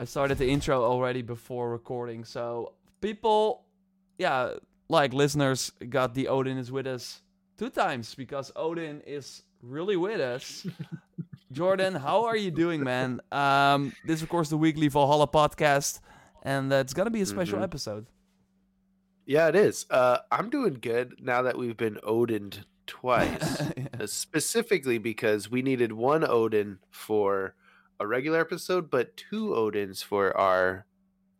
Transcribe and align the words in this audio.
I 0.00 0.04
started 0.04 0.38
the 0.38 0.48
intro 0.48 0.84
already 0.84 1.22
before 1.22 1.70
recording. 1.70 2.24
So 2.24 2.74
people, 3.00 3.64
yeah, 4.16 4.54
like 4.88 5.12
listeners, 5.12 5.72
got 5.88 6.14
the 6.14 6.28
Odin 6.28 6.56
is 6.56 6.70
with 6.70 6.86
us 6.86 7.20
two 7.58 7.68
times 7.68 8.14
because 8.14 8.52
Odin 8.54 9.02
is 9.06 9.42
really 9.60 9.96
with 9.96 10.20
us. 10.20 10.64
Jordan, 11.52 11.94
how 11.94 12.24
are 12.26 12.36
you 12.36 12.50
doing, 12.52 12.84
man? 12.84 13.20
Um, 13.32 13.92
this 14.06 14.18
is 14.18 14.22
of 14.22 14.28
course 14.28 14.50
the 14.50 14.56
weekly 14.58 14.86
Valhalla 14.88 15.26
podcast, 15.26 15.98
and 16.44 16.72
uh, 16.72 16.76
it's 16.76 16.94
gonna 16.94 17.10
be 17.10 17.22
a 17.22 17.26
special 17.26 17.58
Mhm. 17.58 17.64
episode. 17.64 18.06
Yeah, 19.26 19.48
it 19.48 19.56
is. 19.56 19.84
Uh, 19.90 20.18
I'm 20.30 20.48
doing 20.48 20.78
good 20.80 21.16
now 21.20 21.42
that 21.42 21.58
we've 21.58 21.76
been 21.76 21.96
Odined 22.06 22.64
twice. 22.86 23.60
Uh, 23.98 24.06
Specifically 24.06 24.98
because 24.98 25.50
we 25.50 25.60
needed 25.60 25.92
one 25.92 26.24
Odin 26.24 26.78
for 26.90 27.54
a 28.00 28.06
regular 28.06 28.40
episode, 28.40 28.90
but 28.90 29.16
two 29.16 29.48
Odins 29.50 30.02
for 30.04 30.36
our 30.36 30.86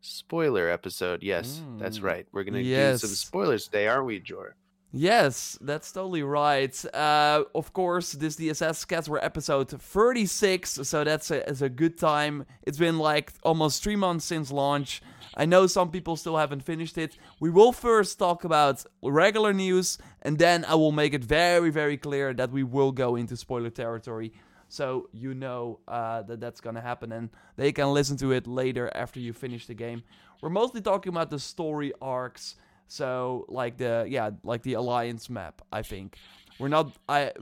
spoiler 0.01 0.69
episode. 0.69 1.23
Yes, 1.23 1.61
that's 1.79 1.99
Mm. 1.99 2.03
right. 2.05 2.27
We're 2.33 2.45
gonna 2.45 2.62
do 2.62 2.99
some 2.99 3.11
spoilers 3.11 3.65
today, 3.66 3.87
aren't 3.89 4.07
we, 4.07 4.21
Jor? 4.21 4.57
Yes, 4.91 5.59
that's 5.61 5.93
totally 5.93 6.23
right. 6.23 6.75
Uh, 6.95 7.45
of 7.55 7.73
course, 7.75 8.13
this 8.13 8.37
DSS 8.37 8.87
cats 8.87 9.07
were 9.09 9.23
episode 9.23 9.69
36, 9.69 10.71
so 10.83 11.05
that's 11.05 11.30
a, 11.30 11.47
is 11.49 11.61
a 11.61 11.69
good 11.69 11.99
time. 11.99 12.47
It's 12.63 12.79
been 12.79 12.99
like 12.99 13.33
almost 13.43 13.83
three 13.83 13.97
months 13.97 14.25
since 14.25 14.51
launch. 14.51 15.02
I 15.37 15.45
know 15.45 15.66
some 15.66 15.91
people 15.91 16.16
still 16.16 16.38
haven't 16.38 16.63
finished 16.63 16.97
it. 16.97 17.19
We 17.38 17.51
will 17.51 17.73
first 17.73 18.19
talk 18.19 18.45
about 18.45 18.82
regular 19.02 19.52
news, 19.52 19.99
and 20.23 20.38
then 20.38 20.65
I 20.65 20.75
will 20.75 20.91
make 20.93 21.13
it 21.13 21.23
very, 21.23 21.71
very 21.71 21.99
clear 21.99 22.32
that 22.35 22.51
we 22.51 22.63
will 22.63 22.91
go 22.93 23.15
into 23.15 23.37
spoiler 23.37 23.71
territory. 23.71 24.32
So 24.69 25.09
you 25.13 25.35
know 25.35 25.80
uh, 25.88 26.23
that 26.23 26.41
that's 26.41 26.61
gonna 26.61 26.80
happen, 26.80 27.13
and 27.13 27.30
they 27.57 27.73
can 27.73 27.93
listen 27.93 28.16
to 28.19 28.33
it 28.33 28.47
later 28.47 28.91
after 28.95 29.19
you 29.21 29.33
finish 29.33 29.66
the 29.66 29.75
game. 29.75 30.02
We're 30.41 30.51
mostly 30.51 30.80
talking 30.80 31.10
about 31.10 31.30
the 31.30 31.38
story 31.38 31.93
arcs. 32.01 32.57
So 32.87 33.47
like 33.49 33.79
the 33.79 34.07
yeah, 34.09 34.30
like 34.45 34.63
the 34.63 34.75
alliance 34.75 35.29
map, 35.30 35.63
I 35.73 35.83
think. 35.83 36.16
We're 36.59 36.69
not 36.69 36.97
I 37.09 37.33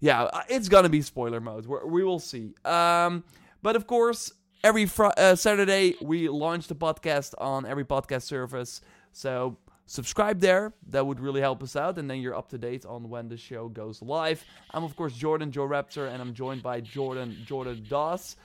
yeah, 0.00 0.24
uh, 0.24 0.42
it's 0.48 0.68
gonna 0.68 0.88
be 0.88 1.02
spoiler 1.02 1.40
mode. 1.40 1.66
We're, 1.66 1.86
we 1.86 2.04
will 2.04 2.18
see. 2.18 2.54
Um, 2.64 3.24
but 3.62 3.76
of 3.76 3.86
course, 3.86 4.32
every 4.62 4.86
fr- 4.86 5.16
uh, 5.16 5.34
Saturday 5.36 5.94
we 6.02 6.28
launch 6.28 6.68
the 6.68 6.74
podcast 6.74 7.34
on 7.38 7.66
every 7.66 7.84
podcast 7.84 8.22
service. 8.22 8.80
So 9.12 9.56
subscribe 9.86 10.40
there. 10.40 10.72
That 10.90 11.06
would 11.06 11.20
really 11.20 11.40
help 11.40 11.62
us 11.62 11.76
out, 11.76 11.98
and 11.98 12.10
then 12.10 12.20
you're 12.20 12.34
up 12.34 12.48
to 12.50 12.58
date 12.58 12.84
on 12.84 13.08
when 13.08 13.28
the 13.28 13.36
show 13.36 13.68
goes 13.68 14.02
live. 14.02 14.44
I'm 14.72 14.84
of 14.84 14.94
course 14.96 15.14
Jordan 15.14 15.50
JorRaptor, 15.50 16.12
and 16.12 16.20
I'm 16.20 16.34
joined 16.34 16.62
by 16.62 16.80
Jordan 16.80 17.36
Jordan 17.46 17.84
Doss. 17.88 18.36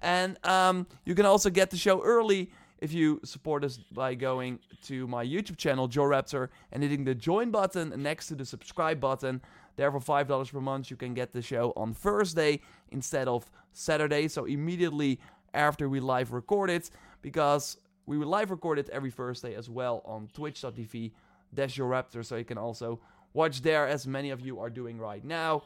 And 0.00 0.38
um, 0.44 0.86
you 1.04 1.14
can 1.14 1.26
also 1.26 1.50
get 1.50 1.70
the 1.70 1.76
show 1.76 2.02
early 2.02 2.50
if 2.80 2.92
you 2.92 3.20
support 3.24 3.64
us 3.64 3.78
by 3.90 4.14
going 4.14 4.60
to 4.84 5.08
my 5.08 5.24
YouTube 5.24 5.56
channel, 5.56 5.88
JorRaptor, 5.88 6.48
and 6.70 6.82
hitting 6.82 7.04
the 7.04 7.14
join 7.14 7.50
button 7.50 7.92
next 8.00 8.28
to 8.28 8.36
the 8.36 8.44
subscribe 8.44 9.00
button. 9.00 9.40
There 9.76 9.90
for 9.90 10.00
five 10.00 10.28
dollars 10.28 10.50
per 10.50 10.60
month, 10.60 10.90
you 10.90 10.96
can 10.96 11.14
get 11.14 11.32
the 11.32 11.42
show 11.42 11.72
on 11.76 11.94
Thursday 11.94 12.60
instead 12.90 13.28
of 13.28 13.50
Saturday. 13.72 14.28
So 14.28 14.44
immediately 14.44 15.20
after 15.54 15.88
we 15.88 16.00
live 16.00 16.32
record 16.32 16.70
it, 16.70 16.90
because 17.22 17.78
we 18.08 18.16
will 18.16 18.26
live 18.26 18.50
record 18.50 18.78
it 18.78 18.88
every 18.88 19.10
Thursday 19.10 19.54
as 19.54 19.68
well 19.68 20.00
on 20.06 20.28
Twitch.tv 20.32 21.12
dash 21.52 21.76
JorRaptor, 21.76 22.24
so 22.24 22.36
you 22.36 22.44
can 22.44 22.56
also 22.56 23.00
watch 23.34 23.60
there 23.60 23.86
as 23.86 24.06
many 24.06 24.30
of 24.30 24.40
you 24.40 24.58
are 24.60 24.70
doing 24.70 24.98
right 24.98 25.22
now. 25.22 25.62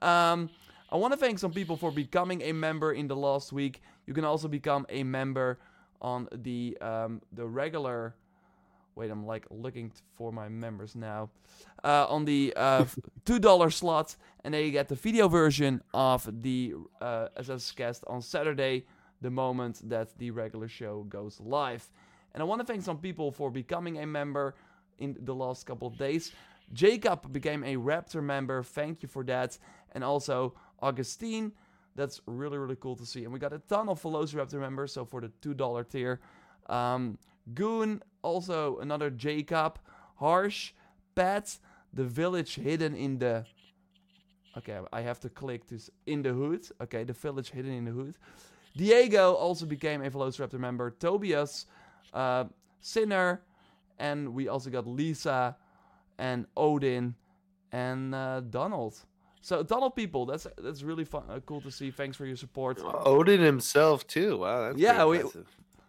Um, 0.00 0.50
I 0.92 0.96
want 0.96 1.12
to 1.12 1.18
thank 1.18 1.40
some 1.40 1.52
people 1.52 1.76
for 1.76 1.90
becoming 1.90 2.42
a 2.42 2.52
member 2.52 2.92
in 2.92 3.08
the 3.08 3.16
last 3.16 3.52
week. 3.52 3.82
You 4.06 4.14
can 4.14 4.24
also 4.24 4.46
become 4.46 4.86
a 4.88 5.02
member 5.02 5.58
on 6.00 6.28
the 6.32 6.78
um, 6.80 7.22
the 7.32 7.46
regular. 7.46 8.14
Wait, 8.94 9.10
I'm 9.10 9.26
like 9.26 9.46
looking 9.50 9.92
for 10.16 10.32
my 10.32 10.48
members 10.48 10.94
now. 10.94 11.30
Uh, 11.82 12.06
on 12.08 12.24
the 12.24 12.52
uh, 12.56 12.84
two 13.24 13.40
dollar 13.40 13.68
slot, 13.68 14.16
and 14.44 14.54
then 14.54 14.64
you 14.64 14.70
get 14.70 14.88
the 14.88 14.94
video 14.94 15.26
version 15.26 15.82
of 15.92 16.28
the 16.42 16.74
uh, 17.00 17.28
SS 17.36 17.72
cast 17.72 18.04
on 18.06 18.22
Saturday, 18.22 18.84
the 19.20 19.30
moment 19.30 19.88
that 19.88 20.16
the 20.18 20.30
regular 20.30 20.68
show 20.68 21.04
goes 21.08 21.40
live. 21.40 21.88
And 22.32 22.42
I 22.42 22.44
want 22.46 22.60
to 22.60 22.66
thank 22.66 22.82
some 22.82 22.98
people 22.98 23.30
for 23.32 23.50
becoming 23.50 23.98
a 23.98 24.06
member 24.06 24.54
in 24.98 25.16
the 25.22 25.34
last 25.34 25.66
couple 25.66 25.88
of 25.88 25.96
days. 25.98 26.32
Jacob 26.72 27.32
became 27.32 27.64
a 27.64 27.76
Raptor 27.76 28.22
member. 28.22 28.62
Thank 28.62 29.02
you 29.02 29.08
for 29.08 29.24
that. 29.24 29.58
And 29.92 30.04
also 30.04 30.54
Augustine. 30.80 31.52
That's 31.96 32.20
really, 32.26 32.56
really 32.56 32.76
cool 32.76 32.94
to 32.96 33.04
see. 33.04 33.24
And 33.24 33.32
we 33.32 33.38
got 33.40 33.52
a 33.52 33.58
ton 33.58 33.88
of 33.88 34.00
Velociraptor 34.00 34.60
members. 34.60 34.92
So 34.92 35.04
for 35.04 35.20
the 35.20 35.28
$2 35.42 35.88
tier. 35.90 36.20
Um, 36.68 37.18
Goon, 37.54 38.02
also 38.22 38.78
another 38.78 39.10
Jacob. 39.10 39.80
Harsh, 40.16 40.72
Pat, 41.14 41.58
The 41.92 42.04
Village 42.04 42.54
Hidden 42.54 42.94
in 42.94 43.18
the... 43.18 43.44
Okay, 44.56 44.78
I 44.92 45.00
have 45.00 45.18
to 45.20 45.28
click 45.28 45.66
to... 45.68 45.76
s- 45.76 45.90
In 46.06 46.22
the 46.22 46.32
Hood. 46.32 46.68
Okay, 46.82 47.02
The 47.04 47.12
Village 47.14 47.50
Hidden 47.50 47.72
in 47.72 47.84
the 47.86 47.90
Hood. 47.90 48.14
Diego 48.76 49.34
also 49.34 49.66
became 49.66 50.02
a 50.02 50.10
Velociraptor 50.10 50.58
member. 50.58 50.90
Tobias, 50.90 51.66
uh, 52.14 52.44
Sinner, 52.80 53.42
and 53.98 54.34
we 54.34 54.48
also 54.48 54.70
got 54.70 54.86
Lisa 54.86 55.56
and 56.18 56.46
Odin 56.56 57.14
and 57.72 58.14
uh, 58.14 58.40
Donald. 58.40 58.96
So 59.42 59.62
Donald 59.62 59.96
people, 59.96 60.26
that's 60.26 60.46
that's 60.58 60.82
really 60.82 61.04
fun, 61.04 61.22
uh, 61.30 61.40
cool 61.46 61.60
to 61.62 61.70
see. 61.70 61.90
Thanks 61.90 62.16
for 62.16 62.26
your 62.26 62.36
support. 62.36 62.78
Odin 62.84 63.40
himself 63.40 64.06
too. 64.06 64.38
Wow, 64.38 64.62
that's 64.68 64.78
Yeah, 64.78 65.04
we- 65.06 65.22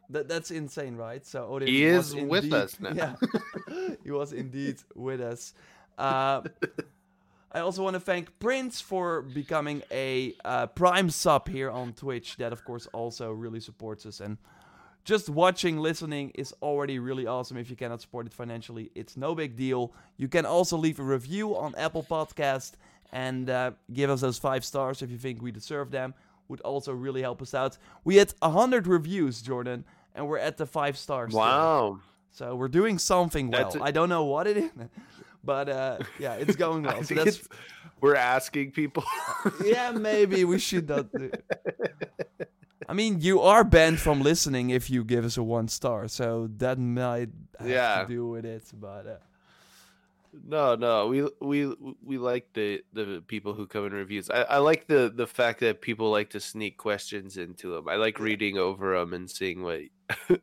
That, 0.09 0.27
that's 0.27 0.51
insane, 0.51 0.95
right? 0.97 1.25
So 1.25 1.47
Odin 1.47 1.67
He 1.69 1.83
is 1.85 2.13
with 2.15 2.51
us 2.51 2.77
now. 2.79 2.91
Yeah, 2.95 3.15
he 4.03 4.11
was 4.11 4.33
indeed 4.33 4.77
with 4.95 5.21
us. 5.21 5.53
Uh, 5.97 6.41
I 7.53 7.59
also 7.59 7.83
want 7.83 7.95
to 7.95 7.99
thank 7.99 8.39
Prince 8.39 8.79
for 8.79 9.21
becoming 9.21 9.83
a 9.91 10.33
uh, 10.45 10.67
Prime 10.67 11.09
sub 11.09 11.49
here 11.49 11.69
on 11.69 11.93
Twitch. 11.93 12.37
That, 12.37 12.53
of 12.53 12.63
course, 12.63 12.87
also 12.93 13.31
really 13.31 13.59
supports 13.59 14.05
us. 14.05 14.21
And 14.21 14.37
just 15.03 15.29
watching, 15.29 15.77
listening 15.77 16.31
is 16.35 16.53
already 16.61 16.99
really 16.99 17.27
awesome. 17.27 17.57
If 17.57 17.69
you 17.69 17.75
cannot 17.75 18.01
support 18.01 18.25
it 18.25 18.33
financially, 18.33 18.91
it's 18.95 19.17
no 19.17 19.35
big 19.35 19.57
deal. 19.57 19.93
You 20.15 20.27
can 20.27 20.45
also 20.45 20.77
leave 20.77 20.99
a 20.99 21.03
review 21.03 21.57
on 21.57 21.75
Apple 21.75 22.03
Podcast 22.03 22.73
and 23.11 23.49
uh, 23.49 23.71
give 23.91 24.09
us 24.09 24.21
those 24.21 24.37
five 24.37 24.63
stars 24.63 25.01
if 25.01 25.11
you 25.11 25.17
think 25.17 25.41
we 25.41 25.51
deserve 25.51 25.91
them. 25.91 26.13
Would 26.47 26.61
also 26.61 26.93
really 26.93 27.21
help 27.21 27.41
us 27.41 27.53
out. 27.53 27.77
We 28.03 28.17
had 28.17 28.33
hundred 28.41 28.85
reviews, 28.85 29.41
Jordan, 29.41 29.85
and 30.13 30.27
we're 30.27 30.37
at 30.37 30.57
the 30.57 30.65
five 30.65 30.97
stars. 30.97 31.33
Wow. 31.33 31.99
So 32.31 32.55
we're 32.55 32.67
doing 32.67 32.97
something 32.97 33.51
well. 33.51 33.81
I 33.81 33.91
don't 33.91 34.09
know 34.09 34.25
what 34.25 34.47
it 34.47 34.57
is, 34.57 34.71
but 35.43 35.69
uh, 35.69 35.97
yeah, 36.19 36.33
it's 36.35 36.55
going 36.55 36.83
well. 36.87 37.03
So 37.03 37.15
that's 37.15 37.47
we're 38.01 38.15
asking 38.15 38.71
people. 38.71 39.03
yeah, 39.63 39.91
maybe 39.91 40.43
we 40.45 40.59
should 40.59 40.87
not. 40.89 41.11
Do. 41.11 41.31
I 42.89 42.93
mean, 42.93 43.21
you 43.21 43.39
are 43.41 43.63
banned 43.63 43.99
from 43.99 44.21
listening 44.21 44.69
if 44.71 44.89
you 44.89 45.03
give 45.03 45.23
us 45.23 45.37
a 45.37 45.43
one 45.43 45.67
star, 45.67 46.07
so 46.07 46.49
that 46.57 46.77
might 46.79 47.29
have 47.59 47.69
Yeah. 47.69 48.01
to 48.03 48.07
do 48.07 48.27
with 48.27 48.43
it. 48.45 48.63
But 48.73 49.07
uh, 49.07 49.15
No, 50.47 50.75
no, 50.75 51.07
we 51.07 51.27
we 51.39 51.73
we 52.03 52.17
like 52.17 52.47
the 52.53 52.83
the 52.93 53.21
people 53.27 53.53
who 53.53 53.67
come 53.67 53.85
in 53.85 53.93
reviews. 53.93 54.29
I, 54.29 54.41
I 54.43 54.57
like 54.57 54.87
the 54.87 55.11
the 55.13 55.27
fact 55.27 55.59
that 55.59 55.81
people 55.81 56.09
like 56.09 56.29
to 56.31 56.39
sneak 56.39 56.77
questions 56.77 57.37
into 57.37 57.69
them. 57.75 57.87
I 57.87 57.95
like 57.95 58.19
reading 58.19 58.57
over 58.57 58.97
them 58.97 59.13
and 59.13 59.29
seeing 59.29 59.61
what, 59.63 59.81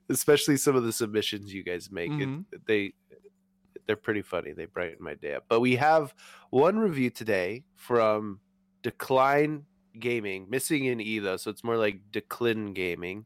especially 0.08 0.56
some 0.58 0.76
of 0.76 0.84
the 0.84 0.92
submissions 0.92 1.52
you 1.52 1.62
guys 1.64 1.90
make. 1.90 2.10
Mhm. 2.10 2.44
It, 2.52 2.66
they 2.66 2.92
they're 3.88 3.96
pretty 3.96 4.22
funny. 4.22 4.52
They 4.52 4.66
brighten 4.66 5.02
my 5.02 5.14
day 5.14 5.34
up. 5.34 5.46
But 5.48 5.58
we 5.58 5.74
have 5.74 6.14
one 6.50 6.78
review 6.78 7.10
today 7.10 7.64
from 7.74 8.38
Decline 8.84 9.64
Gaming, 9.98 10.46
missing 10.48 10.86
an 10.86 11.00
E 11.00 11.18
though, 11.18 11.38
so 11.38 11.50
it's 11.50 11.64
more 11.64 11.76
like 11.76 12.12
Decline 12.12 12.72
Gaming, 12.74 13.24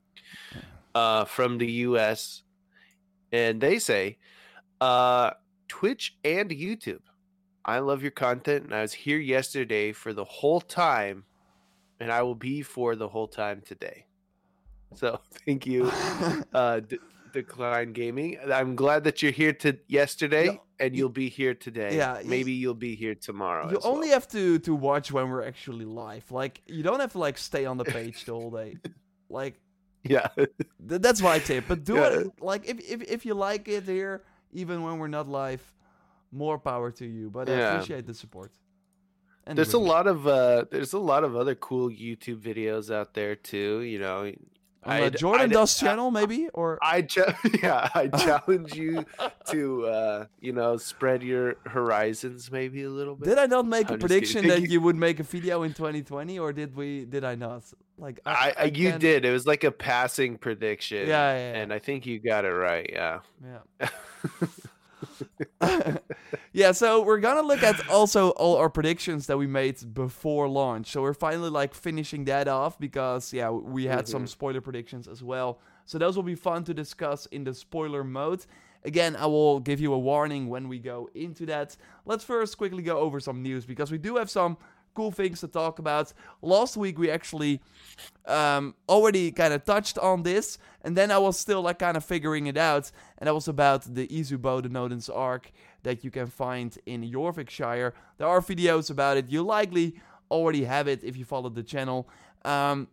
uh, 0.95 1.27
from 1.27 1.59
the 1.59 1.71
U.S. 1.71 2.45
And 3.31 3.61
they 3.61 3.79
say, 3.79 4.17
uh. 4.81 5.33
Twitch 5.73 6.19
and 6.23 6.51
YouTube. 6.51 7.01
I 7.65 7.79
love 7.79 8.03
your 8.03 8.11
content, 8.11 8.65
and 8.65 8.75
I 8.75 8.83
was 8.83 8.93
here 8.93 9.17
yesterday 9.17 9.93
for 9.93 10.13
the 10.13 10.23
whole 10.25 10.61
time, 10.61 11.25
and 11.99 12.13
I 12.13 12.21
will 12.21 12.35
be 12.35 12.61
for 12.61 12.95
the 12.95 13.09
whole 13.09 13.27
time 13.27 13.63
today. 13.65 14.05
So 14.95 15.19
thank 15.47 15.67
you, 15.67 15.91
uh, 16.53 16.83
Decline 17.33 17.93
Gaming. 17.93 18.39
I'm 18.53 18.75
glad 18.77 19.05
that 19.05 19.23
you're 19.23 19.33
here 19.33 19.53
to 19.55 19.79
yesterday, 19.89 20.47
Yeah, 20.47 20.57
and 20.87 20.97
you'll 20.97 21.09
be 21.09 21.29
here 21.29 21.55
today. 21.55 21.97
yeah, 21.97 22.21
maybe 22.25 22.53
you'll 22.53 22.75
be 22.75 22.95
here 22.95 23.15
tomorrow. 23.15 23.71
you 23.71 23.77
as 23.79 23.83
well. 23.85 23.93
only 23.95 24.09
have 24.09 24.29
to 24.29 24.59
to 24.61 24.75
watch 24.75 25.11
when 25.13 25.29
we're 25.31 25.45
actually 25.45 25.85
live. 25.85 26.31
Like 26.31 26.63
you 26.67 26.83
don't 26.83 27.01
have 27.01 27.13
to 27.13 27.19
like 27.19 27.39
stay 27.39 27.65
on 27.67 27.77
the 27.79 27.85
page 27.85 28.25
the 28.25 28.33
whole 28.33 28.51
day. 28.51 28.77
Like 29.29 29.55
yeah, 30.05 30.29
th- 30.37 31.01
that's 31.01 31.23
my 31.23 31.39
tip. 31.39 31.65
But 31.67 31.85
do 31.85 31.95
Yeah. 31.95 32.19
it 32.21 32.27
like 32.41 32.69
if, 32.69 32.79
if 32.81 33.01
if 33.17 33.25
you 33.25 33.33
like 33.35 33.67
it 33.67 33.85
here, 33.85 34.25
even 34.53 34.83
when 34.83 34.99
we're 34.99 35.09
not 35.09 35.27
live, 35.27 35.63
more 36.31 36.59
power 36.59 36.91
to 37.01 37.07
you. 37.07 37.31
But 37.31 37.49
I 37.49 37.53
Yeah. 37.53 37.73
appreciate 37.73 38.05
the 38.07 38.13
support. 38.15 38.53
And 39.47 39.57
there's 39.57 39.73
a 39.73 39.79
lot 39.79 40.07
of 40.07 40.27
uh, 40.27 40.67
there's 40.71 40.93
a 40.93 40.99
lot 40.99 41.25
of 41.25 41.35
other 41.35 41.55
cool 41.55 41.89
YouTube 41.89 42.41
videos 42.43 42.93
out 42.95 43.15
there 43.15 43.35
too. 43.35 43.81
You 43.81 43.99
know, 44.01 44.31
I 44.85 45.09
Jordan 45.11 45.45
I 45.45 45.47
d- 45.49 45.53
Dust 45.55 45.83
I- 45.83 45.87
channel, 45.87 46.11
maybe 46.11 46.49
or 46.53 46.79
I 46.83 47.03
cha- 47.03 47.39
yeah, 47.63 47.89
I 47.95 48.09
challenge 48.09 48.75
you 48.75 49.05
to 49.51 49.87
uh, 49.87 50.27
you 50.41 50.53
know 50.53 50.77
spread 50.77 51.23
your 51.23 51.57
horizons 51.67 52.51
maybe 52.51 52.83
a 52.83 52.91
little 52.91 53.15
bit. 53.15 53.29
did 53.29 53.39
I 53.39 53.47
not 53.47 53.67
make 53.67 53.89
a 53.91 53.95
I'm 53.95 54.01
just 54.01 54.09
prediction 54.09 54.49
that 54.49 54.63
you 54.71 54.81
would 54.81 54.97
make 54.97 55.21
a 55.21 55.23
video 55.23 55.63
in 55.63 55.73
2020, 55.73 56.39
or 56.39 56.53
did 56.53 56.75
we? 56.75 57.05
Did 57.05 57.25
I 57.25 57.35
not? 57.35 57.63
Like 57.99 58.21
I, 58.27 58.55
I 58.59 58.65
you 58.65 58.93
did. 58.99 59.25
It 59.25 59.31
was 59.31 59.47
like 59.47 59.63
a 59.65 59.71
passing 59.71 60.37
prediction. 60.37 61.07
Yeah, 61.07 61.33
yeah, 61.35 61.53
yeah. 61.53 61.59
and 61.61 61.73
I 61.73 61.79
think 61.79 62.05
you 62.07 62.19
got 62.19 62.45
it 62.45 62.53
right. 62.53 62.91
Yeah. 62.93 63.21
Yeah. 63.81 63.89
yeah, 66.53 66.73
so 66.73 67.03
we're 67.03 67.21
gonna 67.21 67.43
look 67.43 67.63
at 67.63 67.89
also 67.89 68.31
all 68.31 68.57
our 68.57 68.69
predictions 68.71 69.27
that 69.27 69.37
we 69.39 69.47
made 69.47 69.95
before 69.95 70.49
launch. 70.49 70.91
So 70.93 71.03
we're 71.03 71.15
finally 71.15 71.51
like 71.51 71.75
finishing 71.75 72.25
that 72.27 72.49
off 72.49 72.79
because 72.79 73.33
yeah, 73.33 73.51
we 73.51 73.85
had 73.85 74.07
some 74.09 74.25
Mhm. 74.25 74.29
spoiler 74.29 74.61
predictions 74.61 75.09
as 75.09 75.23
well. 75.23 75.59
So 75.85 75.99
those 75.99 76.17
will 76.17 76.23
be 76.23 76.35
fun 76.35 76.65
to 76.65 76.75
discuss 76.75 77.27
in 77.27 77.45
the 77.45 77.55
spoiler 77.55 78.05
mode. 78.05 78.45
Again, 78.85 79.15
I 79.15 79.27
will 79.27 79.61
give 79.61 79.81
you 79.81 79.93
a 79.95 79.99
warning 79.99 80.49
when 80.49 80.69
we 80.69 80.79
go 80.81 81.09
into 81.15 81.47
that. 81.47 81.77
Let's 82.05 82.25
first 82.25 82.59
quickly 82.59 82.83
go 82.83 82.99
over 82.99 83.21
some 83.21 83.41
news 83.43 83.65
because 83.65 83.93
we 83.93 83.99
do 83.99 84.17
have 84.17 84.29
some 84.29 84.57
cool 84.95 85.11
things 85.11 85.41
to 85.41 85.49
talk 85.49 85.79
about. 85.79 86.13
Last 86.41 86.77
week 86.77 86.99
we 86.99 87.11
actually 87.11 87.61
um, 88.27 88.75
already 88.89 89.31
kind 89.31 89.53
of 89.55 89.65
touched 89.65 89.99
on 89.99 90.23
this, 90.23 90.59
and 90.83 90.97
then 90.97 91.11
I 91.11 91.19
was 91.19 91.39
still 91.39 91.63
like 91.63 91.79
kind 91.79 91.97
of 91.97 92.05
figuring 92.05 92.47
it 92.47 92.57
out, 92.57 92.91
and 93.19 93.27
that 93.27 93.35
was 93.35 93.49
about 93.49 93.83
the 93.95 94.07
Isu 94.09 94.41
bow, 94.41 94.61
the 94.61 94.69
Nodens 94.69 95.11
Arc 95.15 95.51
that 95.83 96.05
you 96.05 96.11
can 96.11 96.27
find 96.27 96.77
in 96.87 97.03
Yorvikshire. 97.03 97.93
There 98.19 98.29
are 98.29 98.41
videos 98.41 98.91
about 98.91 99.17
it. 99.17 99.31
You 99.31 99.43
likely 99.43 100.01
already 100.31 100.65
have 100.65 100.89
it 100.89 101.03
if 101.05 101.17
you 101.17 101.25
follow 101.25 101.51
the 101.51 101.63
channel. 101.63 102.09
Um, 102.45 102.89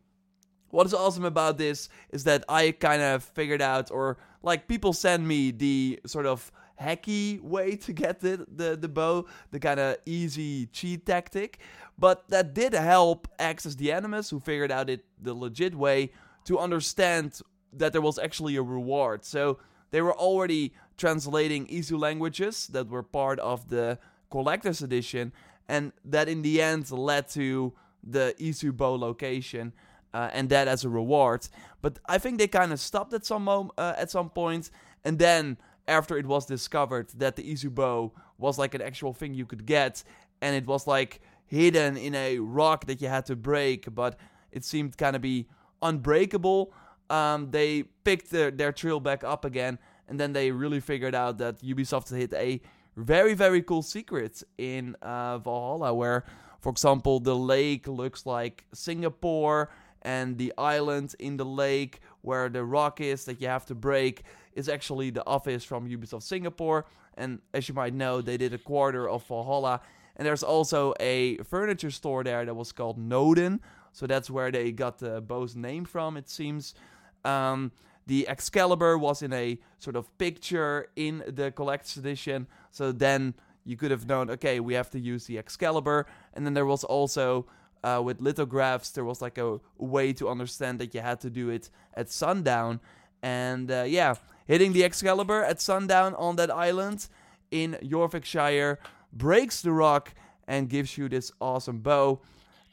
what 0.70 0.86
is 0.86 0.94
awesome 0.94 1.26
about 1.26 1.58
this 1.58 1.90
is 2.12 2.24
that 2.26 2.44
I 2.48 2.72
kind 2.72 3.02
of 3.02 3.24
figured 3.24 3.62
out, 3.62 3.92
or 3.92 4.18
like 4.44 4.68
people 4.68 4.94
send 4.94 5.28
me 5.28 5.52
the 5.52 6.00
sort 6.06 6.26
of 6.26 6.52
hacky 6.80 7.42
way 7.42 7.76
to 7.76 7.92
get 7.92 8.20
the 8.20 8.46
the, 8.56 8.78
the 8.78 8.88
bow, 8.88 9.26
the 9.52 9.60
kind 9.60 9.80
of 9.80 9.98
easy 10.06 10.68
cheat 10.68 11.06
tactic. 11.06 11.60
But 12.00 12.30
that 12.30 12.54
did 12.54 12.74
help 12.74 13.28
Access 13.38 13.76
the 13.76 13.92
Animus, 13.92 14.30
who 14.30 14.40
figured 14.40 14.72
out 14.72 14.90
it 14.90 15.04
the 15.22 15.34
legit 15.34 15.76
way 15.76 16.12
to 16.46 16.58
understand 16.58 17.42
that 17.74 17.92
there 17.92 18.02
was 18.02 18.18
actually 18.18 18.56
a 18.56 18.64
reward. 18.64 19.26
So 19.26 19.60
they 19.92 20.02
were 20.02 20.16
already 20.16 20.74
translating 20.98 21.68
Isu 21.68 22.00
languages 22.00 22.68
that 22.68 22.88
were 22.88 23.04
part 23.04 23.40
of 23.40 23.70
the 23.70 24.00
collector's 24.32 24.82
edition, 24.82 25.34
and 25.68 25.92
that 26.06 26.30
in 26.30 26.42
the 26.42 26.62
end 26.62 26.90
led 26.92 27.28
to 27.30 27.74
the 28.04 28.34
Isu 28.40 28.76
bow 28.76 28.96
location, 28.96 29.74
uh, 30.14 30.30
and 30.32 30.50
that 30.50 30.68
as 30.68 30.86
a 30.86 30.90
reward. 30.90 31.48
But 31.82 32.00
I 32.08 32.18
think 32.18 32.38
they 32.38 32.48
kind 32.48 32.72
of 32.72 32.80
stopped 32.80 33.14
at 33.14 33.26
some 33.26 33.44
mom- 33.44 33.72
uh, 33.78 33.96
at 33.98 34.10
some 34.10 34.30
point, 34.30 34.72
and 35.04 35.20
then 35.20 35.58
after 35.88 36.18
it 36.18 36.26
was 36.26 36.46
discovered 36.46 37.10
that 37.18 37.36
the 37.36 37.44
Izu 37.44 37.74
bow 37.74 38.14
was 38.38 38.58
like 38.58 38.74
an 38.74 38.82
actual 38.82 39.14
thing 39.14 39.34
you 39.34 39.46
could 39.46 39.66
get, 39.66 40.04
and 40.42 40.56
it 40.56 40.66
was 40.66 40.88
like 40.88 41.22
hidden 41.50 41.98
in 41.98 42.16
a 42.16 42.40
rock 42.40 42.86
that 42.86 43.02
you 43.02 43.08
had 43.08 43.26
to 43.26 43.36
break, 43.36 43.94
but 43.94 44.18
it 44.52 44.64
seemed 44.64 44.98
kind 44.98 45.16
of 45.16 45.22
be 45.22 45.48
unbreakable. 45.82 46.72
Um, 47.10 47.52
they 47.52 47.84
picked 48.04 48.30
their, 48.30 48.52
their 48.52 48.72
trail 48.72 49.00
back 49.00 49.24
up 49.24 49.44
again, 49.46 49.80
and 50.08 50.20
then 50.20 50.34
they 50.34 50.52
really 50.52 50.80
figured 50.80 51.16
out 51.16 51.40
that 51.40 51.60
Ubisoft 51.62 52.16
hit 52.16 52.34
a 52.34 52.62
very, 52.96 53.34
very 53.34 53.62
cool 53.62 53.82
secret 53.82 54.44
in 54.58 54.96
uh, 55.02 55.40
Valhalla, 55.40 55.94
where, 55.94 56.24
for 56.60 56.70
example, 56.70 57.20
the 57.20 57.36
lake 57.36 57.88
looks 57.88 58.26
like 58.26 58.66
Singapore, 58.74 59.72
and 60.04 60.38
the 60.38 60.54
island 60.58 61.16
in 61.20 61.38
the 61.38 61.46
lake 61.46 62.00
where 62.22 62.50
the 62.50 62.64
rock 62.64 63.02
is 63.02 63.26
that 63.26 63.42
you 63.42 63.48
have 63.48 63.66
to 63.66 63.76
break 63.76 64.24
is 64.54 64.70
actually 64.70 65.10
the 65.10 65.26
office 65.26 65.64
from 65.64 65.90
Ubisoft 65.90 66.24
Singapore. 66.24 66.86
And 67.18 67.40
as 67.54 67.68
you 67.68 67.76
might 67.76 67.94
know, 67.94 68.22
they 68.22 68.38
did 68.38 68.54
a 68.54 68.58
quarter 68.58 69.10
of 69.10 69.26
Valhalla. 69.28 69.82
And 70.20 70.26
there's 70.26 70.44
also 70.44 70.94
a 71.00 71.38
furniture 71.38 71.92
store 71.92 72.26
there 72.26 72.44
that 72.44 72.54
was 72.54 72.74
called 72.74 72.98
Noden. 73.00 73.62
So 73.94 74.06
that's 74.06 74.30
where 74.30 74.52
they 74.52 74.74
got 74.74 75.00
the 75.00 75.22
bow's 75.22 75.56
name 75.56 75.86
from, 75.86 76.18
it 76.18 76.30
seems. 76.30 76.76
Um, 77.24 77.72
the 78.06 78.28
Excalibur 78.28 78.98
was 78.98 79.22
in 79.22 79.32
a 79.32 79.58
sort 79.78 79.96
of 79.96 80.06
picture 80.18 80.90
in 80.98 81.24
the 81.26 81.52
collector's 81.52 81.96
edition. 81.96 82.48
So 82.70 82.92
then 82.92 83.34
you 83.64 83.78
could 83.78 83.92
have 83.92 84.08
known, 84.08 84.30
okay, 84.32 84.60
we 84.60 84.74
have 84.74 84.90
to 84.90 85.00
use 85.00 85.26
the 85.26 85.38
Excalibur. 85.38 86.06
And 86.34 86.46
then 86.46 86.54
there 86.54 86.66
was 86.66 86.84
also, 86.84 87.46
uh, 87.86 88.02
with 88.04 88.20
lithographs, 88.20 88.90
there 88.90 89.06
was 89.06 89.22
like 89.22 89.38
a 89.38 89.62
way 89.78 90.12
to 90.12 90.28
understand 90.28 90.80
that 90.80 90.94
you 90.94 91.00
had 91.00 91.22
to 91.22 91.30
do 91.30 91.50
it 91.50 91.70
at 91.94 92.10
sundown. 92.10 92.82
And 93.24 93.72
uh, 93.72 93.86
yeah, 93.88 94.16
hitting 94.48 94.74
the 94.74 94.84
Excalibur 94.84 95.46
at 95.46 95.62
sundown 95.62 96.14
on 96.16 96.36
that 96.36 96.52
island 96.52 97.08
in 97.52 97.78
Yorvikshire 97.82 98.80
breaks 99.14 99.62
the 99.62 99.72
rock 99.72 100.14
and 100.48 100.70
gives 100.70 100.98
you 100.98 101.10
this 101.10 101.32
awesome 101.40 101.80
bow. 101.80 102.22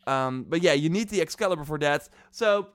Um, 0.06 0.46
but 0.48 0.62
yeah, 0.62 0.72
you 0.72 0.88
need 0.88 1.08
the 1.08 1.20
Excalibur 1.20 1.64
for 1.64 1.78
that. 1.78 2.08
So 2.30 2.68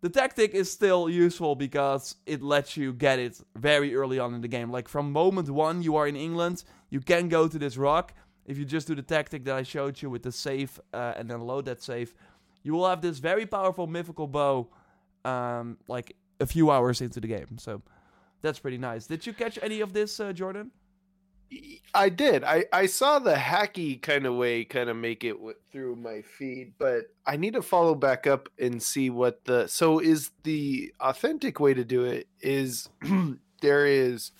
the 0.00 0.08
tactic 0.08 0.54
is 0.54 0.70
still 0.70 1.08
useful 1.08 1.56
because 1.56 2.16
it 2.24 2.40
lets 2.42 2.76
you 2.76 2.92
get 2.92 3.18
it 3.18 3.40
very 3.56 3.94
early 3.94 4.18
on 4.18 4.34
in 4.34 4.40
the 4.40 4.48
game. 4.48 4.70
Like 4.70 4.88
from 4.88 5.12
moment 5.12 5.50
one, 5.50 5.82
you 5.82 5.96
are 5.96 6.06
in 6.06 6.16
England, 6.16 6.64
you 6.90 7.00
can 7.00 7.28
go 7.28 7.48
to 7.48 7.58
this 7.58 7.76
rock. 7.76 8.14
If 8.46 8.56
you 8.56 8.64
just 8.64 8.86
do 8.86 8.94
the 8.94 9.02
tactic 9.02 9.44
that 9.44 9.56
I 9.56 9.62
showed 9.62 10.00
you 10.00 10.08
with 10.08 10.22
the 10.22 10.32
save 10.32 10.80
uh, 10.94 11.14
and 11.16 11.28
then 11.28 11.40
load 11.40 11.66
that 11.66 11.82
save, 11.82 12.14
you 12.62 12.72
will 12.72 12.88
have 12.88 13.02
this 13.02 13.18
very 13.18 13.44
powerful 13.44 13.86
mythical 13.86 14.26
bow, 14.26 14.68
um, 15.24 15.76
like 15.86 16.16
a 16.40 16.46
few 16.46 16.70
hours 16.70 17.00
into 17.00 17.20
the 17.20 17.26
game. 17.26 17.58
So 17.58 17.82
that's 18.40 18.58
pretty 18.58 18.78
nice. 18.78 19.06
Did 19.06 19.26
you 19.26 19.32
catch 19.32 19.58
any 19.60 19.80
of 19.80 19.92
this, 19.92 20.18
uh, 20.20 20.32
Jordan? 20.32 20.70
I 21.94 22.10
did. 22.10 22.44
I, 22.44 22.64
I 22.72 22.86
saw 22.86 23.18
the 23.18 23.34
hacky 23.34 24.00
kind 24.00 24.26
of 24.26 24.34
way 24.34 24.64
kind 24.64 24.90
of 24.90 24.96
make 24.96 25.24
it 25.24 25.34
w- 25.34 25.56
through 25.72 25.96
my 25.96 26.22
feed, 26.22 26.74
but 26.78 27.04
I 27.26 27.36
need 27.36 27.54
to 27.54 27.62
follow 27.62 27.94
back 27.94 28.26
up 28.26 28.48
and 28.58 28.82
see 28.82 29.08
what 29.10 29.44
the 29.44 29.66
so 29.66 29.98
is 29.98 30.30
the 30.42 30.92
authentic 31.00 31.58
way 31.58 31.74
to 31.74 31.84
do 31.84 32.04
it 32.04 32.28
is 32.40 32.90
there 33.60 33.86
is 33.86 34.32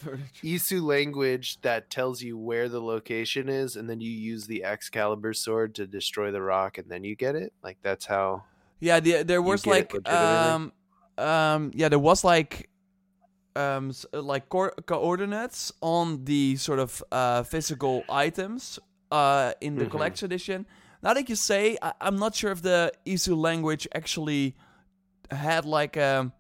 Isu 0.43 0.83
language 0.83 1.61
that 1.63 1.91
tells 1.91 2.23
you 2.23 2.37
where 2.37 2.69
the 2.69 2.81
location 2.81 3.49
is, 3.49 3.77
and 3.77 3.89
then 3.89 4.01
you 4.01 4.11
use 4.11 4.47
the 4.47 4.65
Excalibur 4.65 5.33
sword 5.33 5.75
to 5.77 5.87
destroy 5.87 6.31
the 6.31 6.43
rock, 6.43 6.79
and 6.79 6.89
then 6.89 7.05
you 7.05 7.17
get 7.17 7.35
it. 7.35 7.53
Like 7.63 7.79
that's 7.83 8.07
how. 8.07 8.45
Yeah, 8.81 9.01
the, 9.01 9.25
there 9.25 9.43
was 9.43 9.67
like 9.67 9.93
um 10.09 10.73
um 11.17 11.73
yeah, 11.75 11.89
there 11.89 11.99
was 11.99 12.23
like 12.23 12.69
um 13.59 13.93
uh, 14.15 14.23
like 14.33 14.45
co- 14.49 14.77
coordinates 14.87 15.73
on 15.81 16.25
the 16.25 16.57
sort 16.57 16.79
of 16.87 16.91
uh 17.13 17.43
physical 17.43 18.05
items 18.27 18.79
uh 19.11 19.53
in 19.61 19.73
the 19.81 19.87
Mhm. 19.87 19.91
collection 19.91 20.27
edition. 20.27 20.67
Now 21.03 21.13
that 21.15 21.29
you 21.31 21.37
say, 21.37 21.63
I- 21.83 21.95
I'm 22.07 22.19
not 22.25 22.35
sure 22.35 22.53
if 22.57 22.61
the 22.63 22.93
Isu 23.07 23.35
language 23.49 23.85
actually 24.01 24.55
had 25.31 25.65
like 25.65 25.97
um 25.97 26.33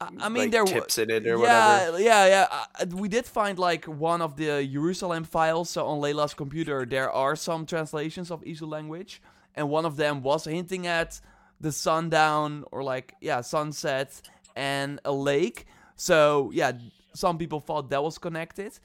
I 0.00 0.08
I 0.20 0.28
mean, 0.28 0.42
like, 0.44 0.50
there 0.52 0.64
were 0.64 0.70
tips 0.80 0.98
in 0.98 1.10
it 1.10 1.26
or 1.26 1.38
yeah, 1.38 1.38
whatever. 1.86 2.00
Yeah, 2.00 2.26
yeah. 2.26 2.46
Uh, 2.52 2.86
we 3.02 3.08
did 3.08 3.24
find 3.26 3.58
like 3.58 3.86
one 3.86 4.20
of 4.20 4.36
the 4.36 4.66
Jerusalem 4.70 5.24
files. 5.24 5.70
So 5.70 5.86
on 5.86 6.00
Leila's 6.00 6.34
computer, 6.34 6.84
there 6.84 7.10
are 7.10 7.34
some 7.34 7.64
translations 7.64 8.30
of 8.30 8.42
Isu 8.44 8.68
language, 8.68 9.22
and 9.54 9.70
one 9.70 9.86
of 9.86 9.96
them 9.96 10.22
was 10.22 10.44
hinting 10.44 10.86
at 10.86 11.20
the 11.60 11.72
sundown 11.72 12.64
or 12.70 12.82
like 12.84 13.14
yeah 13.22 13.40
sunset 13.40 14.20
and 14.56 14.98
a 15.04 15.12
lake. 15.12 15.66
So 15.94 16.50
yeah, 16.52 16.72
some 17.14 17.38
people 17.38 17.60
thought 17.60 17.90
that 17.90 18.02
was 18.02 18.18
connected. 18.18 18.78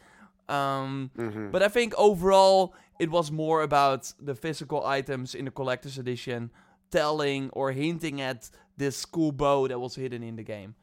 Um, 0.50 1.12
Mhm. 1.18 1.52
but 1.52 1.64
I 1.64 1.70
think 1.70 1.94
overall 1.98 2.74
it 3.00 3.10
was 3.10 3.32
more 3.32 3.62
about 3.64 4.14
the 4.20 4.36
physical 4.36 4.86
items 4.86 5.34
in 5.34 5.46
the 5.46 5.52
collector's 5.52 5.98
edition 5.98 6.52
telling 6.92 7.50
or 7.52 7.72
hinting 7.72 8.20
at 8.22 8.50
this 8.78 9.06
cool 9.06 9.32
bow 9.32 9.68
that 9.68 9.80
was 9.80 9.96
hidden 9.96 10.24
in 10.24 10.36
the 10.36 10.44
game. 10.44 10.76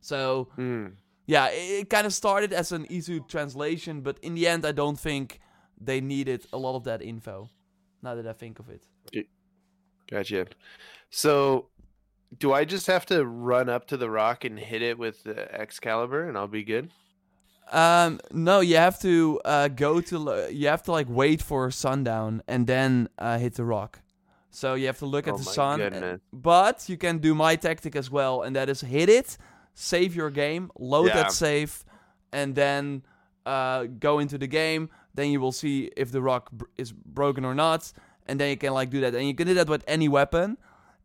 So 0.00 0.48
Mm. 0.56 0.92
yeah, 1.26 1.48
it, 1.48 1.80
it 1.82 1.90
kind 1.90 2.06
of 2.06 2.12
started 2.14 2.52
as 2.52 2.72
an 2.72 2.86
Isu 2.86 3.26
translation, 3.28 4.00
but 4.02 4.18
in 4.22 4.34
the 4.34 4.46
end, 4.46 4.64
I 4.64 4.72
don't 4.72 4.98
think 4.98 5.40
they 5.80 6.00
needed 6.00 6.46
a 6.52 6.58
lot 6.58 6.76
of 6.76 6.84
that 6.84 7.02
info. 7.02 7.48
Now 8.02 8.14
that 8.14 8.26
I 8.26 8.32
think 8.32 8.58
of 8.60 8.68
it. 8.70 8.82
Gotcha. 10.10 10.46
So, 11.10 11.68
do 12.38 12.52
I 12.52 12.64
just 12.64 12.86
have 12.86 13.06
to 13.06 13.24
run 13.24 13.68
up 13.68 13.86
to 13.88 13.96
the 13.96 14.08
rock 14.10 14.44
and 14.44 14.58
hit 14.58 14.82
it 14.82 14.98
with 14.98 15.24
the 15.24 15.52
Excalibur, 15.54 16.28
and 16.28 16.36
I'll 16.38 16.46
be 16.46 16.62
good? 16.64 16.90
Um, 17.72 18.18
no, 18.32 18.60
you 18.60 18.76
have 18.76 19.00
to 19.02 19.40
uh, 19.44 19.68
go 19.68 20.00
to 20.00 20.48
you 20.50 20.66
have 20.68 20.82
to 20.84 20.92
like 20.92 21.06
wait 21.08 21.40
for 21.40 21.70
sundown 21.70 22.42
and 22.48 22.66
then 22.66 23.08
uh, 23.18 23.38
hit 23.38 23.54
the 23.54 23.64
rock. 23.64 24.00
So 24.50 24.74
you 24.74 24.86
have 24.86 24.98
to 24.98 25.06
look 25.06 25.28
at 25.28 25.34
Oh 25.34 25.36
the 25.38 25.44
sun. 25.44 25.78
goodness. 25.78 26.20
But 26.32 26.88
you 26.88 26.96
can 26.96 27.18
do 27.18 27.34
my 27.34 27.54
tactic 27.54 27.94
as 27.94 28.10
well, 28.10 28.42
and 28.42 28.56
that 28.56 28.68
is 28.68 28.80
hit 28.80 29.08
it, 29.08 29.38
save 29.74 30.16
your 30.16 30.30
game, 30.30 30.72
load 30.78 31.06
Yeah. 31.08 31.22
that 31.22 31.32
save, 31.32 31.84
and 32.32 32.56
then 32.56 33.02
uh, 33.46 33.84
go 34.00 34.18
into 34.18 34.36
the 34.38 34.48
game. 34.48 34.90
Then 35.14 35.30
you 35.30 35.40
will 35.40 35.52
see 35.52 35.90
if 35.96 36.10
the 36.10 36.20
rock 36.22 36.50
br- 36.50 36.64
is 36.76 36.90
broken 36.92 37.44
or 37.44 37.54
not, 37.54 37.92
and 38.26 38.40
then 38.40 38.50
you 38.50 38.56
can 38.56 38.72
like 38.72 38.90
do 38.90 39.00
that. 39.02 39.14
And 39.14 39.26
you 39.28 39.34
can 39.34 39.46
do 39.46 39.54
that 39.54 39.68
with 39.68 39.84
any 39.86 40.08
weapon. 40.08 40.58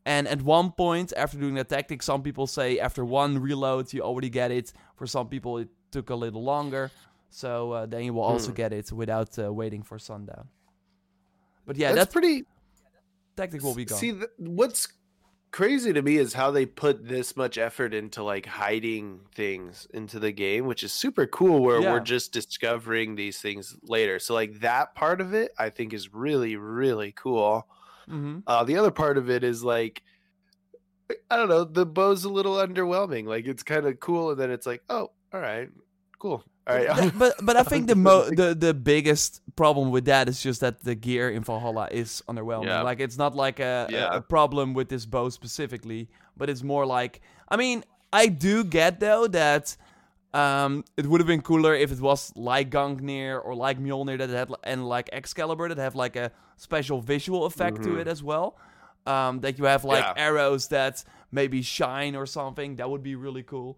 And 0.05 0.27
at 0.27 0.41
one 0.43 0.71
point, 0.71 1.13
after 1.17 1.37
doing 1.37 1.55
that 1.55 1.69
tactic, 1.69 2.03
some 2.03 2.21
people 2.21 2.45
say 2.47 2.79
after 2.79 3.03
one 3.03 3.39
reload 3.39 3.91
you 3.93 4.01
already 4.01 4.29
get 4.29 4.51
it. 4.51 4.71
For 4.95 5.07
some 5.07 5.27
people, 5.29 5.57
it 5.57 5.69
took 5.91 6.09
a 6.11 6.15
little 6.15 6.43
longer. 6.43 6.91
So 7.29 7.71
uh, 7.71 7.85
then 7.87 8.03
you 8.03 8.13
will 8.13 8.21
also 8.23 8.49
Hmm. 8.51 8.55
get 8.55 8.71
it 8.73 8.91
without 8.91 9.37
uh, 9.39 9.51
waiting 9.51 9.83
for 9.83 9.97
sundown. 9.99 10.47
But 11.65 11.77
yeah, 11.77 11.93
that's 11.93 12.05
that 12.07 12.13
pretty. 12.13 12.43
tactic 13.35 13.63
will 13.63 13.73
be 13.75 13.85
gone. 13.85 13.97
See, 13.97 14.11
th- 14.11 14.25
what's 14.37 14.87
crazy 15.51 15.91
to 15.93 16.01
me 16.01 16.17
is 16.17 16.33
how 16.33 16.51
they 16.51 16.65
put 16.65 17.07
this 17.07 17.35
much 17.35 17.57
effort 17.57 17.93
into 17.93 18.21
like 18.23 18.45
hiding 18.45 19.21
things 19.33 19.87
into 19.93 20.19
the 20.19 20.31
game, 20.31 20.65
which 20.67 20.83
is 20.83 20.93
super 20.93 21.25
cool. 21.25 21.61
Where 21.63 21.81
Yeah. 21.81 21.91
we're 21.93 21.99
just 22.01 22.31
discovering 22.31 23.15
these 23.15 23.39
things 23.39 23.75
later. 23.83 24.19
So 24.19 24.33
like 24.35 24.59
that 24.59 24.93
part 24.95 25.19
of 25.19 25.33
it, 25.33 25.51
I 25.57 25.69
think 25.71 25.93
is 25.93 26.13
really 26.13 26.55
really 26.57 27.11
cool. 27.13 27.67
Hmm 28.07 28.39
Uh, 28.47 28.63
the 28.63 28.77
other 28.77 28.91
part 28.91 29.17
of 29.17 29.29
it 29.29 29.43
is 29.43 29.63
like. 29.63 30.01
I 31.29 31.35
don't 31.35 31.49
know. 31.49 31.63
The 31.63 31.85
bow's 31.85 32.23
a 32.25 32.29
little 32.29 32.55
underwhelming. 32.55 33.25
Like 33.27 33.45
it's 33.45 33.61
kind 33.61 33.85
of 33.85 33.99
cool, 33.99 34.31
and 34.31 34.39
then 34.39 34.49
it's 34.49 34.65
like, 34.65 34.81
oh, 34.89 35.11
all 35.31 35.39
right, 35.39 35.69
cool, 36.17 36.43
all 36.65 36.75
right. 36.75 37.13
But 37.19 37.35
but 37.43 37.55
I 37.55 37.61
think 37.61 37.85
the 37.87 37.95
mo- 37.95 38.27
the 38.27 38.55
the 38.55 38.73
biggest 38.73 39.39
problem 39.55 39.91
with 39.91 40.05
that 40.05 40.27
is 40.27 40.41
just 40.41 40.61
that 40.61 40.83
the 40.83 40.95
gear 40.95 41.29
in 41.29 41.43
Valhalla 41.43 41.89
is 41.91 42.23
underwhelming. 42.27 42.65
Yeah. 42.73 42.81
Like 42.81 42.99
it's 42.99 43.17
not 43.19 43.35
like 43.35 43.59
a, 43.59 43.85
a- 43.87 43.91
Yeah. 43.93 44.15
a 44.17 44.21
problem 44.21 44.73
with 44.73 44.89
this 44.89 45.05
bow 45.05 45.29
specifically, 45.29 46.09
but 46.35 46.49
it's 46.49 46.63
more 46.63 46.87
like 46.87 47.21
I 47.49 47.55
mean 47.57 47.83
I 48.11 48.25
do 48.25 48.63
get 48.63 48.99
though 48.99 49.27
that 49.27 49.77
um 50.35 50.83
it 50.97 51.05
would 51.05 51.21
have 51.21 51.27
been 51.27 51.41
cooler 51.41 51.73
if 51.73 51.91
it 51.91 52.01
was 52.01 52.31
like 52.35 52.69
Gungnir 52.69 53.39
or 53.45 53.55
like 53.55 53.77
Mjolnir 53.79 54.17
that 54.17 54.29
had 54.29 54.49
and 54.63 54.79
like 54.95 55.07
Excalibur 55.13 55.69
that 55.69 55.77
have 55.77 55.95
like 55.95 56.15
a 56.25 56.31
special 56.57 56.99
visual 57.01 57.45
effect 57.45 57.77
to 57.83 57.89
Mhm. 57.89 58.01
it 58.01 58.07
as 58.07 58.21
well. 58.21 58.47
Um, 59.07 59.39
that 59.41 59.53
you 59.59 59.65
have 59.65 59.83
like 59.85 60.03
Yeah. 60.03 60.13
arrows 60.27 60.67
that 60.69 61.03
maybe 61.31 61.61
shine 61.61 62.15
or 62.15 62.25
something. 62.25 62.75
That 62.77 62.89
would 62.89 63.03
be 63.03 63.15
really 63.15 63.43
cool. 63.43 63.77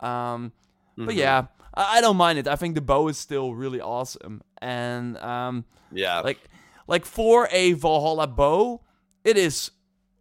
Um, 0.00 0.52
but 0.96 1.14
Mhm. 1.14 1.18
yeah, 1.24 1.46
I, 1.74 1.98
I 1.98 2.00
don't 2.00 2.16
mind 2.16 2.38
it. 2.38 2.46
I 2.48 2.56
think 2.56 2.74
the 2.74 2.80
bow 2.92 3.08
is 3.08 3.18
still 3.18 3.54
really 3.54 3.80
awesome, 3.80 4.40
and 4.62 5.16
um, 5.18 5.64
yeah, 5.92 6.20
like 6.20 6.38
like 6.86 7.04
for 7.04 7.48
a 7.50 7.72
Valhalla 7.74 8.26
bow, 8.26 8.80
it 9.24 9.36
is. 9.36 9.70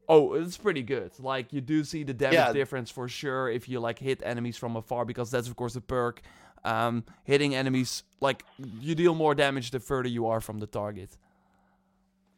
Oh, 0.10 0.34
it's 0.36 0.58
pretty 0.58 0.84
good. 0.84 1.12
Like 1.20 1.52
you 1.52 1.60
do 1.62 1.84
see 1.84 2.04
the 2.04 2.14
damage 2.14 2.36
Yeah. 2.36 2.54
difference 2.54 2.90
for 2.90 3.08
sure 3.10 3.50
if 3.50 3.68
you 3.68 3.80
like 3.80 4.00
hit 4.00 4.22
enemies 4.24 4.58
from 4.58 4.76
afar 4.78 5.04
because 5.06 5.30
that's 5.32 5.48
of 5.48 5.56
course 5.56 5.76
a 5.76 5.82
perk. 5.82 6.22
Um, 6.64 7.04
hitting 7.24 7.54
enemies 7.56 8.04
like 8.22 8.44
you 8.82 8.96
deal 8.96 9.16
more 9.16 9.36
damage 9.36 9.72
the 9.72 9.80
further 9.80 10.10
you 10.10 10.26
are 10.28 10.42
from 10.42 10.60
the 10.60 10.68
target. 10.68 11.18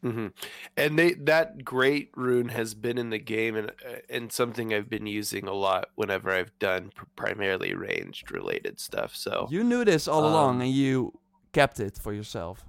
hmm 0.02 0.28
And 0.76 0.98
they 0.98 1.12
that 1.14 1.64
great 1.64 2.10
rune 2.16 2.48
has 2.48 2.74
been 2.74 2.96
in 2.98 3.10
the 3.10 3.18
game 3.18 3.54
and 3.56 3.70
uh, 3.70 3.98
and 4.08 4.32
something 4.32 4.72
I've 4.74 4.88
been 4.88 5.06
using 5.06 5.46
a 5.46 5.52
lot 5.52 5.90
whenever 5.94 6.30
I've 6.30 6.56
done 6.58 6.90
primarily 7.16 7.74
ranged 7.74 8.30
related 8.32 8.80
stuff. 8.80 9.14
So 9.14 9.46
You 9.50 9.62
knew 9.62 9.84
this 9.84 10.08
all 10.08 10.26
along 10.26 10.56
Um, 10.56 10.60
and 10.62 10.70
you 10.72 11.18
kept 11.52 11.80
it 11.80 11.98
for 11.98 12.12
yourself. 12.12 12.64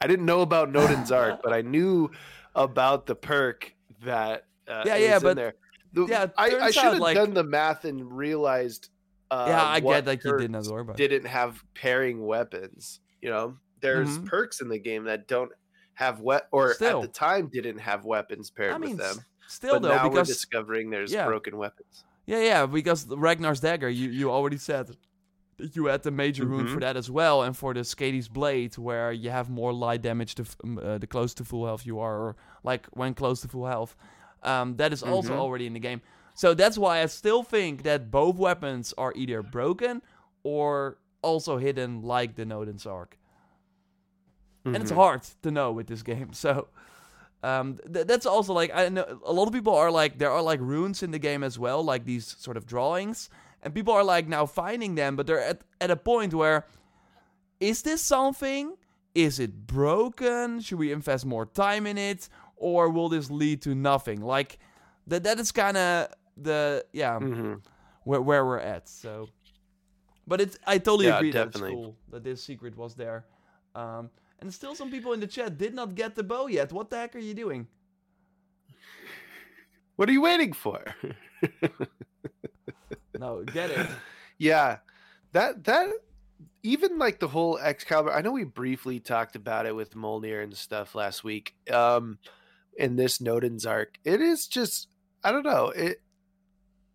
I 0.00 0.06
didn't 0.06 0.26
know 0.26 0.40
about 0.42 0.72
Nodens 0.72 1.10
Arc, 1.16 1.40
but 1.42 1.52
I 1.52 1.62
knew 1.62 2.10
about 2.58 3.06
the 3.06 3.14
perk 3.14 3.74
that 4.04 4.44
uh, 4.68 4.82
Yeah, 4.86 4.96
is 4.96 5.02
yeah, 5.08 5.16
in 5.16 5.22
but- 5.22 5.36
there. 5.36 5.54
The- 5.94 6.06
yeah, 6.06 6.26
I, 6.36 6.50
I 6.58 6.70
should 6.70 6.82
have 6.84 6.98
like- 6.98 7.16
done 7.16 7.32
the 7.34 7.44
math 7.44 7.84
and 7.86 8.12
realized. 8.12 8.90
Uh, 9.30 9.46
yeah, 9.48 9.62
I 9.62 9.80
what 9.80 9.94
get 9.94 10.04
that 10.06 10.24
you 10.24 10.38
did 10.38 10.52
perks 10.52 10.68
not, 10.68 10.86
but 10.86 10.96
didn't 10.96 11.26
have 11.26 11.62
pairing 11.74 12.24
weapons. 12.26 13.00
You 13.22 13.30
know, 13.30 13.56
there's 13.80 14.18
Mhm. 14.18 14.26
perks 14.26 14.60
in 14.60 14.68
the 14.68 14.78
game 14.78 15.04
that 15.04 15.28
don't 15.28 15.50
have 15.94 16.20
we- 16.20 16.36
or 16.52 16.74
Still. 16.74 16.98
at 16.98 17.02
the 17.02 17.08
time 17.08 17.48
didn't 17.48 17.78
have 17.78 18.04
weapons 18.04 18.50
paired 18.50 18.72
I 18.74 18.78
mean, 18.78 18.96
with 18.96 18.98
them. 19.16 19.24
still 19.46 19.74
but 19.74 19.82
though, 19.82 19.88
now 19.88 20.04
we're 20.04 20.10
because 20.10 20.28
discovering 20.28 20.90
there's 20.90 21.12
yeah. 21.12 21.26
broken 21.26 21.56
weapons. 21.58 22.04
Yeah, 22.26 22.40
yeah, 22.40 22.66
because 22.66 23.06
Ragnar's 23.08 23.60
dagger, 23.60 23.88
you, 23.88 24.10
you 24.10 24.30
already 24.30 24.58
said 24.58 24.88
that 24.88 25.74
you 25.74 25.86
had 25.86 26.02
the 26.04 26.10
major 26.10 26.44
rune 26.46 26.68
for 26.68 26.80
that 26.80 26.96
as 26.96 27.10
well, 27.10 27.42
and 27.42 27.56
for 27.56 27.74
the 27.74 27.80
Skadi's 27.80 28.28
blade, 28.28 28.76
where 28.78 29.10
you 29.12 29.30
have 29.30 29.48
more 29.50 29.72
light 29.72 30.02
damage 30.02 30.36
the, 30.36 30.46
uh, 30.82 30.98
the 30.98 31.06
close 31.06 31.34
to 31.34 31.44
full 31.44 31.66
health 31.66 31.84
you 31.84 31.98
are, 31.98 32.16
or 32.18 32.36
like 32.64 32.86
when 32.92 33.14
close 33.14 33.40
to 33.42 33.48
full 33.48 33.66
health. 33.66 33.96
Um, 34.42 34.76
that 34.76 34.92
is 34.92 35.02
also 35.02 35.32
Mhm. 35.34 35.38
already 35.38 35.66
in 35.66 35.72
the 35.72 35.80
game. 35.80 36.00
So 36.34 36.54
that's 36.54 36.78
why 36.78 37.02
I 37.02 37.06
still 37.06 37.42
think 37.42 37.82
that 37.82 38.10
both 38.10 38.36
weapons 38.36 38.94
are 38.96 39.12
either 39.16 39.42
broken 39.42 40.02
or 40.44 40.98
also 41.22 41.58
hidden 41.58 42.02
like 42.02 42.36
the 42.36 42.44
Nodens 42.44 42.86
Arc. 42.86 43.18
And 44.64 44.76
it's 44.76 44.92
Mhm. 44.92 44.96
hard 44.96 45.22
to 45.42 45.50
know 45.50 45.72
with 45.72 45.86
this 45.86 46.02
game. 46.02 46.30
So 46.44 46.68
um, 47.42 47.78
th- 47.92 48.06
that's 48.06 48.26
also 48.26 48.52
like 48.52 48.70
I 48.74 48.88
know 48.88 49.20
a 49.24 49.32
lot 49.32 49.46
of 49.46 49.52
people 49.52 49.74
are 49.74 49.90
like 49.92 50.18
there 50.18 50.30
are 50.30 50.42
like 50.42 50.60
runes 50.60 51.02
in 51.02 51.10
the 51.12 51.18
game 51.20 51.42
as 51.44 51.58
well, 51.58 51.82
like 51.84 52.04
these 52.04 52.36
sort 52.38 52.56
of 52.56 52.66
drawings, 52.66 53.30
and 53.62 53.72
people 53.74 53.94
are 53.94 54.02
like 54.04 54.26
now 54.28 54.44
finding 54.46 54.96
them, 54.96 55.14
but 55.16 55.26
they're 55.26 55.40
at 55.40 55.62
at 55.80 55.90
a 55.90 55.96
point 55.96 56.34
where 56.34 56.66
is 57.60 57.82
this 57.82 58.02
something? 58.02 58.76
Is 59.14 59.38
it 59.38 59.66
broken? 59.66 60.60
Should 60.60 60.78
we 60.78 60.92
invest 60.92 61.24
more 61.26 61.46
time 61.46 61.86
in 61.86 61.96
it, 61.96 62.28
or 62.58 62.90
will 62.90 63.08
this 63.08 63.30
lead 63.30 63.62
to 63.62 63.74
nothing? 63.74 64.20
Like 64.20 64.58
that 65.06 65.22
that 65.24 65.38
is 65.38 65.52
kind 65.52 65.76
of 65.76 66.08
the 66.36 66.84
yeah 66.92 67.18
Mhm. 67.18 67.62
where 68.04 68.20
where 68.20 68.44
we're 68.44 68.58
at. 68.58 68.88
So, 68.88 69.28
but 70.26 70.40
it's 70.40 70.56
I 70.66 70.78
totally 70.78 71.06
Yeah, 71.06 71.16
agree 71.18 71.32
definitely. 71.32 71.60
that 71.60 71.68
it's 71.70 71.84
cool 71.86 71.96
that 72.10 72.24
this 72.24 72.42
secret 72.42 72.76
was 72.76 72.94
there. 72.94 73.24
Um, 73.74 74.10
and 74.40 74.52
still, 74.52 74.74
some 74.74 74.90
people 74.90 75.12
in 75.12 75.20
the 75.20 75.26
chat 75.26 75.58
did 75.58 75.74
not 75.74 75.94
get 75.94 76.14
the 76.14 76.22
bow 76.22 76.46
yet. 76.46 76.72
What 76.72 76.90
the 76.90 76.96
heck 76.96 77.14
are 77.16 77.18
you 77.20 77.34
doing? 77.34 77.66
What 79.96 80.08
are 80.08 80.12
you 80.12 80.22
waiting 80.22 80.52
for? 80.52 80.84
No, 83.18 83.42
get 83.42 83.70
it. 83.70 83.86
yeah, 84.38 84.78
that 85.32 85.64
that 85.64 85.88
even 86.62 86.98
like 86.98 87.18
the 87.18 87.26
whole 87.28 87.58
Excalibur. 87.58 88.12
I 88.12 88.20
know 88.20 88.30
we 88.30 88.44
briefly 88.44 89.00
talked 89.00 89.34
about 89.34 89.66
it 89.66 89.74
with 89.74 89.94
Mjolnir 89.94 90.42
and 90.42 90.56
stuff 90.56 90.94
last 90.94 91.24
week. 91.24 91.54
Um, 91.72 92.18
in 92.78 92.96
this 92.96 93.18
Nodens 93.20 93.66
arc, 93.68 93.98
it 94.04 94.22
is 94.22 94.48
just 94.48 94.88
I 95.24 95.32
don't 95.32 95.44
know 95.46 95.68
it. 95.70 95.98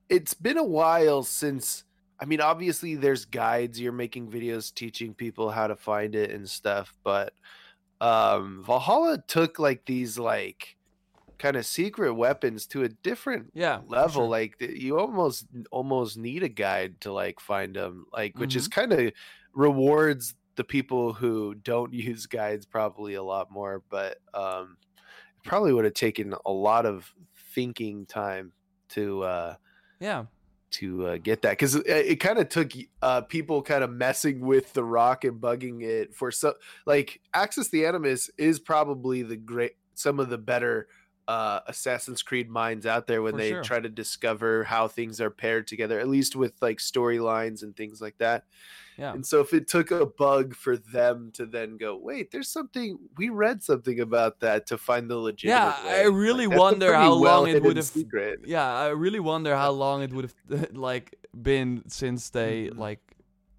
It's 0.10 0.34
been 0.34 0.58
a 0.58 0.64
while 0.64 1.24
since. 1.24 1.84
I 2.20 2.26
mean, 2.26 2.42
obviously, 2.42 2.96
there's 2.96 3.26
guides. 3.26 3.80
You're 3.80 3.92
making 3.92 4.32
videos 4.32 4.74
teaching 4.74 5.14
people 5.14 5.50
how 5.52 5.68
to 5.68 5.76
find 5.76 6.16
it 6.16 6.32
and 6.32 6.50
stuff, 6.50 6.96
but 7.04 7.34
um, 8.02 8.64
Valhalla 8.66 9.24
took 9.28 9.60
like 9.60 9.86
these 9.86 10.20
like 10.20 10.78
kind 11.40 11.58
of 11.58 11.66
secret 11.66 12.14
weapons 12.16 12.68
to 12.68 12.84
a 12.84 12.90
different 12.90 13.54
Yeah, 13.54 13.82
level 13.82 14.08
sure. 14.08 14.30
like 14.30 14.56
you 14.62 15.00
almost 15.00 15.48
almost 15.72 16.18
need 16.18 16.44
a 16.44 16.50
guide 16.50 17.02
to 17.02 17.14
like 17.14 17.40
find 17.40 17.76
them 17.76 18.06
like 18.14 18.40
which 18.40 18.56
is 18.56 18.68
Mm-hmm. 18.68 18.72
kind 18.82 18.94
of 18.94 19.14
rewards 19.54 20.36
the 20.56 20.64
people 20.64 21.14
who 21.14 21.56
don't 21.56 21.94
use 21.96 22.28
guides 22.28 22.66
probably 22.66 23.16
a 23.16 23.24
lot 23.24 23.52
more 23.52 23.84
but 23.90 24.20
um 24.34 24.78
probably 25.44 25.74
would 25.74 25.86
have 25.86 25.94
taken 25.94 26.34
a 26.46 26.52
lot 26.52 26.86
of 26.86 27.14
thinking 27.54 28.06
time 28.06 28.54
to 28.90 29.24
uh 29.24 29.56
Yeah, 30.00 30.26
to 30.74 31.06
uh, 31.06 31.18
get 31.18 31.44
that 31.44 31.52
because 31.52 31.76
it, 31.76 31.86
it 31.88 32.20
kind 32.20 32.40
of 32.40 32.50
took 32.50 32.72
uh, 33.02 33.22
people 33.22 33.62
kind 33.62 33.84
of 33.84 33.92
messing 33.92 34.40
with 34.42 34.74
the 34.74 34.84
rock 34.84 35.24
and 35.24 35.40
bugging 35.40 35.84
it 35.84 36.16
for 36.16 36.32
so 36.32 36.56
like 36.86 37.22
Access 37.34 37.70
the 37.70 37.86
Animus 37.86 38.30
is 38.38 38.60
probably 38.60 39.22
the 39.22 39.38
great 39.38 39.74
some 39.94 40.20
of 40.20 40.30
the 40.30 40.38
better 40.38 40.88
uh, 41.28 41.62
Assassin's 41.68 42.22
Creed 42.24 42.50
minds 42.50 42.86
out 42.86 43.08
there 43.08 43.22
when 43.22 43.34
For 43.34 43.38
they 43.38 43.50
sure. 43.50 43.64
try 43.64 43.80
to 43.80 43.90
discover 43.90 44.64
how 44.66 44.88
things 44.88 45.22
are 45.22 45.30
paired 45.30 45.68
together, 45.68 46.00
at 46.00 46.08
least 46.10 46.36
with 46.36 46.54
like 46.62 46.78
storylines 46.80 47.64
and 47.64 47.76
things 47.76 48.02
like 48.02 48.18
that. 48.20 48.46
yeah. 48.98 49.14
And 49.14 49.26
so 49.26 49.40
if 49.42 49.54
it 49.54 49.68
took 49.68 49.92
a 49.92 50.06
bug 50.06 50.56
for 50.56 50.78
them 50.78 51.32
to 51.34 51.46
then 51.46 51.78
go, 51.78 51.96
wait, 51.98 52.32
there's 52.32 52.50
something 52.50 52.98
we 53.18 53.30
read 53.30 53.64
something 53.64 54.00
about 54.00 54.40
that 54.42 54.68
to 54.68 54.78
find 54.78 55.10
the 55.10 55.18
legitimate. 55.18 55.76
Yeah, 55.82 55.86
way," 55.86 56.02
I 56.02 56.04
really 56.08 56.46
a 56.46 56.50
wonder 56.50 56.94
how 56.94 57.14
long 57.14 57.48
it 57.48 57.62
would 57.62 57.78
have. 57.78 57.86
secret. 57.86 58.40
Yeah, 58.46 58.72
I 58.74 58.90
really 58.90 59.20
wonder 59.20 59.56
how 59.56 59.72
long 59.72 60.04
it 60.04 60.14
would 60.14 60.26
have 60.50 60.72
like 60.90 61.16
been 61.42 61.84
since 61.90 62.30
they 62.30 62.70
Mhm. 62.70 62.78
like 62.78 63.02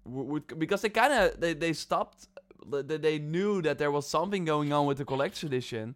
would 0.05 0.59
because 0.59 0.81
they 0.81 0.89
kind 0.89 1.13
of 1.13 1.39
they 1.39 1.53
they 1.53 1.73
stopped. 1.73 2.27
They, 2.67 2.97
they 2.97 3.19
knew 3.19 3.61
that 3.61 3.77
there 3.77 3.91
was 3.91 4.09
something 4.09 4.43
going 4.43 4.73
on 4.73 4.87
with 4.87 4.97
the 4.97 5.05
collection 5.05 5.47
edition, 5.47 5.95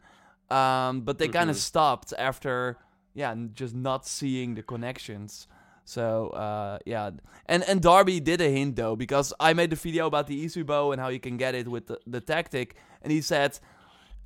um, 0.51 1.01
but 1.01 1.17
they 1.17 1.27
kind 1.27 1.49
of 1.49 1.55
stopped 1.57 2.13
after 2.17 2.77
yeah, 3.15 3.35
just 3.53 3.75
not 3.75 4.05
seeing 4.05 4.55
the 4.55 4.63
connections. 4.63 5.47
So 5.85 6.29
uh, 6.29 6.77
yeah, 6.85 7.09
and 7.47 7.63
and 7.63 7.81
Darby 7.81 8.19
did 8.19 8.41
a 8.41 8.49
hint 8.49 8.75
though 8.75 8.95
because 8.95 9.33
I 9.39 9.53
made 9.53 9.71
the 9.71 9.75
video 9.75 10.05
about 10.05 10.27
the 10.27 10.45
Isu 10.45 10.65
bow 10.65 10.91
and 10.91 11.01
how 11.01 11.07
you 11.09 11.19
can 11.19 11.37
get 11.37 11.55
it 11.55 11.67
with 11.67 11.87
the, 11.87 11.97
the 12.05 12.21
tactic, 12.21 12.75
and 13.01 13.11
he 13.11 13.21
said, 13.21 13.59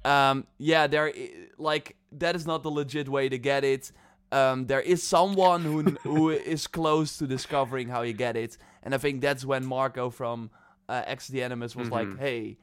um, 0.03 0.45
yeah, 0.57 0.87
there 0.87 1.13
like 1.57 1.95
that 2.11 2.35
is 2.35 2.45
not 2.45 2.63
the 2.63 2.69
legit 2.71 3.07
way 3.07 3.29
to 3.29 3.37
get 3.37 3.63
it. 3.63 3.91
Um, 4.33 4.65
there 4.67 4.81
is 4.81 5.01
someone 5.03 5.61
who 5.61 5.81
who 6.03 6.29
is 6.55 6.67
close 6.67 7.17
to 7.19 7.27
discovering 7.27 7.87
how 7.87 8.01
you 8.01 8.13
get 8.13 8.35
it, 8.35 8.57
and 8.83 8.93
I 8.93 8.97
think 8.97 9.21
that's 9.21 9.45
when 9.45 9.65
Marco 9.65 10.09
from 10.09 10.49
uh, 10.89 11.03
Access 11.07 11.29
the 11.29 11.43
Animus 11.43 11.75
was 11.75 11.89
like, 11.89 12.07
Mhm. 12.09 12.19
"Hey, 12.19 12.57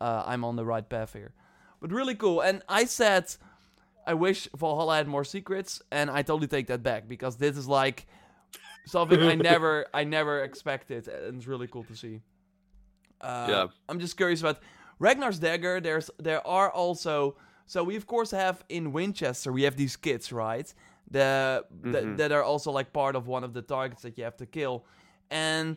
uh, 0.00 0.24
I'm 0.26 0.44
on 0.44 0.56
the 0.56 0.64
right 0.66 0.86
path 0.86 1.14
here." 1.14 1.32
But 1.84 1.92
really 1.92 2.14
cool. 2.14 2.40
And 2.40 2.62
I 2.66 2.86
said, 2.86 3.26
I 4.06 4.14
wish 4.14 4.48
Valhalla 4.56 4.96
had 4.96 5.06
more 5.06 5.22
secrets, 5.22 5.82
and 5.90 6.10
I 6.10 6.22
totally 6.22 6.46
take 6.46 6.68
that 6.68 6.82
back 6.82 7.06
because 7.06 7.36
this 7.36 7.58
is 7.58 7.68
like 7.68 8.06
something 8.86 9.22
I 9.22 9.34
never, 9.52 9.84
I 9.92 10.04
never 10.04 10.42
expected, 10.44 11.08
and 11.08 11.36
it's 11.36 11.46
really 11.46 11.66
cool 11.66 11.84
to 11.84 11.94
see. 11.94 12.22
Uh, 13.20 13.46
Yeah. 13.50 13.66
I'm 13.86 14.00
just 14.00 14.16
curious 14.16 14.40
about 14.40 14.60
Ragnar's 14.98 15.38
dagger. 15.38 15.78
There's, 15.78 16.10
there 16.18 16.40
are 16.46 16.70
also, 16.70 17.36
so 17.66 17.84
we 17.84 17.96
of 17.96 18.06
course 18.06 18.30
have 18.30 18.64
in 18.70 18.90
Winchester 18.92 19.52
we 19.52 19.64
have 19.64 19.76
these 19.76 19.94
kids, 19.94 20.32
right? 20.32 20.72
The 21.10 21.66
that- 21.92 22.04
Mhm. 22.04 22.16
that 22.16 22.32
are 22.32 22.42
also 22.42 22.70
like 22.72 22.94
part 22.94 23.14
of 23.14 23.26
one 23.26 23.44
of 23.44 23.52
the 23.52 23.60
targets 23.60 24.00
that 24.04 24.16
you 24.16 24.24
have 24.24 24.38
to 24.38 24.46
kill, 24.46 24.86
and 25.30 25.76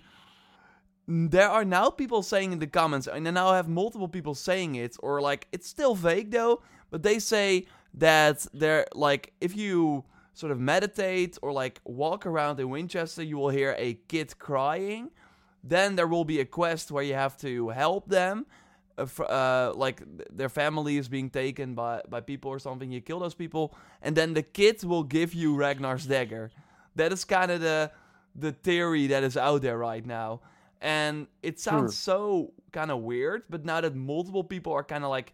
there 1.07 1.49
are 1.49 1.63
now 1.63 1.89
people 1.89 2.21
saying 2.21 2.51
in 2.51 2.59
the 2.59 2.67
comments, 2.67 3.07
and 3.07 3.27
I 3.27 3.31
now 3.31 3.53
have 3.53 3.69
multiple 3.69 4.09
people 4.09 4.35
saying 4.35 4.75
it, 4.75 4.97
or 4.99 5.21
like 5.21 5.47
it's 5.51 5.67
still 5.67 5.95
vague 5.95 6.31
though, 6.31 6.61
but 6.89 7.03
they 7.03 7.19
say 7.19 7.65
that 7.93 8.45
they're 8.53 8.85
like 8.93 9.33
if 9.39 9.55
you 9.55 10.03
sort 10.33 10.51
of 10.51 10.59
meditate 10.59 11.37
or 11.41 11.51
like 11.51 11.79
walk 11.85 12.25
around 12.25 12.59
in 12.59 12.69
Winchester, 12.69 13.23
you 13.23 13.37
will 13.37 13.49
hear 13.49 13.75
a 13.77 13.95
kid 14.07 14.37
crying. 14.37 15.09
Then 15.63 15.95
there 15.95 16.07
will 16.07 16.25
be 16.25 16.39
a 16.39 16.45
quest 16.45 16.91
where 16.91 17.03
you 17.03 17.15
have 17.15 17.37
to 17.37 17.69
help 17.69 18.07
them. 18.07 18.45
Uh, 18.97 19.23
uh, 19.23 19.73
like 19.75 20.01
their 20.35 20.49
family 20.49 20.97
is 20.97 21.07
being 21.07 21.29
taken 21.29 21.73
by, 21.73 22.01
by 22.09 22.19
people 22.19 22.51
or 22.51 22.59
something. 22.59 22.91
You 22.91 23.01
kill 23.01 23.19
those 23.19 23.33
people, 23.33 23.75
and 24.01 24.15
then 24.15 24.33
the 24.33 24.43
kid 24.43 24.83
will 24.83 25.03
give 25.03 25.33
you 25.33 25.55
Ragnar's 25.55 26.05
dagger. 26.05 26.51
That 26.95 27.11
is 27.11 27.25
kind 27.25 27.51
of 27.51 27.61
the 27.61 27.91
the 28.35 28.51
theory 28.51 29.07
that 29.07 29.23
is 29.23 29.35
out 29.35 29.61
there 29.63 29.77
right 29.77 30.05
now, 30.05 30.41
and 30.81 31.27
it 31.41 31.59
sounds 31.59 31.97
so 31.97 32.53
kind 32.71 32.91
of 32.91 32.99
weird. 32.99 33.43
But 33.49 33.65
now 33.65 33.81
that 33.81 33.95
multiple 33.95 34.43
people 34.43 34.73
are 34.73 34.83
kind 34.83 35.03
of 35.03 35.09
like 35.09 35.33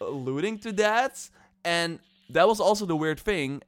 alluding 0.00 0.58
to 0.60 0.72
that, 0.72 1.28
and 1.64 1.98
that 2.30 2.48
was 2.48 2.60
also 2.60 2.86
the 2.86 2.96
weird 2.96 3.20
thing. 3.20 3.62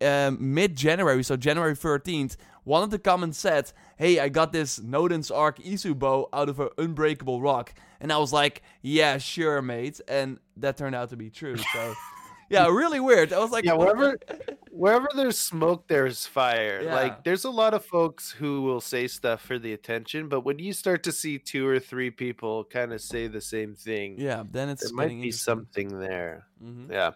Um, 0.00 0.54
Mid 0.54 0.76
January, 0.76 1.22
so 1.22 1.36
January 1.36 1.74
13th, 1.74 2.36
one 2.64 2.82
of 2.82 2.90
the 2.90 2.98
comments 2.98 3.38
said, 3.38 3.70
Hey, 3.96 4.18
I 4.18 4.28
got 4.28 4.52
this 4.52 4.78
Nodens 4.78 5.34
Arc 5.34 5.58
Isu 5.58 5.98
bow 5.98 6.28
out 6.32 6.48
of 6.48 6.58
an 6.60 6.68
unbreakable 6.78 7.40
rock. 7.40 7.74
And 8.00 8.12
I 8.12 8.18
was 8.18 8.32
like, 8.32 8.62
Yeah, 8.82 9.18
sure, 9.18 9.62
mate. 9.62 10.00
And 10.08 10.38
that 10.56 10.76
turned 10.76 10.94
out 10.94 11.10
to 11.10 11.16
be 11.16 11.30
true. 11.30 11.56
So, 11.56 11.94
yeah, 12.50 12.66
really 12.68 13.00
weird. 13.00 13.32
I 13.32 13.38
was 13.38 13.50
like, 13.50 13.64
Yeah, 13.64 13.74
wherever 13.74 14.18
wherever 14.70 15.08
there's 15.14 15.38
smoke, 15.38 15.88
there's 15.88 16.26
fire. 16.26 16.82
Yeah. 16.82 16.94
Like 16.94 17.24
there's 17.24 17.44
a 17.44 17.50
lot 17.50 17.74
of 17.74 17.84
folks 17.84 18.30
who 18.30 18.62
will 18.62 18.80
say 18.80 19.06
stuff 19.08 19.40
for 19.42 19.58
the 19.58 19.72
attention, 19.72 20.28
but 20.28 20.40
when 20.40 20.58
you 20.58 20.72
start 20.72 21.02
to 21.04 21.12
see 21.12 21.38
two 21.38 21.66
or 21.66 21.78
three 21.80 22.10
people 22.10 22.64
kind 22.64 22.92
of 22.92 23.00
say 23.00 23.26
the 23.26 23.40
same 23.40 23.74
thing, 23.74 24.16
Yeah, 24.18 24.44
then 24.50 24.68
it's 24.68 24.84
there 24.84 24.94
might 24.94 25.20
be 25.20 25.30
something 25.32 25.88
there. 25.98 26.46
Mhm. 26.62 26.90
Yeah, 26.90 27.12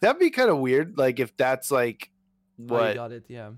that'd 0.00 0.18
be 0.20 0.30
kind 0.30 0.50
of 0.50 0.58
weird. 0.58 0.96
Like 0.98 1.20
if 1.20 1.36
that's 1.36 1.70
like 1.70 2.10
Oh, 2.58 2.62
you 2.62 2.66
what? 2.72 2.94
got 2.94 3.12
it, 3.12 3.24
yeah. 3.28 3.50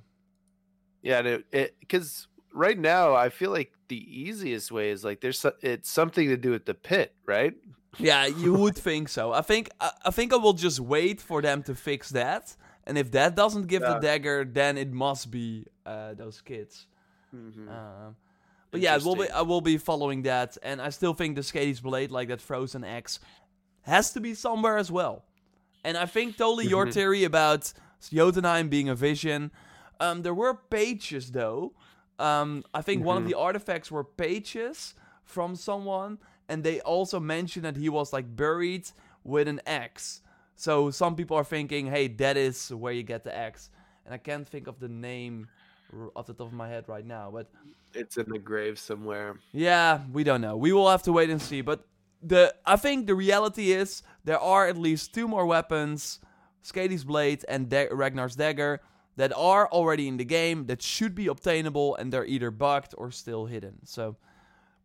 Yeah, 1.03 1.39
it 1.53 1.77
because 1.81 2.27
right 2.53 2.79
now 2.79 3.15
I 3.15 3.29
feel 3.29 3.51
like 3.51 3.73
the 3.89 3.99
easiest 4.21 4.73
way 4.73 4.91
is 4.91 5.05
like 5.05 5.21
there's 5.21 5.45
it's 5.63 5.89
something 5.91 6.29
to 6.29 6.37
do 6.37 6.51
with 6.51 6.65
the 6.67 6.75
pit, 6.75 7.15
right? 7.27 7.55
Yeah, 7.99 8.27
you 8.27 8.53
would 8.55 8.77
think 8.77 9.09
so. 9.09 9.33
I 9.33 9.41
think 9.43 9.71
I, 9.81 9.91
I 10.05 10.11
think 10.11 10.33
I 10.33 10.37
will 10.37 10.53
just 10.53 10.81
wait 10.81 11.21
for 11.21 11.41
them 11.43 11.63
to 11.65 11.75
fix 11.75 12.11
that, 12.11 12.55
and 12.87 12.99
if 12.99 13.11
that 13.13 13.35
doesn't 13.35 13.67
give 13.69 13.83
the 13.83 13.99
dagger, 13.99 14.45
then 14.45 14.77
it 14.79 14.93
must 14.93 15.31
be 15.31 15.67
uh, 15.87 16.15
those 16.15 16.41
kids. 16.41 16.87
Mhm. 17.35 17.69
Um, 17.69 18.17
but 18.71 18.81
yeah, 18.81 18.97
will 18.99 19.17
be, 19.17 19.31
I 19.31 19.43
will 19.43 19.61
be 19.61 19.79
following 19.79 20.23
that, 20.23 20.59
and 20.63 20.81
I 20.83 20.91
still 20.91 21.15
think 21.15 21.37
the 21.37 21.43
Skadi's 21.43 21.81
Blade, 21.81 22.11
like 22.11 22.29
that 22.29 22.41
Frozen 22.41 22.85
X, 22.85 23.19
has 23.83 24.13
to 24.13 24.21
be 24.21 24.35
somewhere 24.35 24.77
as 24.79 24.91
well. 24.91 25.25
And 25.85 25.97
I 25.97 26.07
think 26.07 26.37
totally 26.37 26.67
your 26.67 26.87
Mhm. 26.87 26.93
theory 26.93 27.25
about 27.25 27.73
Jotunheim 28.13 28.69
being 28.69 28.89
a 28.89 28.95
vision. 28.95 29.51
Um, 30.01 30.23
there 30.23 30.35
were 30.35 30.55
pages 30.55 31.31
though. 31.31 31.73
Um, 32.19 32.65
I 32.75 32.83
think 32.83 33.05
one 33.05 33.17
of 33.17 33.23
Mhm. 33.23 33.29
the 33.29 33.35
artifacts 33.35 33.91
were 33.91 34.05
pages 34.05 34.95
from 35.25 35.55
someone, 35.55 36.19
and 36.49 36.63
they 36.65 36.81
also 36.81 37.19
mentioned 37.21 37.65
that 37.65 37.77
he 37.77 37.89
was 37.89 38.13
like 38.13 38.35
buried 38.37 38.89
with 39.25 39.49
an 39.49 39.61
axe. 39.67 40.23
So 40.55 40.91
some 40.91 41.17
people 41.17 41.37
are 41.37 41.45
thinking, 41.45 41.87
hey, 41.87 42.09
that 42.09 42.37
is 42.37 42.71
where 42.71 42.93
you 42.93 43.03
get 43.03 43.25
the 43.25 43.37
X. 43.37 43.71
And 44.05 44.15
I 44.15 44.19
can't 44.19 44.49
think 44.49 44.67
of 44.69 44.79
the 44.79 44.89
name 44.89 45.49
off 46.15 46.27
the 46.27 46.33
top 46.35 46.47
of 46.49 46.53
my 46.53 46.69
head 46.69 46.85
right 46.89 47.05
now, 47.07 47.31
but 47.33 47.47
It's 47.95 48.17
in 48.17 48.29
the 48.29 48.39
grave 48.39 48.79
somewhere. 48.79 49.39
yeah, 49.53 50.01
we 50.13 50.25
don't 50.25 50.41
know. 50.41 50.57
We 50.57 50.73
will 50.73 50.89
have 50.91 51.03
to 51.05 51.13
wait 51.13 51.31
and 51.31 51.41
see. 51.43 51.61
But 51.61 51.85
the 52.23 52.55
I 52.65 52.77
think 52.77 53.07
the 53.07 53.15
reality 53.15 53.73
is 53.73 54.03
there 54.25 54.39
are 54.41 54.67
at 54.67 54.77
least 54.79 55.13
two 55.15 55.29
more 55.29 55.47
weapons, 55.47 56.21
Skadi's 56.63 57.05
Blade 57.05 57.45
and 57.49 57.69
da- 57.69 57.89
Ragnar's 57.91 58.37
Dagger, 58.37 58.81
that 59.17 59.33
are 59.37 59.69
already 59.69 60.09
in 60.09 60.17
the 60.17 60.25
game 60.25 60.67
that 60.67 60.83
should 60.83 61.15
be 61.15 61.27
obtainable, 61.29 61.97
and 61.97 62.13
they're 62.13 62.27
either 62.27 62.51
bugged 62.51 62.95
or 62.99 63.11
still 63.11 63.47
hidden. 63.47 63.79
So 63.85 64.17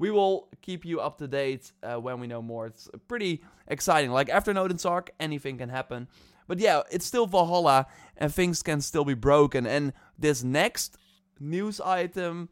we 0.02 0.10
will 0.10 0.50
keep 0.64 0.84
you 0.84 1.00
up 1.00 1.20
to 1.20 1.28
date 1.28 1.72
uh, 1.84 1.94
when 1.98 2.20
we 2.20 2.26
know 2.26 2.42
more. 2.42 2.66
It's 2.66 2.90
pretty 3.08 3.44
exciting. 3.68 4.10
Like 4.10 4.30
after 4.30 4.52
Nodens 4.52 4.84
Arc, 4.84 5.12
anything 5.20 5.60
can 5.60 5.70
happen. 5.70 6.08
But 6.48 6.58
yeah, 6.58 6.82
it's 6.90 7.06
still 7.06 7.28
Valhalla, 7.28 7.86
and 8.18 8.34
things 8.34 8.64
can 8.64 8.82
still 8.82 9.06
be 9.06 9.14
broken. 9.14 9.68
And 9.68 9.94
this 10.18 10.44
next 10.44 10.98
news 11.40 11.80
item, 11.80 12.50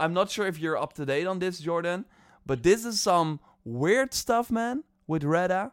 I'm 0.00 0.14
not 0.14 0.30
sure 0.30 0.46
if 0.46 0.58
you're 0.58 0.78
up 0.78 0.94
to 0.94 1.04
date 1.04 1.26
on 1.26 1.40
this, 1.40 1.58
Jordan, 1.58 2.06
but 2.46 2.62
this 2.62 2.86
is 2.86 2.98
some 2.98 3.40
weird 3.66 4.14
stuff, 4.14 4.50
man, 4.50 4.82
with 5.06 5.24
Reda. 5.24 5.72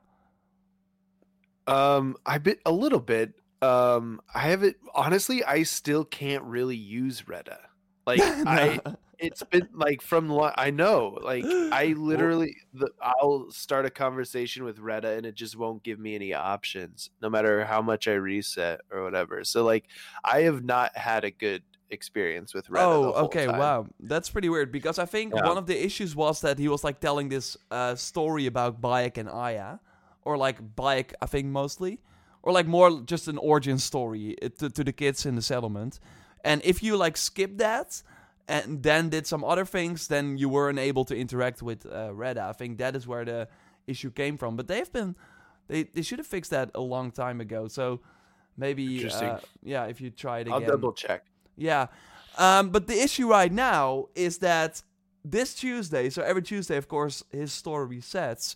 Um, 1.65 2.17
I 2.25 2.39
bit 2.39 2.59
a 2.65 2.73
little 2.73 2.99
bit. 2.99 3.35
Um, 3.61 4.19
I 4.33 4.49
haven't 4.49 4.75
honestly. 4.93 5.45
I 5.45 5.63
still 5.63 6.03
can't 6.03 6.43
really 6.43 6.75
use 6.75 7.25
Reda. 7.25 7.59
Like 8.05 8.19
I, 8.23 8.81
it's 9.25 9.43
been 9.43 9.67
like 9.73 10.01
from 10.01 10.31
I 10.55 10.69
know. 10.69 11.17
Like 11.21 11.45
I 11.45 11.93
literally, 11.97 12.55
the, 12.73 12.89
I'll 13.01 13.51
start 13.51 13.85
a 13.85 13.89
conversation 13.89 14.63
with 14.63 14.79
Reda 14.79 15.09
and 15.09 15.25
it 15.25 15.35
just 15.35 15.55
won't 15.57 15.83
give 15.83 15.99
me 15.99 16.15
any 16.15 16.33
options, 16.33 17.09
no 17.21 17.29
matter 17.29 17.65
how 17.65 17.81
much 17.81 18.07
I 18.07 18.13
reset 18.13 18.81
or 18.91 19.03
whatever. 19.03 19.43
So 19.43 19.63
like, 19.63 19.85
I 20.23 20.41
have 20.41 20.63
not 20.63 20.95
had 20.97 21.23
a 21.23 21.31
good 21.31 21.63
experience 21.89 22.53
with 22.53 22.69
Reda. 22.69 22.85
Oh, 22.85 23.05
the 23.07 23.11
whole 23.13 23.25
okay, 23.25 23.45
time. 23.45 23.59
wow. 23.59 23.87
That's 23.99 24.29
pretty 24.29 24.49
weird 24.49 24.71
because 24.71 24.99
I 24.99 25.05
think 25.05 25.33
Yeah. 25.33 25.45
one 25.45 25.57
of 25.57 25.67
the 25.67 25.85
issues 25.85 26.15
was 26.15 26.41
that 26.41 26.59
he 26.59 26.67
was 26.67 26.83
like 26.83 26.99
telling 26.99 27.29
this 27.29 27.57
uh, 27.71 27.95
story 27.95 28.45
about 28.45 28.81
Bayek 28.81 29.17
and 29.17 29.29
Aya, 29.29 29.79
or 30.23 30.37
like 30.37 30.75
Bayek, 30.75 31.13
I 31.21 31.25
think 31.27 31.47
mostly, 31.47 31.99
or 32.43 32.51
like 32.51 32.67
more 32.67 33.01
just 33.01 33.27
an 33.27 33.37
origin 33.37 33.77
story 33.77 34.35
uh, 34.41 34.49
to, 34.59 34.69
to 34.69 34.83
the 34.83 34.93
kids 34.93 35.25
in 35.25 35.35
the 35.35 35.41
settlement. 35.41 35.99
And 36.43 36.61
if 36.63 36.83
you 36.83 36.95
like 36.97 37.17
skip 37.17 37.57
that 37.57 38.03
and 38.47 38.83
then 38.83 39.09
did 39.09 39.25
some 39.25 39.43
other 39.43 39.65
things, 39.65 40.07
then 40.07 40.37
you 40.37 40.49
weren't 40.49 40.79
able 40.79 41.05
to 41.05 41.15
interact 41.15 41.61
with 41.61 41.85
uh, 41.85 42.13
Reda. 42.13 42.43
I 42.43 42.53
think 42.53 42.77
that 42.77 42.95
is 42.95 43.07
where 43.07 43.25
the 43.25 43.47
issue 43.87 44.11
came 44.11 44.37
from. 44.37 44.55
But 44.55 44.67
they've 44.67 44.91
been, 44.91 45.15
they 45.67 45.83
they 45.83 46.01
should 46.03 46.19
have 46.19 46.27
fixed 46.27 46.51
that 46.51 46.69
a 46.75 46.81
long 46.81 47.11
time 47.11 47.41
ago. 47.41 47.67
So 47.67 48.01
maybe, 48.57 49.09
uh, 49.09 49.39
yeah, 49.63 49.85
if 49.85 49.99
you 49.99 50.11
try 50.11 50.39
it 50.39 50.47
I'll 50.49 50.57
again. 50.57 50.69
double 50.69 50.93
check. 50.93 51.25
Yeah. 51.57 51.87
Um, 52.37 52.69
but 52.69 52.87
the 52.87 53.01
issue 53.01 53.27
right 53.29 53.51
now 53.51 54.07
is 54.13 54.39
that 54.39 54.83
this 55.23 55.55
Tuesday, 55.55 56.09
so 56.09 56.21
every 56.21 56.41
Tuesday, 56.43 56.77
of 56.77 56.87
course, 56.87 57.23
his 57.31 57.51
store 57.51 57.87
resets, 57.87 58.55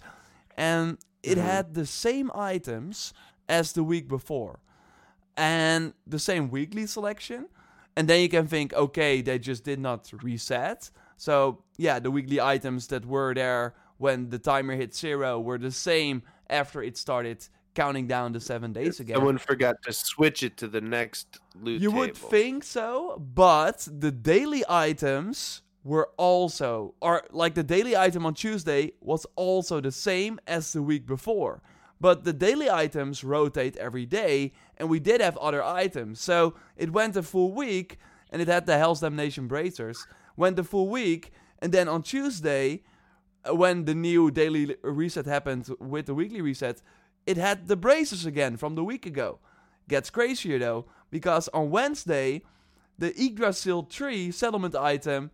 and 0.57 0.97
it 1.23 1.37
Mhm. 1.37 1.41
had 1.41 1.73
the 1.73 1.85
same 1.85 2.29
items 2.35 3.13
as 3.47 3.73
the 3.73 3.83
week 3.83 4.07
before, 4.07 4.59
and 5.35 5.93
the 6.05 6.19
same 6.19 6.49
weekly 6.51 6.85
selection. 6.85 7.47
And 7.99 8.07
then 8.07 8.21
you 8.21 8.29
can 8.29 8.47
think, 8.47 8.73
okay, 8.73 9.21
they 9.21 9.39
just 9.39 9.65
did 9.65 9.77
not 9.77 10.09
reset. 10.23 10.89
So, 11.17 11.63
yeah, 11.75 11.99
the 11.99 12.09
weekly 12.09 12.39
items 12.39 12.87
that 12.87 13.05
were 13.05 13.33
there 13.33 13.75
when 13.97 14.29
the 14.29 14.39
timer 14.39 14.73
hit 14.77 14.95
zero 14.95 15.37
were 15.37 15.57
the 15.57 15.69
same 15.69 16.23
after 16.49 16.81
it 16.81 16.95
started 16.95 17.45
counting 17.75 18.07
down 18.07 18.31
the 18.31 18.39
seven 18.39 18.71
days 18.71 19.01
again. 19.01 19.17
Someone 19.17 19.37
forgot 19.37 19.75
to 19.83 19.91
switch 19.91 20.43
it 20.43 20.55
to 20.61 20.69
the 20.69 20.79
next 20.79 21.39
loot. 21.61 21.81
You 21.81 21.91
would 21.91 22.15
think 22.15 22.63
so, 22.63 23.21
but 23.35 23.85
the 23.91 24.11
daily 24.11 24.63
items 24.69 25.61
were 25.83 26.09
also, 26.15 26.95
or 27.01 27.23
like 27.31 27.53
the 27.53 27.63
daily 27.63 27.97
item 27.97 28.25
on 28.25 28.33
Tuesday 28.33 28.93
was 29.01 29.25
also 29.35 29.81
the 29.81 29.91
same 29.91 30.39
as 30.47 30.71
the 30.71 30.81
week 30.81 31.05
before. 31.05 31.61
But 32.01 32.23
the 32.23 32.31
daily 32.31 32.69
items 32.69 33.25
rotate 33.25 33.75
every 33.75 34.05
day, 34.05 34.53
and 34.79 34.89
we 34.89 34.99
did 34.99 35.21
have 35.21 35.37
other 35.37 35.63
items. 35.63 36.21
So 36.21 36.55
it 36.77 36.91
went 36.91 37.15
a 37.15 37.23
full 37.23 37.53
week, 37.53 37.97
and 38.31 38.41
it 38.41 38.47
had 38.47 38.65
the 38.65 38.77
Hell's 38.77 39.01
Damnation 39.01 39.47
Bracers. 39.47 40.07
Went 40.37 40.55
the 40.55 40.63
full 40.63 40.89
week, 40.89 41.31
and 41.59 41.71
then 41.71 41.87
on 41.87 42.01
Tuesday, 42.01 42.83
uh, 43.43 43.55
when 43.55 43.85
the 43.85 43.95
new 43.95 44.31
daily 44.31 44.75
reset 44.83 45.25
happened 45.25 45.69
with 45.79 46.05
the 46.05 46.13
weekly 46.13 46.41
reset, 46.41 46.81
it 47.25 47.37
had 47.37 47.67
the 47.67 47.75
Bracers 47.75 48.25
again 48.25 48.57
from 48.57 48.75
the 48.75 48.83
week 48.83 49.05
ago. 49.05 49.39
Gets 49.87 50.09
crazier 50.09 50.59
though, 50.59 50.85
because 51.09 51.49
on 51.49 51.69
Wednesday, 51.69 52.41
the 52.97 53.13
Yggdrasil 53.19 53.83
tree 53.83 54.31
settlement 54.31 54.75
item 54.75 55.31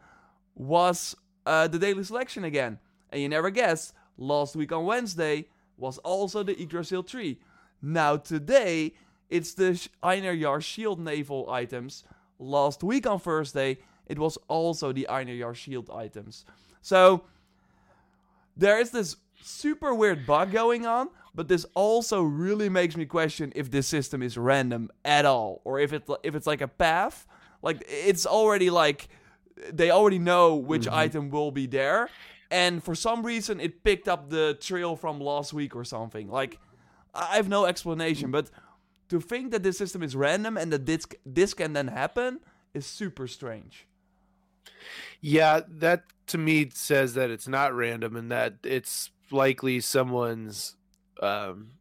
was 0.56 1.16
uh, 1.46 1.68
the 1.68 1.80
daily 1.80 2.04
selection 2.04 2.44
again. 2.44 2.80
And 3.12 3.22
you 3.22 3.30
never 3.30 3.50
guessed, 3.50 3.94
last 4.18 4.56
week 4.56 4.72
on 4.72 4.86
Wednesday 4.86 5.48
was 5.78 5.98
also 6.00 6.44
the 6.44 6.60
Yggdrasil 6.60 7.04
tree. 7.04 7.40
Now 7.82 8.18
today, 8.18 8.94
it's 9.30 9.54
the 9.54 9.88
Einar 10.04 10.62
Shield 10.62 11.00
naval 11.00 11.50
items. 11.50 12.04
Last 12.40 12.84
week 12.84 13.08
on 13.08 13.20
Thursday, 13.20 13.78
it 14.08 14.20
was 14.20 14.38
also 14.48 14.92
the 14.92 15.08
Einar 15.08 15.54
Shield 15.54 15.90
items. 15.90 16.46
So 16.82 17.24
there 18.58 18.80
is 18.80 18.92
this 18.92 19.18
super 19.42 19.94
weird 19.94 20.26
bug 20.26 20.52
going 20.52 20.86
on, 20.86 21.10
but 21.34 21.48
this 21.48 21.66
also 21.74 22.22
really 22.22 22.70
makes 22.70 22.96
me 22.96 23.06
question 23.06 23.52
if 23.56 23.70
this 23.72 23.88
system 23.88 24.22
is 24.22 24.38
random 24.38 24.90
at 25.04 25.26
all, 25.26 25.62
or 25.64 25.80
if 25.80 25.94
it 25.94 26.04
if 26.24 26.36
it's 26.36 26.48
like 26.48 26.62
a 26.62 26.68
path. 26.68 27.28
Like 27.62 27.84
it's 27.88 28.26
already 28.26 28.70
like 28.70 29.08
they 29.72 29.90
already 29.92 30.20
know 30.20 30.56
which 30.56 30.86
Mhm. 30.88 30.94
item 30.94 31.30
will 31.30 31.52
be 31.52 31.66
there, 31.68 32.10
and 32.52 32.84
for 32.84 32.96
some 32.96 33.26
reason 33.26 33.60
it 33.60 33.84
picked 33.84 34.08
up 34.08 34.30
the 34.30 34.58
trail 34.60 34.96
from 34.96 35.20
last 35.20 35.54
week 35.54 35.76
or 35.76 35.84
something. 35.84 36.30
Like 36.30 36.60
I 37.14 37.38
have 37.38 37.48
no 37.50 37.66
explanation, 37.66 38.30
but 38.32 38.50
to 39.10 39.20
think 39.20 39.52
that 39.52 39.64
this 39.64 39.78
system 39.78 40.04
is 40.04 40.16
random 40.16 40.58
and 40.58 40.72
that 40.72 40.86
this 40.86 41.06
this 41.26 41.54
can 41.54 41.74
then 41.74 41.88
happen 41.88 42.40
is 42.74 42.86
super 42.86 43.28
strange. 43.28 43.88
Yeah, 45.22 45.62
that 45.68 46.04
to 46.28 46.38
me 46.38 46.70
says 46.74 47.14
that 47.14 47.30
it's 47.30 47.48
not 47.48 47.74
random 47.74 48.16
and 48.16 48.32
that 48.32 48.56
it's 48.64 49.12
likely 49.32 49.80
someone's 49.80 50.76
um 51.22 51.72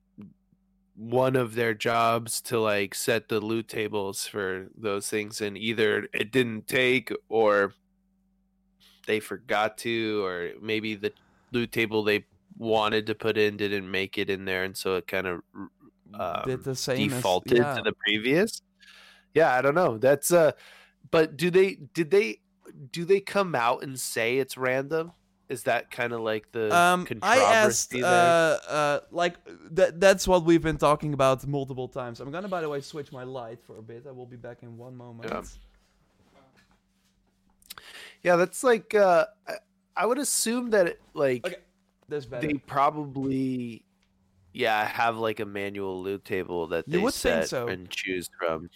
one 0.97 1.35
of 1.35 1.55
their 1.55 1.75
jobs 1.75 2.41
to 2.41 2.59
like 2.59 2.95
set 2.95 3.29
the 3.29 3.41
loot 3.41 3.67
tables 3.67 4.27
for 4.27 4.69
those 4.77 5.09
things 5.09 5.41
and 5.41 5.59
either 5.59 6.09
it 6.13 6.31
didn't 6.31 6.69
take 6.69 7.13
or 7.29 7.75
they 9.07 9.19
forgot 9.19 9.77
to 9.77 10.25
or 10.25 10.51
maybe 10.63 10.95
the 10.95 11.13
loot 11.53 11.73
table 11.73 12.05
they 12.05 12.25
wanted 12.57 13.07
to 13.07 13.15
put 13.15 13.37
in 13.37 13.57
didn't 13.57 13.91
make 13.91 14.17
it 14.17 14.31
in 14.31 14.45
there 14.45 14.63
and 14.63 14.77
so 14.77 14.95
it 14.97 15.07
kind 15.09 15.27
of 15.27 15.43
um, 16.21 16.43
Did 16.47 16.65
the 16.65 16.75
same 16.75 17.11
as- 17.11 17.17
defaulted 17.17 17.59
yeah. 17.59 17.75
to 17.77 17.83
the 17.83 17.93
previous. 17.93 18.61
Yeah, 19.35 19.53
I 19.55 19.63
don't 19.63 19.75
know. 19.75 19.99
That's 19.99 20.33
uh 20.33 20.53
but 21.11 21.37
do 21.37 21.51
they 21.51 21.75
did 21.93 22.11
they 22.11 22.41
do 22.93 23.05
they 23.05 23.21
come 23.21 23.55
out 23.55 23.83
and 23.83 23.99
say 23.99 24.39
it's 24.39 24.57
random? 24.57 25.13
Is 25.49 25.65
that 25.65 25.91
kind 25.91 26.13
of 26.15 26.21
like 26.21 26.51
the 26.53 26.75
Um, 26.75 27.07
I 27.21 27.37
asked, 27.39 27.91
controversy 27.91 28.01
there? 28.01 28.11
uh, 28.11 28.73
uh, 28.73 29.01
like 29.11 29.35
that. 29.73 30.01
That's 30.01 30.27
what 30.27 30.45
we've 30.45 30.63
been 30.63 30.79
talking 30.79 31.13
about 31.13 31.47
multiple 31.47 31.87
times. 31.87 32.21
I'm 32.21 32.31
gonna, 32.31 32.49
by 32.49 32.63
the 32.63 32.69
way, 32.69 32.81
switch 32.81 33.13
my 33.13 33.25
light 33.25 33.61
for 33.67 33.77
a 33.77 33.83
bit. 33.83 34.07
I 34.09 34.13
will 34.13 34.25
be 34.27 34.37
back 34.37 34.63
in 34.63 34.79
one 34.79 34.97
moment. 34.97 35.31
Yeah. 35.31 35.43
Yeah, 38.23 38.37
that's 38.37 38.65
like 38.65 38.95
uh 38.95 39.27
I, 39.47 39.55
I 39.97 40.07
would 40.07 40.19
assume 40.19 40.71
that 40.71 40.87
it, 40.87 41.01
like 41.13 41.47
Okay, 41.47 41.57
they 42.41 42.55
probably 42.55 43.85
yeah, 44.55 44.79
I 44.79 44.85
have 44.85 45.19
like 45.19 45.41
a 45.41 45.45
manual 45.45 46.03
loot 46.03 46.25
table 46.25 46.69
that 46.69 46.89
they 46.89 47.05
set 47.11 47.49
so. 47.49 47.69
and 47.69 47.91
choose 47.91 48.31
from. 48.39 48.71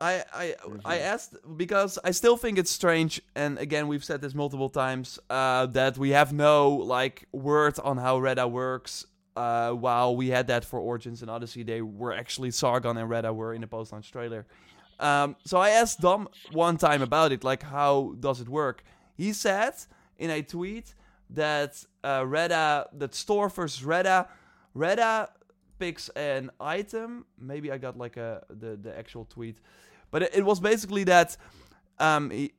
I 0.00 0.24
I 0.32 0.54
I 0.84 0.96
Mhm. 0.98 1.00
asked 1.12 1.36
because 1.56 1.98
I 2.02 2.10
still 2.12 2.36
think 2.36 2.58
it's 2.58 2.70
strange, 2.70 3.20
and 3.34 3.58
again 3.58 3.86
we've 3.88 4.04
said 4.04 4.20
this 4.20 4.34
multiple 4.34 4.68
times 4.70 5.18
uh, 5.30 5.66
that 5.66 5.98
we 5.98 6.10
have 6.10 6.32
no 6.32 6.70
like 6.70 7.26
word 7.32 7.78
on 7.84 7.98
how 7.98 8.18
Reda 8.18 8.48
works. 8.48 9.06
Uh, 9.36 9.72
while 9.72 10.14
we 10.14 10.28
had 10.28 10.46
that 10.46 10.64
for 10.64 10.78
Origins 10.78 11.20
and 11.22 11.28
Odyssey, 11.30 11.64
they 11.64 11.82
were 11.82 12.12
actually 12.12 12.50
Sargon 12.52 12.96
and 12.96 13.10
Reda 13.10 13.32
were 13.32 13.52
in 13.52 13.60
the 13.62 13.66
post-launch 13.66 14.12
trailer. 14.12 14.46
Um, 15.00 15.34
so 15.44 15.58
I 15.58 15.70
asked 15.70 16.00
Dom 16.00 16.28
one 16.52 16.76
time 16.76 17.02
about 17.02 17.32
it, 17.32 17.42
like 17.42 17.62
how 17.64 18.14
does 18.20 18.40
it 18.40 18.48
work? 18.48 18.84
He 19.16 19.32
said 19.32 19.74
in 20.18 20.30
a 20.30 20.40
tweet 20.42 20.94
that 21.30 21.84
uh, 22.04 22.24
Reda, 22.24 22.90
that 22.92 23.12
store 23.14 23.48
versus 23.48 23.84
Reda, 23.84 24.28
Reda 24.74 25.30
picks 25.78 26.08
an 26.10 26.50
item. 26.60 27.26
Maybe 27.38 27.72
I 27.72 27.78
got 27.78 27.96
like 27.96 28.16
a 28.16 28.44
the 28.48 28.76
the 28.76 28.96
actual 28.96 29.24
tweet, 29.24 29.60
but 30.10 30.22
it, 30.22 30.34
it 30.34 30.44
was 30.44 30.60
basically 30.60 31.04
that 31.04 31.36
um 31.98 32.30
he, 32.30 32.52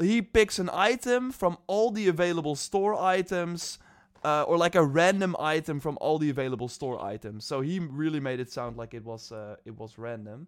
he 0.00 0.22
picks 0.22 0.58
an 0.58 0.70
item 0.72 1.30
from 1.30 1.58
all 1.66 1.90
the 1.90 2.08
available 2.08 2.56
store 2.56 2.94
items. 2.94 3.78
Uh, 4.24 4.44
or 4.46 4.56
like 4.56 4.76
a 4.76 4.84
random 4.84 5.34
item 5.40 5.80
from 5.80 5.98
all 6.00 6.16
the 6.16 6.30
available 6.30 6.68
store 6.68 7.04
items. 7.04 7.44
So 7.44 7.60
he 7.60 7.80
really 7.80 8.20
made 8.20 8.38
it 8.38 8.52
sound 8.52 8.76
like 8.76 8.94
it 8.94 9.04
was 9.04 9.32
uh, 9.32 9.56
it 9.64 9.76
was 9.76 9.98
random. 9.98 10.46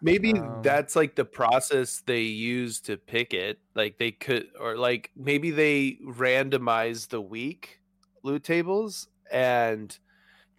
Maybe 0.00 0.32
Um, 0.32 0.62
that's 0.62 0.96
like 0.96 1.16
the 1.16 1.26
process 1.26 2.02
they 2.06 2.22
use 2.22 2.80
to 2.80 2.96
pick 2.96 3.34
it. 3.34 3.58
Like 3.74 3.98
they 3.98 4.12
could, 4.12 4.46
or 4.58 4.78
like 4.78 5.10
maybe 5.14 5.50
they 5.50 5.98
randomize 6.02 7.08
the 7.08 7.20
week 7.20 7.80
loot 8.22 8.42
tables 8.42 9.08
and 9.30 9.98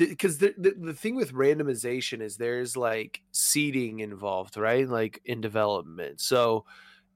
because 0.09 0.37
the, 0.37 0.53
the 0.57 0.73
the 0.77 0.93
thing 0.93 1.15
with 1.15 1.33
randomization 1.33 2.21
is 2.21 2.37
there's 2.37 2.75
like 2.75 3.21
seeding 3.31 3.99
involved, 3.99 4.57
right? 4.57 4.87
Like 4.87 5.21
in 5.25 5.41
development. 5.41 6.21
So 6.21 6.65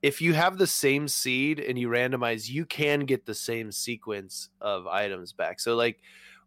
if 0.01 0.21
you 0.21 0.33
have 0.33 0.57
the 0.57 0.67
same 0.67 1.07
seed 1.07 1.59
and 1.59 1.79
you 1.79 1.89
randomize, 1.89 2.49
you 2.49 2.65
can 2.65 3.01
get 3.01 3.25
the 3.25 3.33
same 3.33 3.71
sequence 3.71 4.49
of 4.61 4.87
items 4.87 5.33
back. 5.33 5.59
So 5.59 5.75
like 5.75 5.99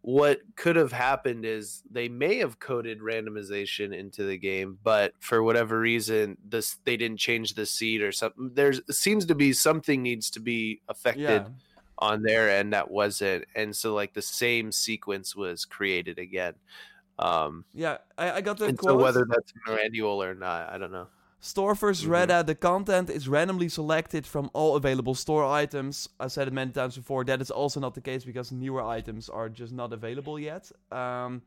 what 0.02 0.40
could 0.54 0.76
have 0.76 0.92
happened 0.92 1.44
is 1.44 1.82
they 1.90 2.08
may 2.08 2.36
have 2.36 2.60
coded 2.60 3.00
randomization 3.00 3.92
into 3.92 4.24
the 4.24 4.38
game, 4.38 4.78
but 4.82 5.12
for 5.18 5.42
whatever 5.42 5.80
reason, 5.80 6.36
this 6.48 6.76
they 6.84 6.96
didn't 6.96 7.18
change 7.18 7.54
the 7.54 7.66
seed 7.66 8.00
or 8.00 8.12
something. 8.12 8.52
There's 8.54 8.80
seems 8.96 9.26
to 9.26 9.34
be 9.34 9.52
something 9.52 10.02
needs 10.02 10.30
to 10.30 10.40
be 10.40 10.80
affected 10.88 11.22
Yeah. 11.22 11.48
On 11.98 12.22
their 12.22 12.48
end 12.50 12.72
that 12.72 12.90
wasn't, 12.90 13.44
and 13.54 13.74
so 13.74 13.94
like 13.94 14.14
the 14.14 14.22
same 14.22 14.70
sequence 14.72 15.34
was 15.36 15.64
created 15.64 16.18
again. 16.18 16.54
Um, 17.18 17.64
Yeah, 17.74 17.98
I, 18.16 18.32
I 18.32 18.40
got 18.40 18.58
the 18.58 18.66
and 18.66 18.78
quote. 18.78 18.90
so 18.92 18.96
whether 18.96 19.26
that's 19.28 19.52
manual 19.66 20.22
or 20.22 20.34
not, 20.34 20.70
I 20.72 20.78
don't 20.78 20.92
know. 20.92 21.08
Store 21.40 21.74
versus 21.74 22.04
Mhm. 22.06 22.10
Reda, 22.10 22.42
the 22.44 22.54
content 22.54 23.10
is 23.10 23.28
randomly 23.28 23.68
selected 23.68 24.26
from 24.26 24.50
all 24.54 24.74
available 24.76 25.14
store 25.14 25.44
items. 25.44 26.08
I 26.18 26.26
said 26.28 26.48
it 26.48 26.52
many 26.52 26.72
times 26.72 26.96
before. 26.96 27.24
That 27.24 27.40
is 27.40 27.50
also 27.50 27.78
not 27.80 27.94
the 27.94 28.00
case 28.00 28.24
because 28.24 28.50
newer 28.52 28.82
items 28.82 29.28
are 29.28 29.48
just 29.48 29.72
not 29.72 29.92
available 29.92 30.38
yet. 30.38 30.70
Um, 30.90 31.42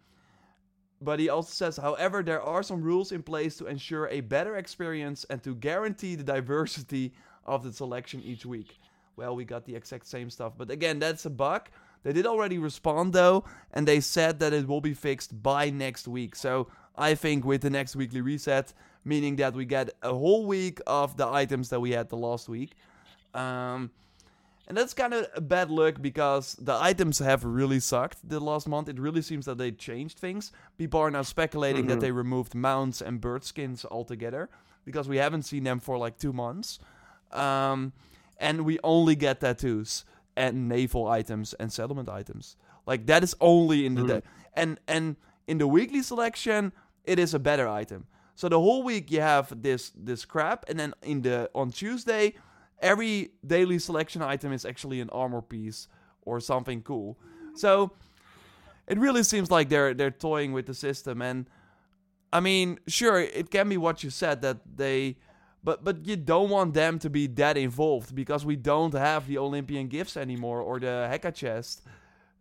but 1.01 1.19
he 1.19 1.29
also 1.29 1.51
says, 1.51 1.77
however, 1.77 2.23
there 2.23 2.41
are 2.41 2.63
some 2.63 2.81
rules 2.81 3.11
in 3.11 3.23
place 3.23 3.57
to 3.57 3.65
ensure 3.67 4.07
a 4.07 4.21
better 4.21 4.55
experience 4.57 5.25
and 5.29 5.41
to 5.43 5.55
guarantee 5.55 6.15
the 6.15 6.23
diversity 6.23 7.13
of 7.45 7.63
the 7.63 7.73
selection 7.73 8.21
each 8.21 8.45
week. 8.45 8.77
Well, 9.15 9.35
we 9.35 9.45
got 9.45 9.65
the 9.65 9.75
exact 9.75 10.07
same 10.07 10.29
stuff, 10.29 10.53
but 10.57 10.71
again, 10.71 10.99
that's 10.99 11.25
a 11.25 11.29
bug. 11.29 11.69
They 12.03 12.13
did 12.13 12.25
already 12.25 12.57
respond 12.57 13.13
though, 13.13 13.43
and 13.73 13.87
they 13.87 13.99
said 13.99 14.39
that 14.39 14.53
it 14.53 14.67
will 14.67 14.81
be 14.81 14.93
fixed 14.93 15.41
by 15.43 15.69
next 15.69 16.07
week. 16.07 16.35
So 16.35 16.67
I 16.95 17.13
think 17.15 17.45
with 17.45 17.61
the 17.61 17.69
next 17.69 17.95
weekly 17.95 18.21
reset, 18.21 18.73
meaning 19.05 19.35
that 19.37 19.53
we 19.53 19.65
get 19.65 19.89
a 20.01 20.13
whole 20.13 20.45
week 20.45 20.79
of 20.87 21.17
the 21.17 21.27
items 21.27 21.69
that 21.69 21.79
we 21.79 21.91
had 21.91 22.09
the 22.09 22.17
last 22.17 22.49
week. 22.49 22.71
Um, 23.33 23.91
and 24.67 24.77
that's 24.77 24.93
kind 24.93 25.13
of 25.13 25.27
a 25.35 25.41
bad 25.41 25.69
luck 25.69 26.01
because 26.01 26.55
the 26.55 26.73
items 26.81 27.19
have 27.19 27.43
really 27.43 27.79
sucked 27.79 28.17
the 28.27 28.39
last 28.39 28.67
month. 28.67 28.87
It 28.89 28.99
really 28.99 29.21
seems 29.21 29.45
that 29.45 29.57
they 29.57 29.71
changed 29.71 30.17
things. 30.17 30.51
People 30.77 30.99
are 31.01 31.11
now 31.11 31.23
speculating 31.23 31.87
that 31.87 31.97
Mhm. 31.97 32.01
they 32.01 32.11
removed 32.11 32.55
mounts 32.55 33.01
and 33.01 33.19
bird 33.19 33.43
skins 33.43 33.85
altogether 33.85 34.49
because 34.85 35.09
we 35.09 35.17
haven't 35.17 35.43
seen 35.43 35.63
them 35.65 35.79
for 35.79 35.97
like 35.97 36.17
two 36.17 36.31
months. 36.33 36.79
Um, 37.31 37.93
and 38.41 38.65
we 38.65 38.77
only 38.83 39.15
get 39.15 39.39
tattoos 39.39 40.03
and 40.35 40.67
naval 40.67 41.07
items 41.07 41.53
and 41.53 41.71
settlement 41.71 42.09
items. 42.09 42.57
Like 42.85 43.05
that 43.05 43.23
is 43.23 43.35
only 43.39 43.85
in 43.85 43.95
the 43.95 44.01
Mhm. 44.03 44.07
day. 44.07 44.21
And 44.53 44.79
and 44.87 45.15
in 45.47 45.57
the 45.59 45.67
weekly 45.67 46.01
selection, 46.01 46.73
it 47.05 47.19
is 47.19 47.33
a 47.33 47.39
better 47.39 47.67
item. 47.81 48.05
So 48.35 48.49
the 48.49 48.59
whole 48.59 48.83
week 48.83 49.11
you 49.11 49.21
have 49.21 49.61
this 49.61 49.91
this 50.05 50.25
crap, 50.25 50.65
and 50.69 50.79
then 50.79 50.93
in 51.03 51.21
the 51.21 51.49
on 51.53 51.71
Tuesday, 51.71 52.33
every 52.79 53.31
daily 53.45 53.79
selection 53.79 54.21
item 54.21 54.51
is 54.53 54.65
actually 54.65 54.99
an 55.01 55.09
armor 55.11 55.41
piece 55.41 55.87
or 56.25 56.39
something 56.39 56.81
cool. 56.83 57.17
So 57.55 57.91
it 58.87 58.97
really 58.97 59.23
seems 59.23 59.51
like 59.51 59.69
they're 59.69 59.93
they're 59.93 60.17
toying 60.29 60.53
with 60.53 60.65
the 60.65 60.73
system, 60.73 61.21
and 61.21 61.45
I 62.33 62.39
mean, 62.39 62.79
sure, 62.87 63.19
it 63.19 63.49
can 63.51 63.69
be 63.69 63.77
what 63.77 64.03
you 64.03 64.09
said 64.09 64.41
that 64.41 64.57
they, 64.77 65.17
but 65.63 65.83
but 65.83 66.05
you 66.07 66.15
don't 66.15 66.49
want 66.49 66.73
them 66.73 66.99
to 66.99 67.09
be 67.09 67.27
that 67.27 67.57
involved 67.57 68.13
because 68.15 68.45
we 68.45 68.55
don't 68.55 68.93
have 68.93 69.27
the 69.27 69.37
Olympian 69.37 69.87
gifts 69.87 70.17
anymore 70.17 70.61
or 70.61 70.79
the 70.79 71.07
Heka 71.11 71.33
chest. 71.33 71.81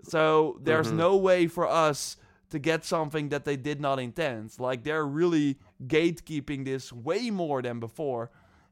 So 0.03 0.59
there's 0.63 0.91
Mhm. 0.91 0.97
no 0.97 1.17
way 1.17 1.47
for 1.47 1.67
us 1.69 2.17
to 2.51 2.59
get 2.59 2.85
something 2.85 3.29
that 3.29 3.45
they 3.45 3.57
did 3.57 3.81
not 3.81 3.99
intend. 4.01 4.59
Like 4.59 4.83
they're 4.83 5.07
really 5.07 5.59
gatekeeping 5.87 6.65
this 6.65 6.93
way 6.93 7.31
more 7.31 7.63
than 7.63 7.79
before, 7.81 8.31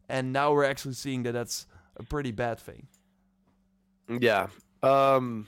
and 0.08 0.32
now 0.32 0.52
we're 0.52 0.64
actually 0.64 0.94
seeing 0.94 1.22
that 1.24 1.32
that's 1.32 1.66
a 1.96 2.02
pretty 2.02 2.32
bad 2.32 2.58
thing. 2.58 2.88
Yeah. 4.08 4.48
Um 4.82 5.46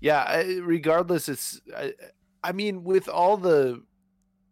Yeah, 0.00 0.42
regardless 0.62 1.28
it's 1.28 1.60
I, 1.76 1.94
I 2.44 2.52
mean 2.52 2.84
with 2.84 3.08
all 3.08 3.36
the 3.36 3.82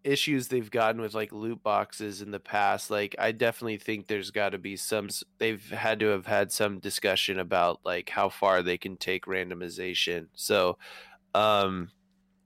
issues 0.06 0.48
they've 0.48 0.70
gotten 0.70 1.00
with 1.00 1.14
like 1.14 1.32
loot 1.32 1.62
boxes 1.62 2.22
in 2.22 2.30
the 2.30 2.40
past, 2.40 2.90
like 2.90 3.14
I 3.18 3.32
definitely 3.32 3.78
think 3.78 4.06
there's 4.06 4.30
got 4.30 4.50
to 4.50 4.58
be 4.58 4.76
some 4.76 5.08
they've 5.38 5.68
had 5.70 6.00
to 6.00 6.06
have 6.06 6.26
had 6.26 6.52
some 6.52 6.78
discussion 6.78 7.38
about 7.38 7.80
like 7.84 8.08
how 8.08 8.28
far 8.28 8.62
they 8.62 8.78
can 8.78 8.96
take 8.96 9.26
randomization. 9.26 10.28
So 10.34 10.78
um 11.34 11.90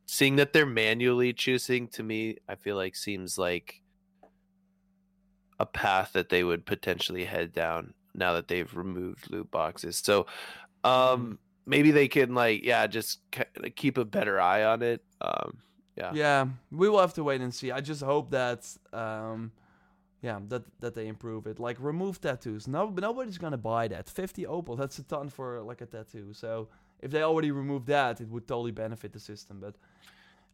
seeing 0.07 0.37
that 0.37 0.53
they're 0.53 0.67
manually 0.67 1.33
choosing 1.33 1.87
to 1.89 2.03
me, 2.03 2.39
I 2.49 2.57
feel 2.57 2.77
like 2.77 2.97
seems 2.97 3.39
like 3.39 3.81
a 5.61 5.67
path 5.67 6.15
that 6.15 6.31
they 6.31 6.43
would 6.43 6.67
potentially 6.67 7.25
head 7.25 7.53
down 7.53 7.95
now 8.15 8.33
that 8.33 8.49
they've 8.49 8.75
removed 8.75 9.31
loot 9.31 9.49
boxes. 9.51 9.99
So, 9.99 10.27
um, 10.83 11.39
maybe 11.67 11.93
they 11.93 12.09
can 12.09 12.35
like, 12.35 12.65
yeah, 12.65 12.87
just 12.89 13.21
keep 13.77 13.99
a 13.99 14.05
better 14.05 14.41
eye 14.41 14.65
on 14.65 14.83
it. 14.83 15.05
Um, 15.21 15.59
yeah. 15.97 16.13
Yeah, 16.15 16.47
we 16.71 16.89
will 16.89 17.01
have 17.01 17.15
to 17.15 17.25
wait 17.25 17.41
and 17.41 17.53
see. 17.55 17.71
I 17.71 17.81
just 17.81 18.03
hope 18.03 18.31
that, 18.31 18.67
um, 18.93 19.53
yeah, 20.23 20.39
that 20.49 20.63
that 20.81 20.95
they 20.95 21.07
improve 21.09 21.47
it. 21.47 21.59
Like 21.59 21.77
remove 21.81 22.21
tattoos. 22.21 22.67
No, 22.69 22.89
nobody's 22.91 23.39
gonna 23.39 23.59
buy 23.59 23.89
that. 23.89 24.09
Fifty 24.09 24.47
opal. 24.47 24.77
That's 24.77 24.99
a 24.99 25.03
ton 25.05 25.29
for 25.29 25.61
like 25.63 25.81
a 25.81 25.87
tattoo. 25.87 26.33
So 26.33 26.69
if 27.01 27.11
they 27.11 27.23
already 27.23 27.51
removed 27.51 27.87
that, 27.89 28.21
it 28.21 28.29
would 28.29 28.47
totally 28.47 28.73
benefit 28.73 29.13
the 29.13 29.21
system. 29.21 29.61
But 29.61 29.77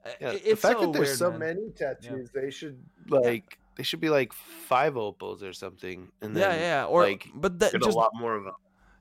uh, 0.04 0.10
Yeah, 0.20 0.32
the 0.32 0.56
fact 0.56 0.80
so 0.80 0.86
that 0.86 0.92
there's 0.92 1.08
weird, 1.08 1.18
so 1.18 1.30
man. 1.30 1.40
many 1.40 1.70
tattoos, 1.70 2.30
they 2.30 2.50
should 2.50 2.78
like 3.08 3.58
they 3.76 3.82
should 3.82 4.00
be 4.00 4.08
like 4.08 4.32
five 4.32 4.96
opals 4.96 5.42
or 5.42 5.52
something, 5.52 6.10
and 6.22 6.34
then 6.36 6.42
yeah, 6.60 6.60
yeah, 6.82 6.84
or 6.86 7.02
like 7.02 7.28
but 7.34 7.58
that 7.58 7.72
just 7.72 7.96
a 7.96 7.98
lot 7.98 8.12
more 8.14 8.34
of 8.36 8.44
them. 8.44 8.54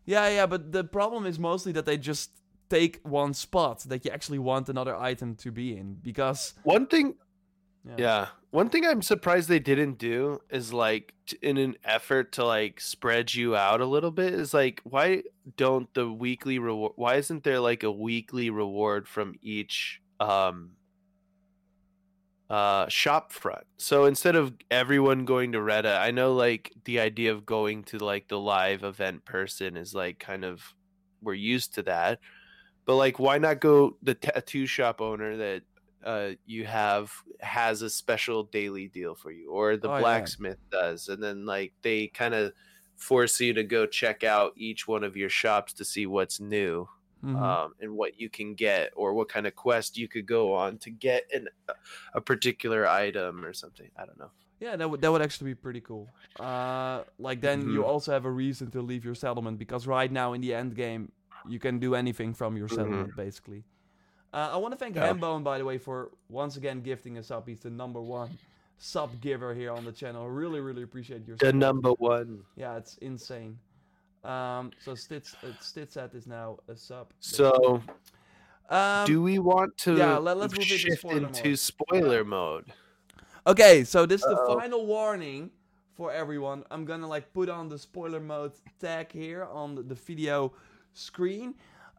yeah, 0.05 0.27
yeah. 0.29 0.45
But 0.47 0.71
the 0.71 0.83
problem 0.83 1.25
is 1.25 1.37
mostly 1.39 1.71
that 1.73 1.85
they 1.85 1.97
just 1.97 2.31
take 2.69 2.99
one 3.03 3.33
spot 3.33 3.81
that 3.81 4.05
you 4.05 4.11
actually 4.11 4.39
want 4.39 4.69
another 4.69 4.95
item 4.95 5.35
to 5.35 5.51
be 5.51 5.77
in 5.77 5.95
because 6.01 6.53
One 6.63 6.87
thing, 6.87 7.15
yeah, 7.85 7.95
yeah, 7.97 8.27
one 8.51 8.69
thing 8.69 8.85
I'm 8.85 9.01
surprised 9.01 9.49
they 9.49 9.59
didn't 9.59 9.97
do 9.97 10.39
is 10.49 10.73
like 10.73 11.13
in 11.41 11.57
an 11.57 11.75
effort 11.83 12.31
to 12.33 12.45
like 12.45 12.79
spread 12.79 13.33
you 13.33 13.55
out 13.55 13.81
a 13.81 13.85
little 13.85 14.11
bit 14.11 14.33
is 14.33 14.53
like 14.53 14.81
why 14.83 15.23
don't 15.57 15.93
the 15.93 16.11
weekly 16.11 16.57
reward? 16.57 16.93
Why 16.95 17.15
isn't 17.15 17.43
there 17.43 17.59
like 17.59 17.83
a 17.83 17.91
weekly 17.91 18.49
reward 18.49 19.07
from 19.07 19.35
each 19.41 20.01
um 20.19 20.71
uh 22.49 22.87
shop 22.87 23.31
front 23.31 23.65
so 23.77 24.05
instead 24.05 24.35
of 24.35 24.53
everyone 24.69 25.25
going 25.25 25.51
to 25.51 25.57
Reddit, 25.57 25.99
i 25.99 26.11
know 26.11 26.33
like 26.33 26.71
the 26.85 26.99
idea 26.99 27.31
of 27.33 27.43
going 27.43 27.83
to 27.85 27.97
like 27.97 28.27
the 28.27 28.39
live 28.39 28.83
event 28.83 29.25
person 29.25 29.75
is 29.75 29.95
like 29.95 30.19
kind 30.19 30.45
of 30.45 30.75
we're 31.23 31.33
used 31.33 31.73
to 31.73 31.81
that 31.83 32.19
but 32.85 32.95
like 32.95 33.19
why 33.19 33.37
not 33.37 33.59
go 33.59 33.97
the 34.03 34.13
tattoo 34.13 34.65
shop 34.65 35.01
owner 35.01 35.35
that 35.37 35.61
uh 36.03 36.31
you 36.45 36.65
have 36.65 37.11
has 37.39 37.81
a 37.81 37.89
special 37.89 38.43
daily 38.43 38.87
deal 38.87 39.15
for 39.15 39.31
you 39.31 39.51
or 39.51 39.75
the 39.77 39.89
Oh, 39.89 39.95
yeah. 39.95 40.01
blacksmith 40.01 40.59
does 40.71 41.07
and 41.09 41.21
then 41.21 41.45
like 41.45 41.73
they 41.81 42.07
kind 42.07 42.33
of 42.33 42.53
force 42.95 43.39
you 43.41 43.53
to 43.53 43.63
go 43.63 43.85
check 43.85 44.23
out 44.23 44.53
each 44.55 44.87
one 44.87 45.03
of 45.03 45.17
your 45.17 45.29
shops 45.29 45.73
to 45.73 45.85
see 45.85 46.05
what's 46.05 46.39
new 46.39 46.87
Mhm. 47.23 47.41
um, 47.41 47.73
and 47.79 47.91
what 47.95 48.19
you 48.19 48.29
can 48.29 48.53
get 48.53 48.91
or 48.95 49.15
what 49.15 49.29
kind 49.29 49.47
of 49.47 49.55
quest 49.55 49.97
you 49.97 50.07
could 50.07 50.27
go 50.27 50.53
on 50.53 50.77
to 50.79 50.91
get 50.91 51.23
an, 51.33 51.47
a 52.13 52.21
particular 52.21 52.87
item 52.87 53.43
or 53.43 53.51
something. 53.51 53.89
I 53.97 54.05
don't 54.05 54.19
know. 54.19 54.29
Yeah, 54.59 54.75
that 54.75 54.87
would 54.87 55.01
that 55.01 55.11
would 55.11 55.23
actually 55.23 55.51
be 55.51 55.55
pretty 55.55 55.81
cool. 55.81 56.07
Uh, 56.39 57.03
like 57.17 57.41
then 57.41 57.67
you 57.67 57.81
Mhm. 57.81 57.83
also 57.85 58.11
have 58.11 58.25
a 58.25 58.31
reason 58.31 58.69
to 58.71 58.81
leave 58.81 59.03
your 59.03 59.15
settlement 59.15 59.57
because 59.57 59.87
right 59.87 60.11
now 60.11 60.33
in 60.33 60.41
the 60.41 60.53
end 60.53 60.75
game 60.75 61.11
you 61.49 61.59
can 61.59 61.79
do 61.79 61.95
anything 61.95 62.33
from 62.33 62.57
your 62.57 62.67
settlement 62.67 63.15
basically. 63.15 63.63
Uh, 64.33 64.49
I 64.53 64.57
want 64.57 64.73
to 64.73 64.77
thank 64.77 64.95
Mm-hmm. 64.95 65.03
Yeah. 65.05 65.13
Hambone 65.13 65.43
by 65.43 65.57
the 65.57 65.65
way 65.65 65.77
for 65.77 66.11
once 66.29 66.57
again 66.57 66.81
gifting 66.81 67.17
us 67.17 67.31
up. 67.31 67.47
He's 67.47 67.59
the 67.61 67.69
number 67.69 68.01
one 68.01 68.37
sub 68.77 69.19
giver 69.21 69.53
here 69.53 69.71
on 69.71 69.85
the 69.85 69.91
channel. 69.91 70.29
Really, 70.29 70.59
really 70.59 70.83
appreciate 70.83 71.25
your 71.27 71.37
The 71.37 71.53
number 71.53 71.91
one. 71.93 72.43
Yeah, 72.57 72.75
it's 72.77 72.97
insane. 72.97 73.57
Um, 74.23 74.71
so 74.83 74.95
Stitz 74.95 75.35
uh, 75.43 75.47
Stitzat 75.61 76.15
is 76.15 76.25
now 76.27 76.57
a 76.67 76.75
sub. 76.75 77.07
So, 77.19 77.81
um, 78.69 79.05
do 79.05 79.21
we 79.21 79.37
want 79.39 79.77
to 79.79 79.95
yeah, 79.95 80.17
let- 80.17 80.37
let's 80.37 80.53
move 80.53 80.63
into 80.63 80.77
shift 80.77 80.99
spoiler 80.99 81.17
into 81.27 81.49
mode. 81.49 81.59
spoiler 81.59 82.23
mode? 82.25 82.65
Okay, 83.47 83.83
so 83.83 84.05
this 84.07 84.21
is 84.21 84.27
the 84.27 84.35
Uh-oh. 84.35 84.59
final 84.59 84.85
warning 84.87 85.51
for 85.95 86.11
everyone. 86.11 86.63
I'm 86.71 86.83
gonna 86.85 87.07
like 87.07 87.31
put 87.33 87.47
on 87.49 87.69
the 87.69 87.77
spoiler 87.77 88.19
mode 88.19 88.53
tag 88.81 89.11
here 89.11 89.45
on 89.45 89.75
the, 89.75 89.83
the 89.83 89.95
video 89.95 90.51
screen. 90.95 91.53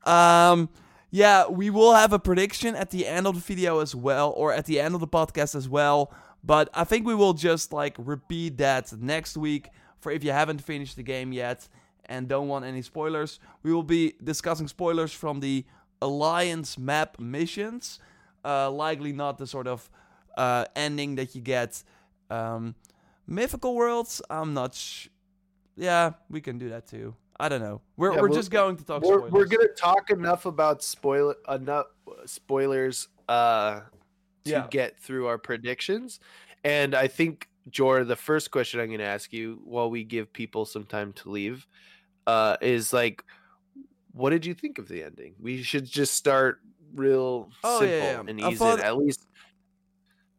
Um, 0.05 0.69
yeah, 1.11 1.47
we 1.49 1.71
will 1.71 1.95
have 1.95 2.13
a 2.13 2.19
prediction 2.19 2.75
at 2.75 2.91
the 2.91 3.07
end 3.07 3.27
of 3.27 3.35
the 3.35 3.41
video 3.41 3.81
as 3.81 3.95
well, 3.95 4.33
or 4.37 4.53
at 4.53 4.67
the 4.67 4.81
end 4.81 4.95
of 4.95 5.01
the 5.01 5.07
podcast 5.09 5.55
as 5.55 5.69
well. 5.69 6.13
But 6.43 6.69
I 6.75 6.85
think 6.85 7.07
we 7.07 7.15
will 7.15 7.33
just 7.33 7.73
like 7.73 7.97
repeat 7.99 8.59
that 8.59 8.93
next 8.93 9.37
week 9.37 9.69
for 10.01 10.13
if 10.13 10.23
you 10.23 10.33
haven't 10.33 10.61
finished 10.63 10.97
the 10.97 11.03
game 11.03 11.33
yet 11.33 11.69
and 12.05 12.29
don't 12.29 12.49
want 12.49 12.65
any 12.65 12.83
spoilers. 12.83 13.41
We 13.63 13.73
will 13.73 13.83
be 13.83 14.15
discussing 14.23 14.69
spoilers 14.69 15.13
from 15.13 15.41
the 15.41 15.65
Alliance 16.03 16.79
map 16.79 17.19
missions. 17.19 17.99
Uh, 18.45 18.71
likely 18.71 19.13
not 19.13 19.39
the 19.39 19.47
sort 19.47 19.67
of 19.67 19.91
uh, 20.37 20.67
ending 20.77 21.17
that 21.17 21.35
you 21.35 21.41
get. 21.41 21.83
Um, 22.31 22.75
Mythical 23.27 23.75
Worlds, 23.75 24.23
I'm 24.31 24.55
not 24.55 24.75
sh- 24.75 25.09
Yeah, 25.75 26.13
we 26.31 26.41
can 26.41 26.59
do 26.59 26.69
that 26.69 26.87
too. 26.87 27.17
I 27.39 27.49
don't 27.49 27.61
know. 27.61 27.83
We're, 27.97 28.15
Yeah, 28.15 28.21
we're 28.23 28.29
just 28.31 28.51
going 28.51 28.77
to 28.77 28.85
talk 28.85 29.03
We're, 29.03 29.15
spoilers. 29.19 29.33
we're 29.33 29.45
gonna 29.47 29.69
talk 29.77 30.11
enough 30.11 30.47
about 30.47 30.83
spoil 30.83 31.35
enough 31.49 31.87
spoilers 32.25 33.09
uh, 33.29 33.81
to 34.45 34.51
Yeah. 34.51 34.67
get 34.71 34.99
through 34.99 35.27
our 35.27 35.39
predictions, 35.39 36.21
and 36.65 36.95
I 36.95 37.09
think 37.09 37.49
Jor, 37.69 38.05
the 38.05 38.17
first 38.17 38.51
question 38.53 38.81
I'm 38.81 38.91
gonna 38.91 39.03
ask 39.05 39.33
you 39.33 39.61
while 39.65 39.91
we 39.91 40.05
give 40.05 40.33
people 40.33 40.65
some 40.65 40.85
time 40.85 41.13
to 41.15 41.31
leave, 41.31 41.67
uh, 42.27 42.57
is 42.61 42.93
like, 42.93 43.25
what 44.13 44.31
did 44.31 44.47
you 44.47 44.55
think 44.55 44.79
of 44.79 44.89
the 44.89 45.03
ending? 45.03 45.35
We 45.41 45.63
should 45.63 45.85
just 45.85 46.15
start 46.15 46.61
real 46.95 47.51
Oh, 47.65 47.81
simple 47.81 47.97
yeah, 47.97 48.23
and 48.27 48.41
easy. 48.41 48.55
thought- 48.57 48.81
At 48.81 48.97
least 48.97 49.27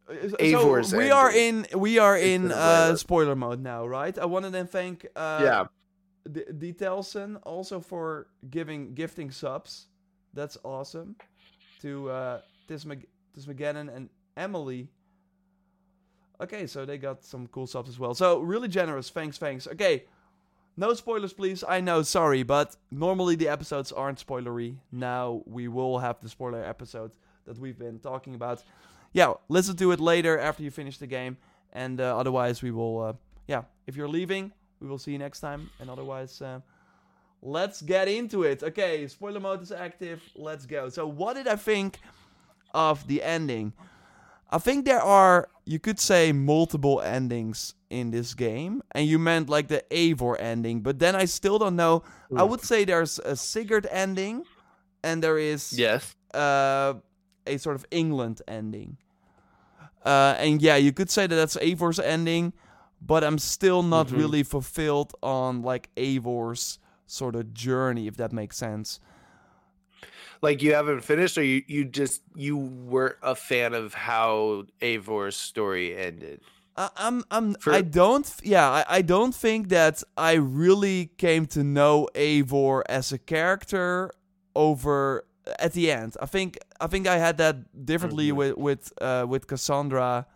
Uh, 0.09 0.29
so 0.39 0.97
we 0.97 1.11
are 1.11 1.29
in 1.29 1.67
we 1.75 1.99
are 1.99 2.17
in 2.17 2.49
uh, 2.49 2.95
spoiler 2.95 3.35
mode 3.35 3.59
now, 3.61 3.85
right? 3.85 4.17
I 4.17 4.25
want 4.25 4.45
to 4.45 4.51
then 4.51 4.65
thank 4.65 5.05
uh, 5.17 5.41
yeah, 5.43 5.65
D- 6.31 6.43
D. 6.57 6.73
Telson 6.73 7.37
also 7.43 7.79
for 7.79 8.27
giving 8.49 8.93
gifting 8.93 9.31
subs. 9.31 9.87
That's 10.33 10.57
awesome. 10.63 11.15
To 11.81 12.09
uh, 12.09 12.41
Tis, 12.67 12.85
Mag- 12.85 13.07
Tis 13.33 13.45
McGannon 13.45 13.95
and 13.95 14.09
Emily. 14.35 14.89
Okay, 16.41 16.67
so 16.67 16.85
they 16.85 16.97
got 16.97 17.23
some 17.23 17.47
cool 17.47 17.67
subs 17.67 17.89
as 17.89 17.97
well. 17.97 18.13
So 18.13 18.39
really 18.39 18.67
generous. 18.67 19.09
Thanks, 19.09 19.37
thanks. 19.37 19.67
Okay, 19.67 20.05
no 20.75 20.93
spoilers, 20.93 21.33
please. 21.33 21.63
I 21.67 21.81
know, 21.81 22.03
sorry, 22.03 22.43
but 22.43 22.75
normally 22.91 23.35
the 23.35 23.47
episodes 23.47 23.91
aren't 23.91 24.23
spoilery. 24.25 24.75
Now 24.91 25.41
we 25.45 25.67
will 25.67 25.97
have 25.99 26.21
the 26.21 26.29
spoiler 26.29 26.63
episode 26.63 27.11
that 27.45 27.57
we've 27.57 27.79
been 27.79 27.99
talking 27.99 28.35
about. 28.35 28.63
Yeah, 29.13 29.33
listen 29.49 29.75
to 29.77 29.91
it 29.91 29.99
later 29.99 30.37
after 30.37 30.61
you 30.61 30.69
finish 30.69 30.97
the 30.99 31.07
game, 31.07 31.37
and 31.73 31.99
uh, 31.99 32.15
otherwise 32.17 32.61
we 32.61 32.69
will. 32.71 33.01
Uh, 33.01 33.13
yeah, 33.47 33.63
if 33.87 33.95
you're 33.95 34.09
leaving, 34.09 34.51
we 34.79 34.87
will 34.87 34.97
see 34.97 35.11
you 35.11 35.17
next 35.17 35.39
time, 35.39 35.69
and 35.79 35.89
otherwise. 35.89 36.41
Uh, 36.41 36.59
Let's 37.41 37.81
get 37.81 38.07
into 38.07 38.43
it. 38.43 38.63
Okay, 38.63 39.07
spoiler 39.07 39.39
mode 39.39 39.61
is 39.61 39.71
active. 39.71 40.21
Let's 40.35 40.65
go. 40.65 40.89
So, 40.89 41.05
what 41.05 41.35
did 41.35 41.47
I 41.47 41.55
think 41.55 41.99
of 42.73 43.05
the 43.07 43.21
ending? 43.21 43.73
I 44.49 44.57
think 44.57 44.85
there 44.85 45.01
are, 45.01 45.49
you 45.65 45.77
could 45.77 45.99
say, 45.99 46.31
multiple 46.31 47.01
endings 47.01 47.75
in 47.89 48.11
this 48.11 48.33
game, 48.33 48.81
and 48.91 49.05
you 49.05 49.19
meant 49.19 49.49
like 49.49 49.67
the 49.67 49.83
Eivor 49.91 50.35
ending, 50.39 50.81
but 50.81 50.99
then 50.99 51.15
I 51.15 51.25
still 51.25 51.59
don't 51.59 51.75
know. 51.75 52.03
I 52.35 52.43
would 52.43 52.61
say 52.61 52.85
there's 52.85 53.19
a 53.19 53.35
Sigurd 53.35 53.87
ending, 53.91 54.43
and 55.03 55.21
there 55.21 55.37
is 55.37 55.77
yes, 55.77 56.15
uh, 56.33 56.95
a 57.45 57.57
sort 57.57 57.75
of 57.75 57.85
England 57.91 58.41
ending. 58.47 58.97
Uh, 60.03 60.35
and 60.39 60.61
yeah, 60.61 60.77
you 60.77 60.93
could 60.93 61.09
say 61.09 61.27
that 61.27 61.35
that's 61.35 61.57
Eivor's 61.57 61.99
ending, 61.99 62.53
but 63.01 63.23
I'm 63.23 63.37
still 63.37 63.83
not 63.83 64.07
Mhm. 64.07 64.17
really 64.17 64.43
fulfilled 64.43 65.13
on 65.21 65.61
like 65.61 65.89
Eivor's 65.95 66.79
sort 67.05 67.35
of 67.35 67.53
journey, 67.53 68.07
if 68.07 68.17
that 68.17 68.31
makes 68.33 68.57
sense. 68.57 68.99
like 70.41 70.61
you 70.61 70.73
haven't 70.73 71.01
finished, 71.01 71.37
or 71.37 71.43
you 71.43 71.63
you 71.67 71.83
just 71.85 72.21
you 72.35 72.55
weren't 72.57 73.15
a 73.23 73.33
fan 73.35 73.73
of 73.73 73.93
how 73.93 74.65
Eivor's 74.81 75.35
story 75.35 75.97
ended. 75.97 76.41
I, 76.75 76.89
I'm 76.95 77.23
I'm 77.31 77.55
For- 77.55 77.73
I 77.73 77.81
don't 77.81 78.31
yeah 78.43 78.69
I, 78.69 78.85
I 78.97 79.01
don't 79.01 79.33
think 79.33 79.69
that 79.69 80.03
I 80.15 80.33
really 80.33 81.09
came 81.17 81.47
to 81.47 81.63
know 81.63 82.07
Eivor 82.13 82.83
as 82.87 83.11
a 83.11 83.17
character 83.17 84.11
over 84.55 85.25
at 85.59 85.73
the 85.73 85.91
end. 85.91 86.15
I 86.21 86.27
think 86.27 86.59
I 86.79 86.85
think 86.87 87.07
I 87.07 87.17
had 87.17 87.37
that 87.37 87.85
differently 87.85 88.29
Mhm. 88.29 88.35
with 88.35 88.57
with 88.57 88.93
uh, 89.01 89.25
with 89.27 89.47
Cassandra. 89.47 90.27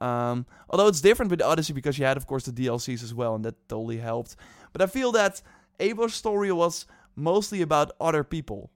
Um, 0.00 0.46
although 0.70 0.86
it's 0.86 1.00
different 1.00 1.30
with 1.30 1.42
Odyssey 1.42 1.72
because 1.72 1.98
you 1.98 2.04
had 2.04 2.16
of 2.16 2.26
course 2.26 2.44
the 2.46 2.52
DLCs 2.52 3.02
as 3.02 3.12
well, 3.14 3.34
and 3.34 3.44
that 3.44 3.56
totally 3.68 3.98
helped. 3.98 4.36
But 4.72 4.82
I 4.82 4.86
feel 4.86 5.12
that 5.12 5.42
Eivor's 5.80 6.14
story 6.14 6.52
was 6.52 6.86
mostly 7.16 7.62
about 7.62 7.92
other 8.00 8.22
people, 8.24 8.70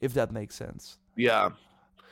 if 0.00 0.14
that 0.14 0.30
makes 0.32 0.54
sense. 0.54 0.98
Yeah, 1.16 1.46
Um, 1.46 1.52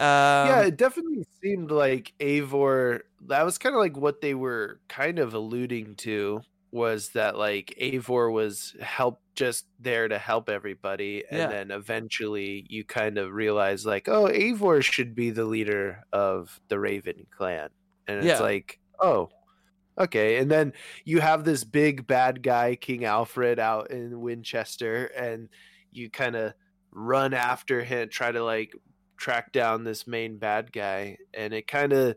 yeah, 0.01 0.63
it 0.63 0.77
definitely 0.77 1.25
seemed 1.43 1.71
like 1.71 2.13
Eivor. 2.21 3.01
That 3.29 3.45
was 3.45 3.57
kind 3.59 3.75
of 3.75 3.81
like 3.81 3.97
what 3.97 4.21
they 4.21 4.35
were 4.35 4.81
kind 4.89 5.19
of 5.19 5.33
alluding 5.35 5.95
to 5.97 6.43
was 6.73 7.11
that 7.11 7.39
like 7.39 7.75
Eivor 7.81 8.31
was 8.33 8.75
help 8.81 9.21
just 9.37 9.67
there 9.79 10.09
to 10.09 10.19
help 10.19 10.49
everybody, 10.49 11.25
and 11.31 11.39
Yeah. 11.39 11.47
then 11.49 11.71
eventually 11.71 12.67
you 12.69 12.85
kind 12.85 13.17
of 13.17 13.33
realize 13.33 13.87
like, 13.87 14.09
oh, 14.09 14.27
Eivor 14.27 14.83
should 14.83 15.15
be 15.15 15.31
the 15.31 15.45
leader 15.45 16.05
of 16.13 16.61
the 16.69 16.79
Raven 16.79 17.27
clan, 17.31 17.71
and 18.07 18.21
it's 18.21 18.39
Yeah. 18.39 18.41
like, 18.41 18.81
oh, 19.01 19.31
okay, 19.99 20.39
and 20.39 20.51
then 20.51 20.73
you 21.05 21.21
have 21.21 21.45
this 21.45 21.65
big 21.65 22.07
bad 22.07 22.43
guy, 22.43 22.77
King 22.77 23.05
Alfred, 23.05 23.59
out 23.59 23.91
in 23.91 24.21
Winchester, 24.21 25.07
and 25.07 25.49
you 25.91 26.11
kind 26.11 26.37
of 26.37 26.55
run 26.93 27.35
after 27.35 27.85
him, 27.85 28.09
try 28.09 28.33
to 28.33 28.45
like 28.45 28.73
track 29.17 29.53
down 29.53 29.85
this 29.85 30.07
main 30.07 30.39
bad 30.39 30.73
guy, 30.73 31.19
and 31.35 31.55
it 31.55 31.67
kind 31.67 31.93
of 31.93 32.17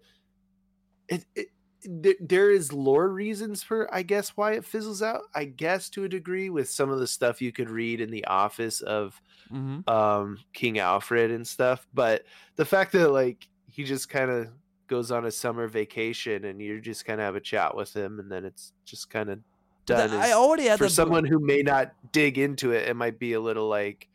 it, 1.07 1.25
it 1.35 1.47
there, 1.83 2.15
there 2.19 2.51
is 2.51 2.73
lore 2.73 3.07
reasons 3.07 3.63
for 3.63 3.93
i 3.93 4.03
guess 4.03 4.35
why 4.35 4.53
it 4.53 4.65
fizzles 4.65 5.01
out 5.01 5.21
i 5.33 5.45
guess 5.45 5.89
to 5.89 6.03
a 6.03 6.09
degree 6.09 6.49
with 6.49 6.69
some 6.69 6.89
of 6.89 6.99
the 6.99 7.07
stuff 7.07 7.41
you 7.41 7.51
could 7.53 7.69
read 7.69 8.01
in 8.01 8.11
the 8.11 8.25
office 8.25 8.81
of 8.81 9.21
hmm 9.49 9.79
um 9.87 10.43
king 10.53 10.79
alfred 10.79 11.31
and 11.31 11.47
stuff 11.47 11.87
but 11.93 12.25
the 12.57 12.65
fact 12.65 12.93
that 12.93 13.09
like 13.11 13.49
he 13.67 13.83
just 13.85 14.09
kind 14.09 14.31
of 14.31 14.49
goes 14.89 15.11
on 15.11 15.25
a 15.25 15.31
summer 15.31 15.67
vacation 15.67 16.43
and 16.45 16.59
you 16.61 16.81
just 16.81 17.05
kind 17.05 17.21
of 17.21 17.25
have 17.25 17.35
a 17.35 17.39
chat 17.39 17.75
with 17.75 17.95
him 17.95 18.19
and 18.19 18.29
then 18.31 18.43
it's 18.43 18.73
just 18.83 19.09
kind 19.09 19.29
of 19.29 19.39
done 19.85 20.09
I 20.11 20.27
is- 20.27 20.33
already 20.33 20.63
had 20.65 20.77
for 20.77 20.85
that. 20.85 20.89
someone 20.91 21.23
who 21.25 21.39
may 21.39 21.61
not 21.61 21.93
dig 22.11 22.37
into 22.37 22.71
it 22.71 22.89
it 22.89 22.95
might 22.95 23.17
be 23.19 23.33
a 23.33 23.39
little 23.39 23.69
like 23.69 24.09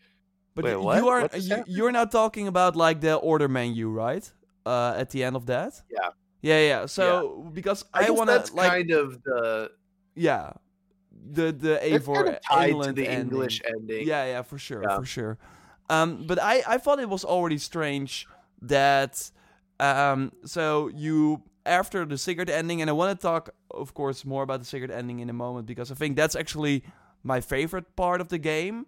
But 0.54 0.64
Wait, 0.64 0.76
what? 0.76 0.96
you 0.98 1.08
are 1.08 1.28
you, 1.36 1.64
you're 1.66 1.92
now 1.92 2.04
talking 2.04 2.46
about 2.48 2.76
like 2.76 3.00
the 3.00 3.14
order 3.14 3.48
menu, 3.48 3.88
right? 3.88 4.30
Uh, 4.66 4.94
at 4.96 5.10
the 5.10 5.24
end 5.24 5.36
of 5.36 5.44
that. 5.46 5.72
Yeah. 5.90 6.10
Yeah, 6.42 6.60
yeah. 6.60 6.86
So 6.86 7.50
because 7.52 7.84
i, 7.92 8.06
I, 8.06 8.10
want 8.10 8.28
to 8.30 8.34
that's 8.36 8.52
like 8.52 8.70
kind 8.70 8.90
of 8.92 9.22
the 9.24 9.70
yeah, 10.14 10.52
the 11.32 11.50
the 11.52 11.72
it's 11.94 12.06
Eivor 12.06 12.14
kind 12.14 12.28
of 12.28 12.36
tied 12.42 12.66
to 12.66 12.70
England 12.70 12.96
the 12.96 13.08
ending. 13.08 13.30
english 13.32 13.56
ending 13.66 14.06
Yeah, 14.06 14.24
yeah, 14.26 14.42
for 14.42 14.58
sure, 14.58 14.82
Yeah. 14.82 14.96
for 14.98 15.04
sure. 15.06 15.38
Um, 15.90 16.26
but 16.26 16.38
I, 16.38 16.62
I 16.74 16.78
thought 16.78 16.98
it 17.00 17.08
was 17.08 17.24
already 17.24 17.58
strange 17.58 18.26
that, 18.62 19.30
um, 19.80 20.32
so 20.44 20.88
you 20.94 21.42
after 21.66 22.04
the 22.04 22.16
Sigurd 22.18 22.50
ending, 22.50 22.80
and 22.82 22.90
I 22.90 22.92
want 22.92 23.18
to 23.18 23.22
talk, 23.22 23.50
of 23.70 23.94
course, 23.94 24.24
more 24.24 24.42
about 24.42 24.60
the 24.60 24.66
Sigurd 24.66 24.90
ending 24.90 25.20
in 25.20 25.30
a 25.30 25.32
moment 25.32 25.66
because 25.66 25.90
I 25.90 25.94
think 25.94 26.16
that's 26.16 26.36
actually 26.36 26.84
my 27.22 27.40
favorite 27.40 27.96
part 27.96 28.20
of 28.20 28.28
the 28.28 28.38
game. 28.38 28.86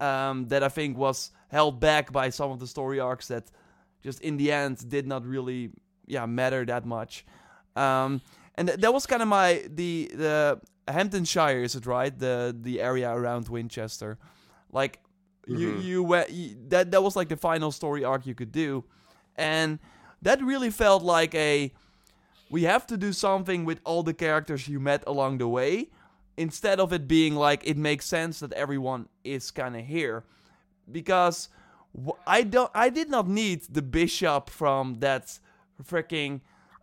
Um, 0.00 0.46
that 0.48 0.62
I 0.62 0.68
think 0.68 0.96
was 0.96 1.32
held 1.48 1.80
back 1.80 2.12
by 2.12 2.30
some 2.30 2.52
of 2.52 2.60
the 2.60 2.68
story 2.68 3.00
arcs 3.00 3.26
that 3.28 3.50
just 4.00 4.20
in 4.20 4.36
the 4.36 4.52
end 4.52 4.88
did 4.88 5.08
not 5.08 5.26
really, 5.26 5.70
yeah, 6.06 6.24
matter 6.24 6.64
that 6.66 6.86
much. 6.86 7.26
Um, 7.74 8.20
and 8.54 8.68
th- 8.68 8.78
that 8.80 8.92
was 8.94 9.06
kind 9.06 9.22
of 9.22 9.28
my 9.28 9.64
the 9.68 10.08
the 10.14 10.60
Hamtunscire 10.86 11.64
is 11.64 11.74
it 11.74 11.84
right 11.84 12.16
the 12.16 12.56
the 12.60 12.80
area 12.80 13.10
around 13.12 13.48
Winchester, 13.48 14.18
like 14.70 15.00
you 15.48 15.68
Mhm. 15.72 15.82
you 15.82 16.02
went 16.04 16.30
you, 16.30 16.54
that 16.68 16.92
that 16.92 17.02
was 17.02 17.16
like 17.16 17.28
the 17.28 17.36
final 17.36 17.72
story 17.72 18.04
arc 18.04 18.24
you 18.24 18.36
could 18.36 18.52
do, 18.52 18.84
and 19.34 19.80
that 20.22 20.42
really 20.42 20.70
felt 20.70 21.02
like 21.02 21.34
a 21.34 21.72
we 22.50 22.62
have 22.62 22.86
to 22.86 22.96
do 22.96 23.12
something 23.12 23.64
with 23.64 23.80
all 23.84 24.02
the 24.02 24.14
characters 24.14 24.68
you 24.68 24.80
met 24.80 25.04
along 25.06 25.38
the 25.38 25.48
way 25.48 25.88
instead 26.36 26.80
of 26.80 26.92
it 26.92 27.06
being 27.06 27.34
like 27.34 27.66
it 27.66 27.76
makes 27.76 28.06
sense 28.06 28.40
that 28.40 28.52
everyone 28.52 29.08
is 29.24 29.50
kind 29.50 29.76
of 29.76 29.84
here. 29.84 30.24
Because 30.90 31.48
I 32.26 32.42
don't 32.42 32.70
I 32.74 32.88
did 32.88 33.10
not 33.10 33.28
need 33.28 33.62
the 33.70 33.82
bishop 33.82 34.48
from 34.48 34.96
that 35.00 35.38
freaking 35.82 36.40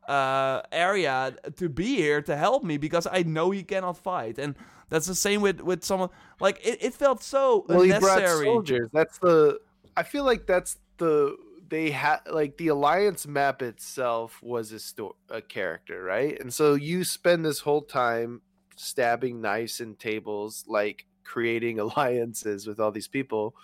uh, 0.07 0.61
area 0.71 1.35
to 1.55 1.69
be 1.69 1.95
here 1.95 2.21
to 2.21 2.35
help 2.35 2.63
me 2.63 2.77
because 2.77 3.07
I 3.11 3.23
know 3.23 3.49
he 3.49 3.63
cannot 3.63 3.97
fight. 3.97 4.37
And 4.37 4.55
that's 4.89 5.07
the 5.07 5.15
same 5.15 5.41
with 5.41 5.61
with 5.61 5.83
someone 5.83 6.09
like 6.39 6.59
it, 6.63 6.77
it 6.81 6.93
felt 6.93 7.23
so 7.23 7.65
well 7.67 7.81
he 7.81 7.97
brought 7.97 8.27
soldiers. 8.27 8.89
That's 8.93 9.17
the 9.17 9.59
i 9.97 10.03
feel 10.03 10.25
like 10.25 10.45
that's 10.45 10.77
the 10.97 11.37
they 11.69 11.91
had 11.91 12.19
like 12.29 12.57
the 12.57 12.69
alliance 12.69 13.27
map 13.27 13.61
itself 13.61 14.41
was 14.41 14.71
a 14.71 14.79
sto- 14.79 15.15
a 15.29 15.41
character 15.41 16.03
right? 16.03 16.39
And 16.39 16.53
so 16.53 16.73
you 16.73 17.03
spend 17.03 17.45
this 17.45 17.59
whole 17.59 17.81
time 17.81 18.41
stabbing 18.75 19.41
knives 19.41 19.79
and 19.79 19.97
tables 19.97 20.63
like 20.67 21.05
creating 21.23 21.79
alliances 21.85 22.67
with 22.67 22.79
all 22.79 22.91
these 22.91 23.07
people. 23.07 23.55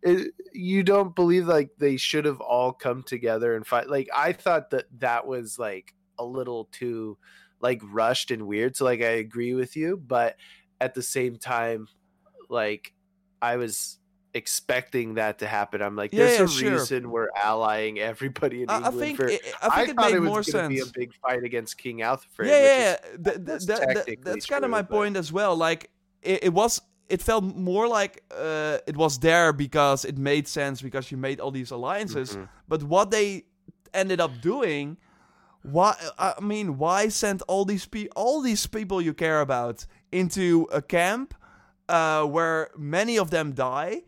It, 0.00 0.32
you 0.52 0.84
don't 0.84 1.16
believe 1.16 1.48
like 1.48 1.70
they 1.78 1.96
should 1.96 2.24
have 2.24 2.40
all 2.40 2.72
come 2.72 3.02
together 3.02 3.56
and 3.56 3.66
fight 3.66 3.90
like 3.90 4.08
i 4.14 4.32
thought 4.32 4.70
that 4.70 4.84
that 5.00 5.26
was 5.26 5.58
like 5.58 5.92
a 6.20 6.24
little 6.24 6.68
too 6.70 7.18
like 7.58 7.80
rushed 7.82 8.30
and 8.30 8.46
weird 8.46 8.76
so 8.76 8.84
like 8.84 9.02
i 9.02 9.06
agree 9.18 9.54
with 9.54 9.74
you 9.74 9.96
but 9.96 10.36
at 10.80 10.94
the 10.94 11.02
same 11.02 11.34
time 11.34 11.88
like 12.48 12.92
I 13.40 13.56
was 13.56 13.97
expecting 14.38 15.14
that 15.14 15.40
to 15.40 15.46
happen. 15.46 15.82
I'm 15.82 15.94
like, 15.96 16.10
there's 16.12 16.38
yeah, 16.38 16.44
a 16.44 16.48
sure. 16.48 16.78
reason 16.78 17.10
we're 17.10 17.28
allying 17.36 17.98
everybody 17.98 18.62
in 18.62 18.70
I, 18.70 18.86
I 18.88 18.90
think 18.90 19.16
for. 19.18 19.28
it, 19.28 19.42
I 19.60 19.68
think 19.76 19.88
it 19.90 19.96
thought 19.96 20.10
made 20.10 20.16
it 20.16 20.20
was 20.20 20.28
more 20.30 20.42
sense. 20.42 20.68
be 20.74 20.80
a 20.80 20.86
big 20.86 21.12
fight 21.22 21.42
against 21.44 21.76
King 21.76 22.00
Alfred. 22.00 22.48
yeah, 22.48 22.60
yeah, 22.62 22.78
yeah. 22.78 22.92
is- 22.94 23.24
Th- 23.24 23.36
th- 23.36 23.46
that's 23.46 23.66
that- 23.66 24.06
that- 24.06 24.24
that's 24.24 24.46
kind 24.46 24.64
of 24.64 24.70
my 24.70 24.80
but- 24.82 24.90
point 24.96 25.16
as 25.16 25.30
well. 25.30 25.54
Like 25.56 25.90
it, 26.22 26.44
it 26.44 26.52
was, 26.54 26.80
it 27.10 27.20
felt 27.22 27.44
more 27.44 27.86
like 27.88 28.22
uh, 28.30 28.78
it 28.86 28.96
was 28.96 29.18
there 29.18 29.52
because 29.52 30.04
it 30.04 30.16
made 30.18 30.48
sense 30.48 30.80
because 30.82 31.10
you 31.10 31.16
made 31.18 31.40
all 31.40 31.50
these 31.50 31.70
alliances. 31.70 32.36
Mhm. 32.36 32.48
But 32.68 32.82
what 32.84 33.10
they 33.10 33.44
ended 33.94 34.20
up 34.20 34.32
doing, 34.42 34.96
why? 35.62 35.94
I 36.18 36.34
mean, 36.40 36.78
why 36.78 37.08
send 37.08 37.42
all 37.48 37.64
these 37.64 37.86
pe- 37.86 38.08
all 38.14 38.40
these 38.42 38.66
people 38.66 39.00
you 39.02 39.14
care 39.14 39.40
about 39.40 39.86
into 40.12 40.68
a 40.72 40.80
camp 40.82 41.34
uh, 41.88 42.24
where 42.24 42.68
many 42.76 43.18
of 43.18 43.30
them 43.30 43.52
die? 43.54 44.02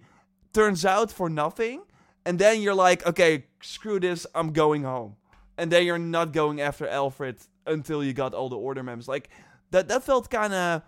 Turns 0.53 0.85
out 0.85 1.13
for 1.13 1.29
nothing, 1.31 1.83
and 2.25 2.39
then 2.39 2.61
you're 2.61 2.75
like, 2.75 3.07
okay, 3.07 3.45
screw 3.63 4.01
this, 4.01 4.27
I'm 4.35 4.53
going 4.53 4.83
home. 4.83 5.17
And 5.57 5.71
then 5.71 5.85
you're 5.87 5.99
not 5.99 6.33
going 6.33 6.61
after 6.61 6.89
Alfred 6.89 7.37
until 7.67 8.03
you 8.03 8.13
got 8.13 8.35
all 8.35 8.49
the 8.49 8.57
order 8.57 8.83
members. 8.83 9.07
Like 9.07 9.29
that, 9.71 9.89
that 9.89 10.03
felt 10.03 10.31
kind 10.31 10.53
of, 10.53 10.83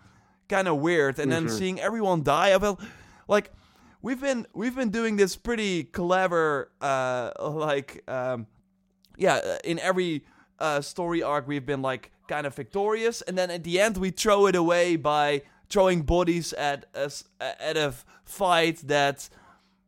kind 0.48 0.66
of 0.66 0.78
weird. 0.78 1.18
And 1.18 1.30
then 1.30 1.46
Mhm. 1.46 1.50
seeing 1.58 1.80
everyone 1.80 2.22
die, 2.22 2.54
I 2.54 2.58
felt 2.58 2.80
like 3.28 3.52
we've 4.00 4.20
been 4.20 4.46
we've 4.54 4.74
been 4.74 4.90
doing 4.90 5.16
this 5.16 5.36
pretty 5.36 5.84
clever, 5.84 6.70
uh, 6.80 7.30
like, 7.40 8.02
um, 8.10 8.46
yeah, 9.16 9.34
uh, 9.36 9.58
in 9.62 9.78
every 9.78 10.24
uh, 10.58 10.80
story 10.80 11.22
arc 11.22 11.46
we've 11.46 11.66
been 11.66 11.82
like 11.82 12.10
kind 12.28 12.46
of 12.46 12.54
victorious, 12.54 13.20
and 13.22 13.36
then 13.38 13.50
at 13.50 13.62
the 13.64 13.78
end 13.80 13.96
we 13.98 14.10
throw 14.10 14.46
it 14.46 14.56
away 14.56 14.96
by 14.96 15.42
throwing 15.68 16.02
bodies 16.02 16.52
at 16.54 16.86
us 16.94 17.24
at 17.40 17.76
a 17.76 17.92
fight 18.24 18.78
that, 18.88 19.28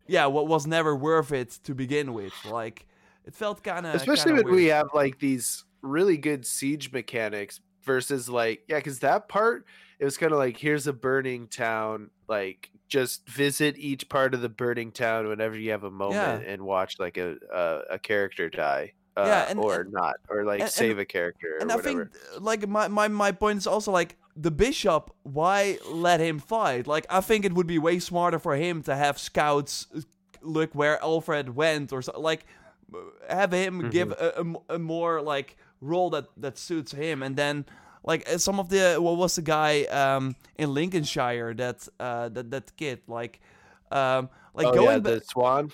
yeah, 0.07 0.27
what 0.27 0.47
was 0.47 0.67
never 0.67 0.95
worth 0.95 1.33
it 1.33 1.59
to 1.65 1.75
begin 1.75 2.13
with. 2.13 2.33
Like 2.45 2.87
it 3.25 3.35
felt 3.35 3.63
kind 3.63 3.87
of 3.87 3.95
especially 3.95 4.33
when 4.35 4.51
we 4.51 4.67
have 4.67 4.89
like 4.95 5.19
these 5.19 5.65
really 5.83 6.17
good 6.17 6.47
siege 6.47 6.93
mechanics 6.93 7.61
versus 7.83 8.29
like 8.29 8.65
yeah 8.69 8.77
because 8.77 9.01
that 9.01 9.29
part 9.29 9.67
it 9.99 10.05
was 10.05 10.17
kind 10.17 10.33
of 10.33 10.39
like 10.39 10.57
here's 10.57 10.87
a 10.87 10.93
burning 10.93 11.47
town 11.47 12.11
like 12.29 12.71
just 12.89 13.29
visit 13.29 13.77
each 13.79 14.09
part 14.09 14.35
of 14.35 14.41
the 14.41 14.49
burning 14.49 14.91
town 14.91 15.27
whenever 15.29 15.57
you 15.57 15.71
have 15.71 15.85
a 15.85 15.91
moment 15.91 16.45
and 16.47 16.63
watch 16.63 16.99
like 16.99 17.17
a 17.19 17.37
a, 17.53 17.81
a 17.95 17.99
character 17.99 18.49
die 18.49 18.93
uh, 19.17 19.25
Yeah, 19.27 19.47
and- 19.51 19.59
or 19.61 19.81
and- 19.83 19.93
not 19.93 20.17
or 20.29 20.45
like 20.45 20.61
and- 20.61 20.71
save 20.71 20.99
a 20.99 21.05
character 21.05 21.57
or 21.57 21.59
and 21.63 21.71
I 21.73 21.77
whatever. 21.77 22.05
think 22.07 22.17
uh, 22.37 22.41
like 22.41 22.67
my, 22.69 22.89
my 22.89 23.09
my 23.09 23.33
point 23.33 23.59
is 23.59 23.67
also 23.67 23.93
like 23.93 24.17
the 24.37 24.51
bishop 24.51 25.11
why 25.23 25.79
let 25.91 26.21
him 26.21 26.39
fight? 26.41 26.87
Like 26.87 27.07
I 27.11 27.21
think 27.21 27.45
it 27.45 27.53
would 27.53 27.67
be 27.69 27.79
way 27.79 27.99
smarter 28.01 28.39
for 28.39 28.57
him 28.57 28.83
to 28.83 28.95
have 28.97 29.19
scouts 29.19 29.87
uh, 29.97 30.01
look 30.43 30.75
where 30.75 30.99
Alfred 31.03 31.55
went 31.55 31.93
or 31.93 32.03
so, 32.03 32.21
like 32.21 32.45
uh, 32.93 32.99
have 33.29 33.53
him 33.53 33.91
give 33.91 34.09
Mm-hmm. 34.09 34.25
a, 34.25 34.29
a 34.29 34.41
m- 34.41 34.57
a 34.69 34.79
more 34.79 35.23
like 35.23 35.57
role 35.81 36.11
that 36.11 36.27
that 36.37 36.59
suits 36.59 36.93
him. 36.93 37.23
And 37.23 37.37
then 37.37 37.65
like 38.03 38.29
uh, 38.29 38.39
some 38.39 38.59
of 38.61 38.69
the 38.69 38.97
what 38.99 39.17
was 39.17 39.35
the 39.37 39.43
guy 39.43 39.85
um 39.85 40.35
in 40.59 40.75
Lincolnshire 40.75 41.55
that 41.55 41.89
uh 42.01 42.29
that 42.31 42.51
that 42.51 42.77
kid 42.77 42.99
like 43.07 43.41
um 43.93 44.29
like 44.55 44.67
oh 44.67 44.75
going 44.75 44.87
yeah 44.99 44.99
ba- 44.99 45.11
the 45.21 45.21
swan 45.33 45.71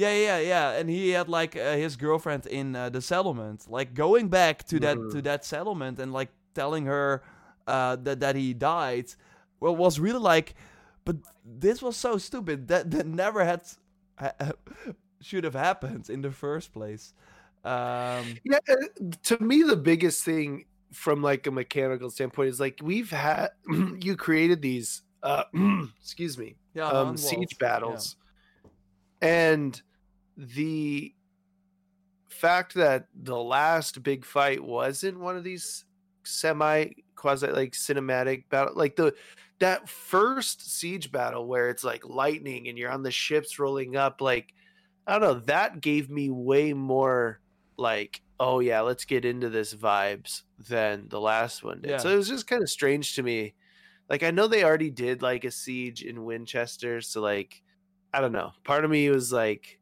yeah, 0.00 0.14
yeah, 0.16 0.38
yeah, 0.38 0.70
and 0.78 0.88
he 0.90 1.10
had 1.10 1.28
like 1.28 1.56
uh, 1.56 1.74
his 1.76 1.96
girlfriend 1.96 2.46
in 2.46 2.74
uh, 2.76 2.88
the 2.90 3.00
settlement. 3.02 3.66
Like 3.68 3.94
going 3.94 4.28
back 4.28 4.64
to 4.68 4.80
that 4.80 4.96
Mhm. 4.96 5.10
to 5.10 5.22
that 5.22 5.44
settlement 5.44 5.98
and 5.98 6.12
like 6.12 6.30
telling 6.54 6.86
her 6.86 7.22
uh, 7.66 7.96
that 7.96 8.20
that 8.20 8.36
he 8.36 8.54
died. 8.54 9.14
Well, 9.60 9.76
was 9.76 10.00
really 10.00 10.18
like, 10.20 10.54
but 11.04 11.16
this 11.44 11.82
was 11.82 11.96
so 11.96 12.18
stupid 12.18 12.68
that 12.68 12.90
that 12.92 13.06
never 13.06 13.44
had 13.44 13.62
ha- 14.18 14.52
should 15.20 15.44
have 15.44 15.54
happened 15.54 16.08
in 16.10 16.22
the 16.22 16.30
first 16.30 16.72
place. 16.72 17.14
Um, 17.64 18.40
Yeah, 18.44 18.58
uh, 18.68 18.76
to 19.24 19.38
me, 19.42 19.62
the 19.62 19.76
biggest 19.76 20.24
thing 20.24 20.66
from 20.92 21.22
like 21.22 21.46
a 21.46 21.50
mechanical 21.50 22.10
standpoint 22.10 22.48
is 22.48 22.58
like 22.60 22.80
we've 22.82 23.10
had 23.10 23.50
you 24.00 24.16
created 24.16 24.60
these 24.62 25.02
uh 25.22 25.44
excuse 26.00 26.36
me 26.38 26.56
yeah, 26.74 26.90
um 26.90 27.16
siege 27.16 27.56
yeah. 27.58 27.58
battles 27.58 28.16
and 29.20 29.82
the 30.36 31.14
fact 32.28 32.74
that 32.74 33.06
the 33.14 33.36
last 33.36 34.02
big 34.02 34.24
fight 34.24 34.62
wasn't 34.62 35.18
one 35.18 35.36
of 35.36 35.44
these 35.44 35.84
semi 36.24 36.86
quasi 37.16 37.48
like 37.48 37.72
cinematic 37.72 38.48
battle, 38.48 38.74
like 38.74 38.96
the 38.96 39.14
that 39.58 39.88
first 39.88 40.78
siege 40.78 41.12
battle 41.12 41.46
where 41.46 41.68
it's 41.68 41.84
like 41.84 42.04
lightning 42.06 42.68
and 42.68 42.78
you're 42.78 42.90
on 42.90 43.02
the 43.02 43.10
ships 43.10 43.58
rolling 43.58 43.96
up. 43.96 44.20
Like 44.20 44.54
I 45.06 45.12
don't 45.12 45.20
know, 45.20 45.40
that 45.46 45.80
gave 45.80 46.10
me 46.10 46.30
way 46.30 46.72
more 46.72 47.40
like 47.76 48.22
oh 48.38 48.60
yeah, 48.60 48.80
let's 48.80 49.04
get 49.04 49.26
into 49.26 49.50
this 49.50 49.74
vibes 49.74 50.42
than 50.68 51.06
the 51.08 51.20
last 51.20 51.62
one 51.62 51.82
did. 51.82 51.90
Yeah. 51.90 51.98
So 51.98 52.08
it 52.08 52.16
was 52.16 52.28
just 52.28 52.46
kind 52.46 52.62
of 52.62 52.70
strange 52.70 53.14
to 53.16 53.22
me. 53.22 53.54
Like 54.08 54.22
I 54.22 54.30
know 54.30 54.46
they 54.46 54.64
already 54.64 54.90
did 54.90 55.22
like 55.22 55.44
a 55.44 55.50
siege 55.50 56.02
in 56.02 56.24
Winchester, 56.24 57.00
so 57.02 57.20
like 57.20 57.62
I 58.12 58.20
don't 58.20 58.32
know. 58.32 58.52
Part 58.64 58.84
of 58.84 58.90
me 58.90 59.08
was 59.10 59.32
like, 59.32 59.79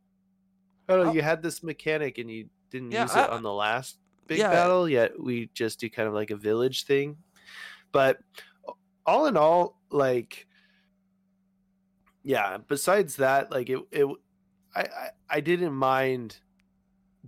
oh, 0.89 1.01
Oh. 1.03 1.13
you 1.13 1.23
had 1.23 1.43
this 1.43 1.63
mechanic 1.63 2.19
and 2.19 2.31
you 2.31 2.49
didn't 2.71 2.93
Yeah, 2.93 3.03
use 3.03 3.13
it 3.13 3.19
I- 3.19 3.29
on 3.29 3.43
the 3.43 3.53
last 3.53 3.99
big 4.27 4.39
Yeah. 4.39 4.51
battle, 4.51 4.89
yet 4.89 5.19
we 5.19 5.49
just 5.55 5.81
do 5.81 5.89
kind 5.89 6.07
of 6.09 6.15
like 6.15 6.31
a 6.31 6.37
village 6.37 6.85
thing. 6.85 7.17
But 7.93 8.19
all 9.07 9.27
in 9.27 9.37
all, 9.37 9.81
like, 9.91 10.47
yeah. 12.23 12.59
Besides 12.59 13.17
that, 13.17 13.51
like 13.51 13.71
it, 13.71 13.79
it, 13.91 14.07
I, 14.75 14.81
I, 14.81 15.11
I 15.31 15.41
didn't 15.41 15.75
mind 15.75 16.39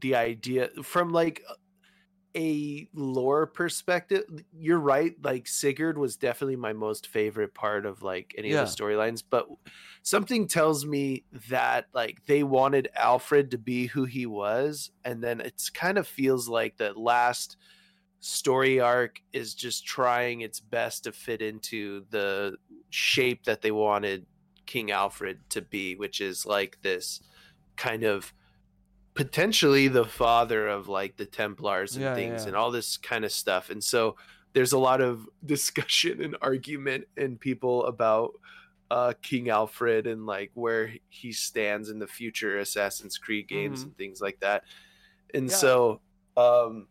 the 0.00 0.14
idea 0.14 0.68
from 0.82 1.10
like 1.10 1.42
a 2.36 2.88
lore 2.94 3.46
perspective. 3.46 4.24
You're 4.52 4.78
right. 4.78 5.14
Like 5.22 5.48
Sigurd 5.48 5.98
was 5.98 6.16
definitely 6.16 6.56
my 6.56 6.72
most 6.72 7.06
favorite 7.08 7.54
part 7.54 7.86
of 7.86 8.02
like 8.02 8.34
any 8.38 8.50
Yeah. 8.50 8.62
of 8.62 8.68
the 8.68 8.82
storylines, 8.82 9.22
but 9.28 9.48
something 10.02 10.46
tells 10.46 10.84
me 10.86 11.24
that 11.48 11.88
like 11.92 12.24
they 12.26 12.42
wanted 12.42 12.88
Alfred 12.94 13.50
to 13.52 13.58
be 13.58 13.86
who 13.86 14.04
he 14.04 14.26
was, 14.26 14.90
and 15.04 15.22
then 15.22 15.40
it's 15.40 15.70
kind 15.70 15.98
of 15.98 16.06
feels 16.06 16.48
like 16.48 16.76
the 16.76 16.92
last 16.92 17.56
story 18.20 18.80
arc 18.80 19.20
is 19.32 19.54
just 19.54 19.86
trying 19.86 20.42
its 20.42 20.60
best 20.60 21.04
to 21.04 21.12
fit 21.12 21.40
into 21.42 22.04
the 22.10 22.56
shape 22.90 23.44
that 23.44 23.62
they 23.62 23.70
wanted 23.70 24.26
King 24.66 24.90
Alfred 24.90 25.48
to 25.50 25.62
be, 25.62 25.96
which 25.96 26.20
is 26.20 26.44
like 26.46 26.78
this 26.82 27.20
kind 27.76 28.04
of 28.04 28.32
potentially 29.20 29.86
the 29.86 30.06
father 30.06 30.66
of 30.66 30.88
like 30.88 31.18
the 31.18 31.26
Templars 31.26 31.94
and 31.94 32.02
Yeah, 32.02 32.14
things 32.14 32.42
yeah. 32.42 32.48
and 32.48 32.56
all 32.56 32.70
this 32.70 32.96
kind 32.96 33.22
of 33.22 33.30
stuff. 33.30 33.68
And 33.68 33.84
so 33.84 34.16
there's 34.54 34.72
a 34.72 34.78
lot 34.78 35.02
of 35.02 35.28
discussion 35.44 36.22
and 36.22 36.36
argument 36.40 37.04
and 37.18 37.38
people 37.38 37.84
about 37.84 38.32
uh 38.90 39.12
King 39.20 39.50
Alfred 39.50 40.06
and 40.06 40.24
like 40.24 40.50
where 40.54 40.94
he 41.10 41.32
stands 41.32 41.90
in 41.90 41.98
the 41.98 42.06
future 42.06 42.58
Assassin's 42.60 43.18
Creed 43.18 43.46
games 43.46 43.80
Mhm. 43.80 43.88
and 43.88 43.96
things 43.98 44.22
like 44.22 44.40
that. 44.40 44.64
And 45.34 45.50
Yeah. 45.50 45.54
so 45.56 46.00
um 46.38 46.88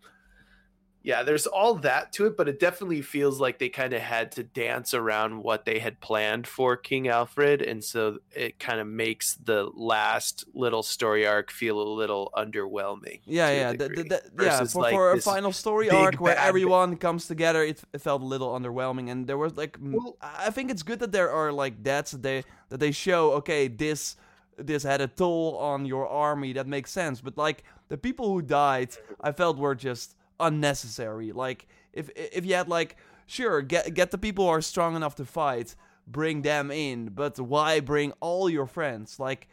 yeah, 1.01 1.23
there's 1.23 1.47
all 1.47 1.75
that 1.75 2.11
to 2.13 2.25
it, 2.25 2.35
but 2.35 2.49
it 2.49 2.59
definitely 2.59 3.01
feels 3.01 3.39
like 3.39 3.57
they 3.57 3.69
kind 3.69 3.93
of 3.93 4.01
had 4.01 4.33
to 4.33 4.43
dance 4.43 4.93
around 4.93 5.43
what 5.43 5.63
they 5.63 5.79
had 5.79 6.01
planned 6.01 6.45
for 6.45 6.75
King 6.75 7.07
Alfred, 7.07 7.61
and 7.61 7.81
so 7.83 8.17
it 8.35 8.59
kind 8.59 8.79
of 8.81 8.87
makes 8.87 9.35
the 9.35 9.69
last 9.73 10.43
little 10.53 10.83
story 10.83 11.25
arc 11.25 11.51
feel 11.51 11.79
a 11.81 11.87
little 11.87 12.29
underwhelming. 12.35 13.21
Yeah, 13.25 13.49
yeah, 13.49 13.67
th- 13.69 13.79
th- 13.79 13.89
degree, 13.95 14.09
th- 14.09 14.21
yeah. 14.41 14.63
For, 14.65 14.81
like, 14.81 14.93
for 14.93 15.11
a 15.13 15.21
final 15.21 15.53
story 15.53 15.89
arc 15.89 16.15
where 16.15 16.37
everyone 16.37 16.97
comes 16.97 17.27
together, 17.27 17.63
it, 17.63 17.81
it 17.93 18.01
felt 18.01 18.21
a 18.21 18.25
little 18.25 18.49
underwhelming, 18.59 19.09
and 19.09 19.25
there 19.25 19.37
was 19.37 19.55
like, 19.55 19.77
Well- 19.81 20.17
I 20.21 20.47
I 20.47 20.51
think 20.51 20.71
it's 20.71 20.83
good 20.83 20.99
that 20.99 21.11
there 21.11 21.31
are 21.31 21.51
like 21.51 21.83
deaths 21.83 22.11
that 22.11 22.23
they 22.23 22.43
that 22.69 22.79
they 22.79 22.91
show. 22.91 23.33
Okay, 23.33 23.67
this 23.67 24.15
this 24.57 24.83
had 24.83 24.99
a 24.99 25.07
toll 25.07 25.57
on 25.57 25.85
your 25.85 26.07
army. 26.09 26.53
That 26.53 26.67
makes 26.67 26.91
sense, 26.91 27.21
but 27.21 27.37
like 27.37 27.63
the 27.87 27.97
people 27.97 28.27
who 28.33 28.41
died, 28.41 28.89
I 29.21 29.31
felt 29.31 29.57
were 29.57 29.75
just 29.75 30.15
unnecessary. 30.39 31.31
Like 31.31 31.67
if 31.93 32.09
if 32.15 32.45
you 32.45 32.55
had 32.55 32.67
like 32.67 32.95
sure 33.25 33.61
get 33.61 33.93
get 33.93 34.11
the 34.11 34.17
people 34.17 34.45
who 34.45 34.51
are 34.51 34.61
strong 34.61 34.95
enough 34.95 35.15
to 35.15 35.25
fight, 35.25 35.75
bring 36.07 36.41
them 36.41 36.71
in, 36.71 37.09
but 37.09 37.39
why 37.39 37.79
bring 37.79 38.11
all 38.19 38.49
your 38.49 38.67
friends? 38.67 39.19
Like. 39.19 39.47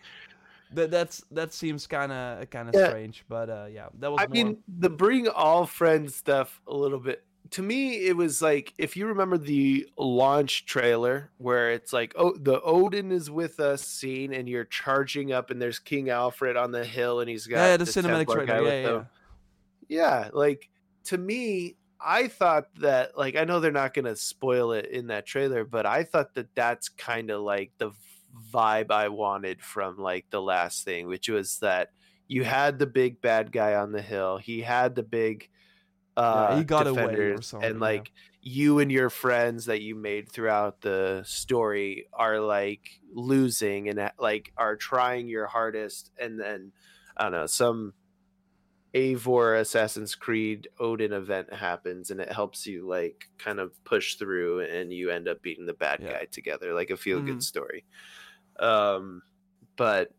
That 0.73 0.91
that's 0.91 1.23
that 1.31 1.55
seems 1.55 1.87
kind 1.87 2.11
of 2.11 2.51
kind 2.51 2.69
of 2.69 2.75
Yeah. 2.75 2.89
strange, 2.89 3.25
but 3.29 3.49
uh, 3.49 3.67
yeah, 3.71 3.87
that 4.01 4.11
was. 4.11 4.19
I 4.21 4.27
more- 4.27 4.33
mean, 4.33 4.59
the 4.67 4.91
bring 4.91 5.29
all 5.29 5.65
friends 5.65 6.17
stuff 6.17 6.61
a 6.67 6.75
little 6.75 6.99
bit. 6.99 7.25
To 7.51 7.63
me, 7.63 8.05
it 8.09 8.17
was 8.17 8.43
like 8.43 8.75
if 8.77 8.97
you 8.97 9.07
remember 9.07 9.39
the 9.39 9.89
launch 9.97 10.67
trailer 10.67 11.31
where 11.39 11.71
it's 11.71 11.93
like, 11.93 12.15
oh, 12.19 12.35
the 12.37 12.61
Odin 12.63 13.13
is 13.13 13.31
with 13.31 13.61
us 13.61 13.87
scene, 13.87 14.35
and 14.35 14.49
you're 14.49 14.65
charging 14.65 15.31
up, 15.33 15.51
and 15.51 15.63
there's 15.63 15.79
King 15.79 16.11
Alfred 16.11 16.57
on 16.57 16.73
the 16.73 16.85
hill, 16.85 17.21
and 17.21 17.31
he's 17.31 17.47
got 17.47 17.59
yeah, 17.59 17.77
the 17.77 17.85
the 17.85 17.91
cinematic 17.93 18.27
Templar 18.27 18.45
guy 18.47 18.59
trailer. 18.59 18.65
with 18.65 19.07
Yeah, 19.89 19.99
yeah. 20.01 20.25
yeah 20.25 20.31
like 20.33 20.69
to 21.07 21.19
me 21.19 21.77
i 22.01 22.29
thought 22.29 22.67
that 22.77 23.17
like 23.17 23.37
i 23.37 23.45
know 23.45 23.61
they're 23.61 23.73
not 23.73 23.95
gonna 23.95 24.17
spoil 24.17 24.73
it 24.73 24.87
in 24.87 25.07
that 25.07 25.27
trailer 25.27 25.65
but 25.65 25.87
i 25.87 26.03
thought 26.03 26.35
that 26.35 26.55
that's 26.55 26.89
kind 26.89 27.31
of 27.31 27.41
like 27.41 27.73
the 27.79 27.91
vibe 28.53 28.91
i 28.91 29.09
wanted 29.09 29.63
from 29.63 29.97
like 29.97 30.27
the 30.31 30.41
last 30.41 30.85
thing 30.85 31.07
which 31.07 31.29
was 31.29 31.59
that 31.61 31.91
you 32.29 32.45
had 32.45 32.79
the 32.79 32.87
big 32.87 33.21
bad 33.21 33.51
guy 33.51 33.75
on 33.75 33.93
the 33.93 34.03
hill 34.03 34.37
he 34.37 34.61
had 34.61 34.95
the 34.95 35.03
big 35.03 35.49
uh 36.17 36.57
he 36.57 36.65
got 36.65 36.87
away 36.87 37.03
or 37.03 37.09
defenders, 37.09 37.47
something, 37.47 37.71
and 37.71 37.79
yeah. 37.79 37.85
like 37.85 38.13
you 38.43 38.79
and 38.79 38.93
your 38.93 39.11
friends 39.11 39.67
that 39.67 39.81
you 39.81 39.95
made 39.95 40.31
throughout 40.31 40.81
the 40.81 41.23
story 41.27 42.07
are 42.13 42.41
like 42.41 43.01
losing 43.13 43.89
and 43.89 44.11
like 44.19 44.53
are 44.57 44.77
trying 44.77 45.29
your 45.29 45.47
hardest 45.47 46.13
and 46.19 46.39
then 46.39 46.73
i 47.17 47.25
don't 47.25 47.33
know 47.33 47.47
some 47.47 47.93
Eivor 48.97 49.61
Assassin's 49.61 50.15
Creed 50.15 50.69
Odin 50.81 51.13
event 51.13 51.53
happens 51.53 52.11
and 52.11 52.21
it 52.21 52.33
helps 52.33 52.67
you 52.67 52.87
like 52.89 53.29
kind 53.39 53.61
of 53.61 53.69
push 53.85 54.15
through 54.15 54.61
and 54.61 54.93
you 54.93 55.11
end 55.11 55.29
up 55.29 55.43
beating 55.43 55.67
the 55.67 55.75
bad 55.75 56.01
Yeah. 56.01 56.13
guy 56.13 56.25
together 56.31 56.73
like 56.75 56.91
a 56.91 56.97
feel 56.97 57.21
good 57.21 57.39
Mhm. 57.39 57.43
story. 57.43 57.85
Um 58.59 59.23
but 59.77 60.13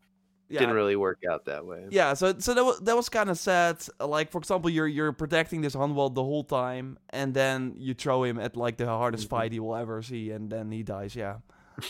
yeah. 0.48 0.60
didn't 0.60 0.76
really 0.76 0.96
work 0.96 1.18
out 1.30 1.44
that 1.46 1.66
way. 1.66 1.86
yeah, 1.90 2.14
so 2.14 2.38
so 2.38 2.54
that 2.54 2.64
was 2.64 2.78
that 2.80 2.96
was 2.96 3.08
kind 3.08 3.28
of 3.28 3.36
sad. 3.38 3.76
Like 4.00 4.30
for 4.30 4.38
example, 4.38 4.70
you're 4.70 4.86
you're 4.86 5.12
protecting 5.12 5.60
this 5.60 5.74
Hunwald 5.74 6.14
the 6.14 6.24
whole 6.24 6.44
time, 6.44 6.98
and 7.10 7.34
then 7.34 7.74
you 7.76 7.92
throw 7.94 8.22
him 8.22 8.38
at 8.38 8.56
like 8.56 8.76
the 8.78 8.86
hardest 8.86 9.26
Mhm. 9.26 9.30
fight 9.30 9.52
he 9.52 9.60
will 9.60 9.76
ever 9.76 10.00
see, 10.00 10.30
and 10.30 10.48
then 10.50 10.70
he 10.72 10.82
dies. 10.82 11.14
Yeah, 11.16 11.38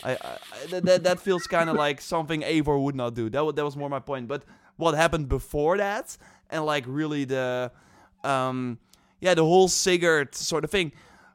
I, 0.03 0.13
I, 0.13 0.39
I 0.75 0.81
that, 0.81 1.05
that 1.05 1.21
feels 1.21 1.47
kind 1.47 1.71
of 1.71 1.77
like 1.77 2.01
something 2.01 2.41
Eivor 2.43 2.83
would 2.83 2.97
not 2.97 3.15
do. 3.15 3.29
That 3.31 3.45
wa- 3.45 3.53
that 3.53 3.65
was 3.65 3.77
more 3.77 3.89
my 3.91 4.01
point. 4.01 4.27
But 4.27 4.43
what 4.77 4.95
happened 4.97 5.29
before 5.29 5.77
that, 5.77 6.17
and 6.51 6.65
like 6.65 6.85
really 6.87 7.25
the, 7.25 7.71
um, 8.25 8.79
yeah, 9.21 9.35
the 9.35 9.45
whole 9.45 9.69
Sigurd 9.69 10.35
sort 10.35 10.65
of 10.65 10.71
thing. 10.71 10.93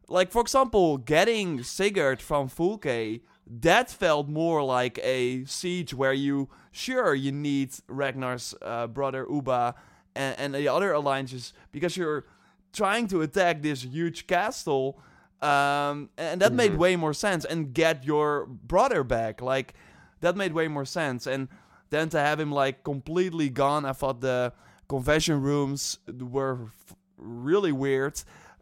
Like 0.07 0.31
for 0.31 0.41
example, 0.41 0.97
getting 0.97 1.63
Sigurd 1.63 2.21
from 2.21 2.49
Fulke, 2.49 3.21
that 3.61 3.89
felt 3.89 4.27
more 4.27 4.63
like 4.63 4.99
a 5.03 5.45
siege 5.45 5.93
where 5.93 6.13
you 6.13 6.49
sure 6.71 7.13
you 7.13 7.31
need 7.31 7.71
Ragnar's 7.87 8.55
uh, 8.61 8.87
brother 8.87 9.25
Ubba 9.25 9.73
and, 10.15 10.37
and 10.39 10.55
the 10.55 10.67
other 10.67 10.91
alliances 10.93 11.53
because 11.71 11.97
you're 11.97 12.25
trying 12.71 13.07
to 13.07 13.21
attack 13.21 13.61
this 13.61 13.83
huge 13.83 14.27
castle. 14.27 14.97
Um, 15.41 16.09
and 16.17 16.41
that 16.41 16.53
made 16.53 16.71
Mhm. 16.71 16.77
way 16.77 16.95
more 16.95 17.13
sense. 17.13 17.43
And 17.43 17.73
get 17.73 18.05
your 18.05 18.45
brother 18.45 19.03
back, 19.03 19.41
like 19.41 19.73
that 20.21 20.37
made 20.37 20.53
way 20.53 20.67
more 20.69 20.85
sense. 20.85 21.27
And 21.27 21.49
then 21.89 22.07
to 22.09 22.19
have 22.19 22.39
him 22.39 22.51
like 22.51 22.83
completely 22.83 23.49
gone, 23.49 23.83
I 23.85 23.91
thought 23.91 24.21
the 24.21 24.53
confession 24.97 25.41
rooms 25.41 25.99
were 26.35 26.57
f- 26.65 26.95
really 27.17 27.71
weird. 27.71 28.15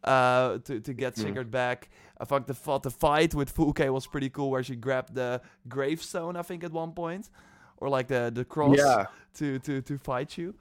Uh, 0.03 0.57
to 0.65 0.79
to 0.79 0.93
get. 0.93 1.15
Sigurd 1.17 1.51
back, 1.51 1.89
I 2.21 2.25
thought 2.25 2.47
the 2.47 2.55
thought 2.55 2.81
the 2.83 2.89
fight 2.89 3.35
with 3.35 3.49
Fulke 3.55 3.87
was 3.93 4.07
pretty 4.07 4.29
cool, 4.29 4.49
where 4.49 4.63
she 4.63 4.75
grabbed 4.75 5.13
the 5.13 5.41
gravestone, 5.67 6.35
I 6.35 6.41
think, 6.41 6.63
at 6.63 6.71
one 6.71 6.91
point, 6.93 7.29
or 7.77 7.87
like 7.97 8.07
the 8.07 8.31
the 8.33 8.43
cross 8.43 8.77
Yeah. 8.77 9.05
to 9.35 9.59
to 9.59 9.81
to 9.81 9.97
fight 9.99 10.37
you. 10.39 10.55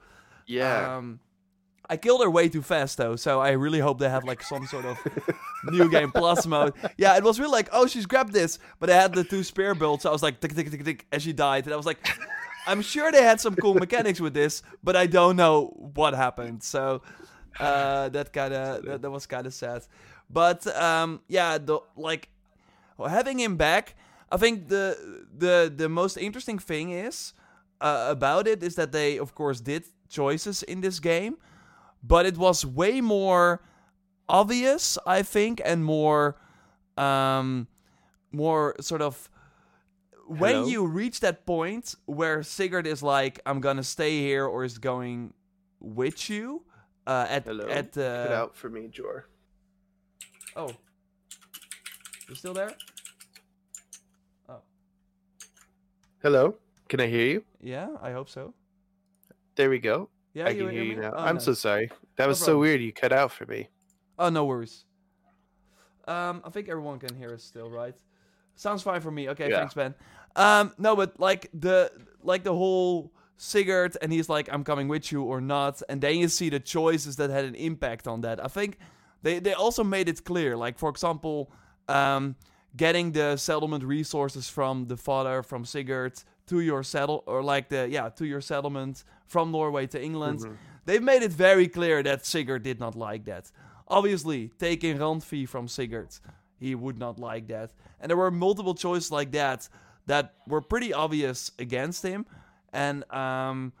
Yeah. 0.45 0.97
Um, 0.97 1.19
I 1.89 1.97
killed 1.97 2.21
her 2.23 2.29
way 2.29 2.49
too 2.49 2.61
fast 2.61 2.97
though, 2.97 3.15
so 3.17 3.31
I 3.41 3.51
really 3.65 3.79
hope 3.79 3.97
they 3.99 4.09
have 4.09 4.23
like 4.23 4.43
some 4.43 4.65
sort 4.67 4.85
of 4.85 4.97
new 5.73 5.89
game 5.89 6.11
plus 6.11 6.45
mode. 6.45 6.73
Yeah, 6.97 7.17
it 7.17 7.23
was 7.23 7.39
really 7.39 7.51
like, 7.59 7.69
oh, 7.73 7.87
she's 7.87 8.05
grabbed 8.05 8.31
this, 8.33 8.59
but 8.79 8.89
I 8.89 8.95
had 9.01 9.13
the 9.13 9.23
two 9.23 9.43
spear 9.43 9.73
bolts. 9.75 10.03
So 10.03 10.09
I 10.09 10.13
was 10.13 10.21
like, 10.23 10.39
tick 10.39 10.53
tick 10.55 10.69
tick 10.71 10.83
tick, 10.85 11.05
and 11.11 11.19
she 11.21 11.33
died, 11.33 11.65
and 11.65 11.73
I 11.73 11.77
was 11.77 11.85
like, 11.87 11.99
I'm 12.67 12.81
sure 12.81 13.11
they 13.11 13.23
had 13.23 13.39
some 13.39 13.55
cool 13.55 13.73
mechanics 13.75 14.19
with 14.19 14.33
this, 14.33 14.63
but 14.83 14.95
I 14.95 15.07
don't 15.07 15.35
know 15.35 15.67
what 15.95 16.13
happened. 16.13 16.63
So 16.63 17.01
uh, 17.59 18.09
that 18.09 18.33
kind 18.33 18.53
of 18.53 18.85
that, 18.85 19.01
that 19.01 19.09
was 19.11 19.25
kind 19.25 19.45
of 19.47 19.53
sad. 19.53 19.83
But 20.29 20.65
um, 20.75 21.21
yeah, 21.27 21.57
the 21.57 21.79
like 21.95 22.29
having 22.99 23.39
him 23.39 23.57
back, 23.57 23.95
I 24.31 24.37
think 24.37 24.67
the 24.67 25.25
the 25.37 25.73
the 25.75 25.89
most 25.89 26.17
interesting 26.17 26.59
thing 26.59 26.91
is 26.91 27.33
uh, 27.81 28.07
about 28.09 28.47
it 28.47 28.63
is 28.63 28.75
that 28.75 28.91
they 28.91 29.17
of 29.17 29.35
course 29.35 29.59
did 29.59 29.85
choices 30.09 30.63
in 30.63 30.81
this 30.81 30.99
game, 30.99 31.37
but 32.03 32.25
it 32.25 32.37
was 32.37 32.65
way 32.65 33.01
more 33.01 33.61
obvious, 34.29 34.97
I 35.05 35.23
think, 35.23 35.61
and 35.65 35.83
more 35.83 36.37
um 36.97 37.67
more 38.31 38.75
sort 38.79 39.01
of 39.01 39.29
when 40.27 40.55
Hello? 40.55 40.67
you 40.67 40.85
reach 40.85 41.19
that 41.21 41.45
point 41.45 41.95
where 42.05 42.41
Sigurd 42.43 42.87
is 42.87 43.01
like, 43.03 43.39
I'm 43.45 43.59
gonna 43.61 43.83
stay 43.83 44.19
here 44.19 44.45
or 44.45 44.63
is 44.63 44.77
going 44.77 45.33
with 45.79 46.29
you 46.29 46.63
uh, 47.07 47.25
at 47.29 47.45
Hello. 47.45 47.67
at 47.67 47.93
Cut 47.93 48.31
uh, 48.31 48.33
out 48.35 48.55
for 48.55 48.69
me, 48.69 48.87
Jor. 48.87 49.25
oh 50.55 50.69
You 52.29 52.35
still 52.35 52.53
there? 52.53 52.73
Oh, 54.47 54.61
Hello, 56.21 56.55
can 56.87 56.99
I 57.01 57.07
hear 57.07 57.25
you? 57.25 57.43
yeah. 57.59 57.89
I 58.01 58.11
hope 58.11 58.29
so. 58.29 58.53
There 59.55 59.69
we 59.69 59.79
go. 59.79 60.09
Yeah, 60.33 60.47
I 60.47 60.49
you 60.51 60.65
can 60.65 60.71
hear 60.73 60.83
you 60.83 60.95
me? 60.95 61.01
now. 61.01 61.11
Oh, 61.15 61.23
I'm 61.23 61.39
so 61.39 61.53
sorry. 61.53 61.91
That 62.15 62.27
was 62.27 62.39
so 62.39 62.57
weird. 62.57 62.81
You 62.81 62.93
cut 62.93 63.11
out 63.11 63.31
for 63.31 63.45
me. 63.45 63.67
Oh, 64.17 64.29
no 64.29 64.45
worries. 64.45 64.85
Um, 66.07 66.41
I 66.45 66.49
think 66.49 66.69
everyone 66.69 66.99
can 66.99 67.15
hear 67.17 67.33
us 67.33 67.43
still, 67.43 67.69
right? 67.69 67.95
Sounds 68.61 68.83
fine 68.83 69.01
for 69.01 69.11
me. 69.11 69.23
Okay, 69.29 69.49
Yeah. 69.49 69.59
thanks, 69.59 69.73
Ben. 69.73 69.93
Um, 70.35 70.71
no, 70.77 70.95
but 70.95 71.19
like 71.19 71.49
the 71.53 71.91
like 72.23 72.43
the 72.43 72.53
whole 72.53 73.11
Sigurd, 73.37 73.97
and 74.01 74.13
he's 74.13 74.29
like, 74.29 74.47
"I'm 74.53 74.63
coming 74.63 74.87
with 74.87 75.11
you" 75.11 75.23
or 75.23 75.41
not, 75.41 75.81
and 75.89 75.99
then 76.01 76.15
you 76.21 76.27
see 76.29 76.49
the 76.49 76.59
choices 76.59 77.15
that 77.15 77.29
had 77.31 77.43
an 77.45 77.55
impact 77.55 78.07
on 78.07 78.21
that. 78.21 78.39
I 78.39 78.47
think 78.47 78.77
they 79.23 79.39
they 79.39 79.53
also 79.53 79.83
made 79.83 80.07
it 80.07 80.23
clear, 80.23 80.55
like 80.65 80.77
for 80.77 80.89
example, 80.89 81.51
um, 81.87 82.35
getting 82.77 83.13
the 83.13 83.37
settlement 83.37 83.83
resources 83.83 84.47
from 84.49 84.85
the 84.87 84.95
father 84.97 85.41
from 85.43 85.65
Sigurd 85.65 86.13
to 86.47 86.59
your 86.59 86.83
settle 86.83 87.23
or 87.25 87.41
like 87.55 87.69
the 87.69 87.89
yeah 87.89 88.09
to 88.09 88.25
your 88.25 88.41
settlement 88.41 89.03
from 89.25 89.51
Norway 89.51 89.87
to 89.87 89.99
England. 89.99 90.39
Mhm. 90.39 90.55
They've 90.85 91.03
made 91.03 91.23
it 91.23 91.31
very 91.33 91.67
clear 91.67 92.03
that 92.03 92.25
Sigurd 92.25 92.61
did 92.63 92.79
not 92.79 92.95
like 92.95 93.23
that. 93.25 93.51
Obviously, 93.87 94.51
taking 94.59 94.97
Randvi 94.99 95.47
from 95.47 95.67
Sigurd, 95.67 96.13
he 96.61 96.75
would 96.75 96.97
not 96.99 97.19
like 97.19 97.47
that. 97.47 97.73
And 97.99 98.09
there 98.09 98.15
were 98.15 98.29
multiple 98.29 98.75
choices 98.75 99.11
like 99.11 99.31
that 99.31 99.67
that 100.05 100.35
were 100.47 100.61
pretty 100.61 100.93
obvious 100.93 101.51
against 101.57 102.03
him. 102.03 102.25
And 102.71 103.03
um, 103.11 103.73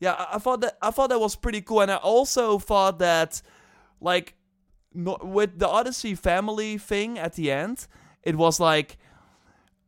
yeah, 0.00 0.12
I, 0.12 0.34
I 0.34 0.38
thought 0.38 0.60
that 0.62 0.76
I 0.82 0.90
thought 0.90 1.10
that 1.10 1.20
was 1.20 1.36
pretty 1.36 1.62
cool. 1.62 1.80
And 1.80 1.92
I 1.92 1.96
also 1.96 2.58
thought 2.58 2.98
that, 2.98 3.40
like, 4.00 4.34
no, 4.92 5.16
with 5.22 5.58
the 5.60 5.68
Odyssey 5.68 6.16
family 6.16 6.76
thing 6.76 7.18
at 7.18 7.34
the 7.34 7.52
end, 7.52 7.86
it 8.24 8.34
was 8.36 8.58
like, 8.58 8.98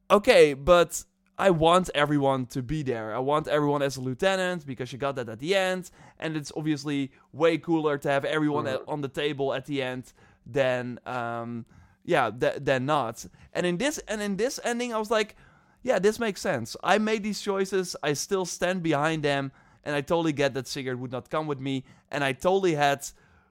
okay, 0.09 0.55
but 0.55 1.03
I 1.37 1.51
want 1.51 1.91
everyone 1.95 2.47
to 2.47 2.63
be 2.63 2.85
there. 2.85 3.15
I 3.15 3.19
want 3.19 3.49
everyone 3.49 3.83
as 3.83 3.97
a 3.97 4.01
lieutenant 4.01 4.65
because 4.67 4.93
you 4.93 4.99
got 4.99 5.17
that 5.17 5.29
at 5.29 5.41
the 5.41 5.57
end, 5.57 5.91
and 6.19 6.37
it's 6.37 6.53
obviously 6.57 7.11
way 7.33 7.59
cooler 7.59 7.99
to 7.99 8.09
have 8.09 8.25
everyone 8.25 8.69
at, 8.69 8.83
on 8.87 9.01
the 9.01 9.09
table 9.09 9.53
at 9.53 9.67
the 9.67 9.83
end 9.83 10.13
than 10.47 11.01
um 11.05 11.67
yeah 12.07 12.31
th- 12.31 12.59
than 12.61 12.87
not. 12.87 13.27
And 13.53 13.67
in 13.67 13.77
this 13.77 13.99
and 14.09 14.23
in 14.23 14.37
this 14.37 14.59
ending, 14.65 14.95
I 14.95 14.99
was 14.99 15.11
like, 15.11 15.37
yeah, 15.83 15.99
this 16.01 16.19
makes 16.19 16.41
sense. 16.41 16.77
I 16.83 16.99
made 16.99 17.23
these 17.23 17.41
choices. 17.43 17.95
I 18.03 18.15
still 18.15 18.47
stand 18.47 18.83
behind 18.83 19.23
them, 19.23 19.53
and 19.85 19.95
I 19.95 20.01
totally 20.01 20.33
get 20.33 20.55
that 20.55 20.67
Sigurd 20.67 20.99
would 21.01 21.13
not 21.13 21.29
come 21.31 21.47
with 21.47 21.61
me, 21.61 21.85
and 22.11 22.25
I 22.25 22.33
totally 22.33 22.75
had 22.75 23.07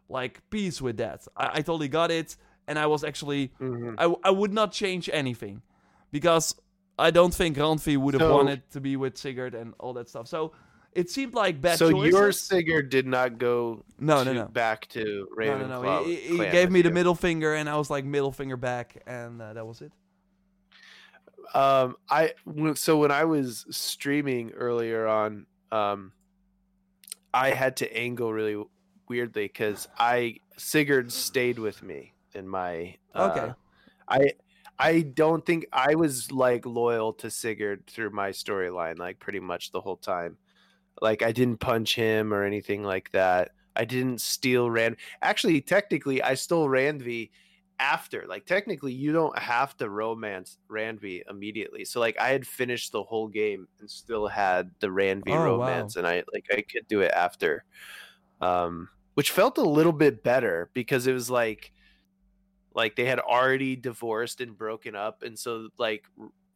like 0.10 0.42
peace 0.50 0.82
with 0.82 0.98
that. 0.98 1.28
I, 1.38 1.46
I 1.58 1.62
totally 1.62 1.88
got 1.90 2.10
it, 2.12 2.36
and 2.68 2.78
I 2.80 2.88
was 2.88 3.04
actually 3.04 3.52
Mhm. 3.60 3.96
I, 3.98 4.06
I 4.30 4.32
would 4.32 4.54
not 4.54 4.72
change 4.72 5.10
anything 5.14 5.62
because 6.12 6.56
I 6.98 7.12
don't 7.12 7.34
think 7.34 7.58
Randvi 7.58 7.98
would 7.98 8.14
have 8.14 8.22
So- 8.22 8.36
wanted 8.36 8.62
to 8.72 8.80
be 8.82 8.96
with 8.96 9.16
Sigurd 9.18 9.54
and 9.54 9.74
all 9.80 9.94
that 9.94 10.08
stuff. 10.10 10.28
So 10.28 10.52
it 10.96 11.10
seemed 11.12 11.34
like 11.36 11.62
bad 11.62 11.78
So 11.78 11.92
choices. 11.92 12.12
your 12.14 12.32
Sigurd 12.32 12.90
did 12.90 13.06
not 13.06 13.38
go 13.38 13.84
no, 14.00 14.24
no, 14.24 14.24
to- 14.24 14.34
no. 14.40 14.46
back 14.48 14.88
to 14.90 15.04
No, 15.04 15.36
Ravenclaw. 15.36 15.68
no, 15.68 15.82
no. 15.82 16.04
He, 16.06 16.16
he 16.16 16.38
gave 16.38 16.72
me 16.72 16.82
the 16.82 16.90
middle 16.92 17.14
finger, 17.16 17.54
and 17.54 17.70
I 17.70 17.76
was 17.78 17.90
like 17.90 18.06
middle 18.06 18.32
finger 18.32 18.58
back, 18.58 19.04
and 19.06 19.42
uh, 19.42 19.54
that 19.54 19.68
was 19.68 19.82
it. 19.82 19.92
Um, 21.54 21.96
I 22.10 22.34
so 22.76 22.98
when 22.98 23.12
I 23.12 23.26
was 23.26 23.66
streaming 23.70 24.52
earlier 24.52 25.08
on, 25.08 25.46
um, 25.72 26.12
I 27.34 27.52
had 27.52 27.78
to 27.78 27.98
angle 27.98 28.34
really 28.34 28.62
weirdly 29.08 29.46
because 29.46 29.88
I 29.98 30.38
Sigurd 30.58 31.12
stayed 31.12 31.60
with 31.60 31.84
me 31.84 32.14
in 32.34 32.48
my. 32.48 32.96
Uh, 33.14 33.32
Okay. 33.38 33.54
I 34.08 34.32
I 34.78 35.02
don't 35.02 35.46
think 35.46 35.66
I 35.72 35.96
was 35.96 36.32
like 36.32 36.66
loyal 36.66 37.14
to 37.14 37.30
Sigurd 37.30 37.86
through 37.88 38.10
my 38.12 38.30
storyline, 38.32 38.98
like 38.98 39.20
pretty 39.20 39.40
much 39.40 39.72
the 39.72 39.82
whole 39.82 39.98
time. 39.98 40.38
Like 41.02 41.22
I 41.22 41.32
didn't 41.32 41.58
punch 41.60 41.96
him 41.96 42.34
or 42.34 42.44
anything 42.44 42.84
like 42.84 43.12
that. 43.12 43.52
I 43.76 43.86
didn't 43.86 44.22
steal 44.22 44.70
Rand. 44.72 44.98
Actually, 45.22 45.62
technically, 45.62 46.22
I 46.22 46.36
stole 46.36 46.68
Randvi 46.70 47.32
after. 47.80 48.26
Like 48.28 48.46
technically, 48.46 48.94
you 48.94 49.12
don't 49.12 49.38
have 49.38 49.76
to 49.78 49.90
romance 49.90 50.58
Randvi 50.70 51.22
immediately. 51.30 51.84
So 51.86 52.00
like 52.00 52.18
I 52.20 52.30
had 52.30 52.48
finished 52.48 52.92
the 52.94 53.04
whole 53.04 53.28
game 53.28 53.68
and 53.80 53.90
still 53.90 54.28
had 54.28 54.72
the 54.80 54.88
Randvi 54.88 55.26
Oh, 55.28 55.58
wow. 55.60 55.94
romance, 55.94 55.96
and 55.98 56.08
I 56.08 56.24
like 56.34 56.46
I 56.52 56.62
could 56.62 56.88
do 56.88 57.02
it 57.02 57.12
after, 57.12 57.66
um, 58.42 58.90
which 59.16 59.32
felt 59.32 59.58
a 59.58 59.64
little 59.64 59.94
bit 59.94 60.24
better 60.24 60.70
because 60.74 61.08
it 61.08 61.14
was 61.14 61.30
like 61.30 61.74
like 62.74 62.96
they 62.96 63.06
had 63.06 63.20
already 63.20 63.76
divorced 63.76 64.42
and 64.42 64.58
broken 64.58 64.96
up, 64.96 65.24
and 65.24 65.38
so 65.38 65.70
like 65.78 66.06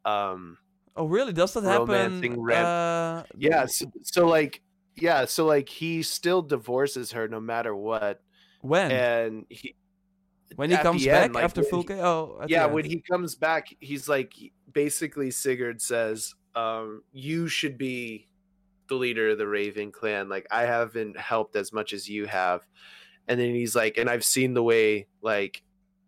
um 0.06 0.58
Oh, 0.96 1.06
really? 1.06 1.34
Does 1.34 1.54
that 1.54 1.64
happen? 1.64 2.22
Uh, 2.66 3.24
yeah 3.38 3.66
so, 3.66 3.86
so 4.04 4.28
like 4.28 4.62
yeah 4.96 5.26
so 5.26 5.46
like 5.46 5.70
he 5.70 6.02
still 6.04 6.42
divorces 6.42 7.12
her 7.12 7.28
no 7.28 7.40
matter 7.40 7.76
what 7.76 8.22
when? 8.62 8.92
and 8.92 9.46
he 9.50 9.76
when 10.56 10.70
he 10.70 10.76
comes 10.84 11.06
back 11.06 11.24
end, 11.26 11.36
like, 11.36 11.44
after 11.44 11.64
full 11.64 11.84
he- 11.84 11.94
Oh, 11.94 12.42
yeah 12.48 12.66
when 12.66 12.84
he 12.86 13.02
comes 13.02 13.36
back 13.36 13.68
he's 13.80 14.10
like 14.10 14.34
basically 14.74 15.32
sigurd 15.32 15.82
says 15.82 16.34
um 16.56 17.04
you 17.14 17.48
should 17.48 17.78
be 17.78 18.28
the 18.90 18.96
leader 18.96 19.30
of 19.30 19.38
the 19.38 19.48
raven 19.48 19.92
clan 19.92 20.28
like 20.28 20.48
i 20.52 20.64
haven't 20.64 21.18
helped 21.18 21.56
as 21.56 21.72
much 21.72 21.94
as 21.94 22.10
you 22.10 22.26
have 22.26 22.62
and 23.28 23.40
then 23.40 23.54
he's 23.54 23.76
like 23.76 23.98
and 23.98 24.10
i've 24.10 24.26
seen 24.26 24.54
the 24.54 24.64
way 24.64 25.08
like 25.22 25.62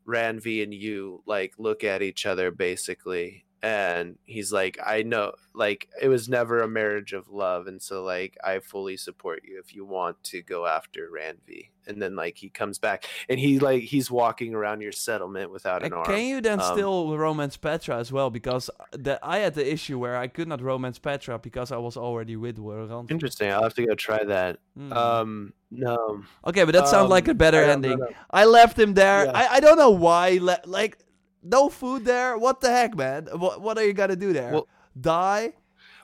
Randvi 0.08 0.64
and 0.64 0.74
you 0.74 1.22
like 1.28 1.54
look 1.60 1.84
at 1.84 2.02
each 2.02 2.26
other 2.26 2.50
basically 2.52 3.46
and 3.64 4.18
he's 4.26 4.52
like 4.52 4.78
i 4.86 5.04
know 5.04 5.34
like 5.54 5.88
it 6.02 6.08
was 6.08 6.28
never 6.28 6.62
a 6.62 6.68
marriage 6.68 7.14
of 7.14 7.30
love 7.30 7.68
and 7.68 7.82
so 7.82 8.04
like 8.04 8.38
i 8.44 8.60
fully 8.60 8.98
support 8.98 9.44
you 9.46 9.60
if 9.60 9.76
you 9.76 9.86
want 9.86 10.22
to 10.24 10.42
go 10.42 10.66
after 10.66 11.10
Randvi 11.16 11.70
and 11.88 12.02
then 12.02 12.16
like 12.16 12.38
he 12.38 12.50
comes 12.50 12.80
back 12.80 13.06
and 13.30 13.40
he 13.40 13.60
like 13.60 13.84
he's 13.84 14.10
walking 14.10 14.54
around 14.54 14.82
your 14.82 14.92
settlement 14.92 15.52
without 15.52 15.84
an 15.84 15.94
Uh, 15.94 15.98
arm 15.98 16.06
Can 16.06 16.26
you 16.26 16.42
then 16.42 16.60
Um, 16.62 16.74
still 16.76 17.18
romance 17.18 17.58
Petra 17.58 17.98
as 17.98 18.12
well? 18.12 18.30
Because 18.30 18.70
the, 18.92 19.20
I 19.24 19.40
had 19.40 19.56
the 19.56 19.72
issue 19.72 19.98
where 20.00 20.16
I 20.16 20.28
could 20.28 20.48
not 20.48 20.62
romance 20.62 21.00
Petra 21.00 21.40
because 21.40 21.72
I 21.72 21.78
was 21.78 21.98
already 21.98 22.36
with 22.36 22.58
Randvi. 22.58 23.12
Interesting. 23.12 23.52
I'll 23.52 23.64
have 23.64 23.74
to 23.76 23.86
go 23.86 23.96
try 23.96 24.24
that. 24.24 24.60
Hmm. 24.78 24.94
Um, 24.94 25.54
no. 25.72 26.24
okay, 26.46 26.64
but 26.66 26.74
that 26.74 26.88
sounds 26.88 27.10
like 27.10 27.28
a 27.28 27.32
um, 27.32 27.38
better 27.38 27.64
I 27.64 27.70
ending. 27.70 28.00
I 28.30 28.46
left 28.46 28.78
him 28.78 28.94
there. 28.94 29.26
Yeah. 29.26 29.32
I, 29.34 29.56
I 29.56 29.60
don't 29.60 29.78
know 29.78 29.92
why. 29.92 30.38
Le- 30.42 30.60
like, 30.66 30.98
no 31.44 31.70
food 31.70 32.06
there. 32.06 32.38
What 32.38 32.62
the 32.62 32.70
heck, 32.72 32.96
man? 32.96 33.28
What 33.34 33.62
what 33.62 33.78
are 33.78 33.86
you 33.86 33.94
gonna 33.94 34.16
do 34.16 34.34
there? 34.34 34.52
Well, 34.52 34.68
Die? 35.00 35.54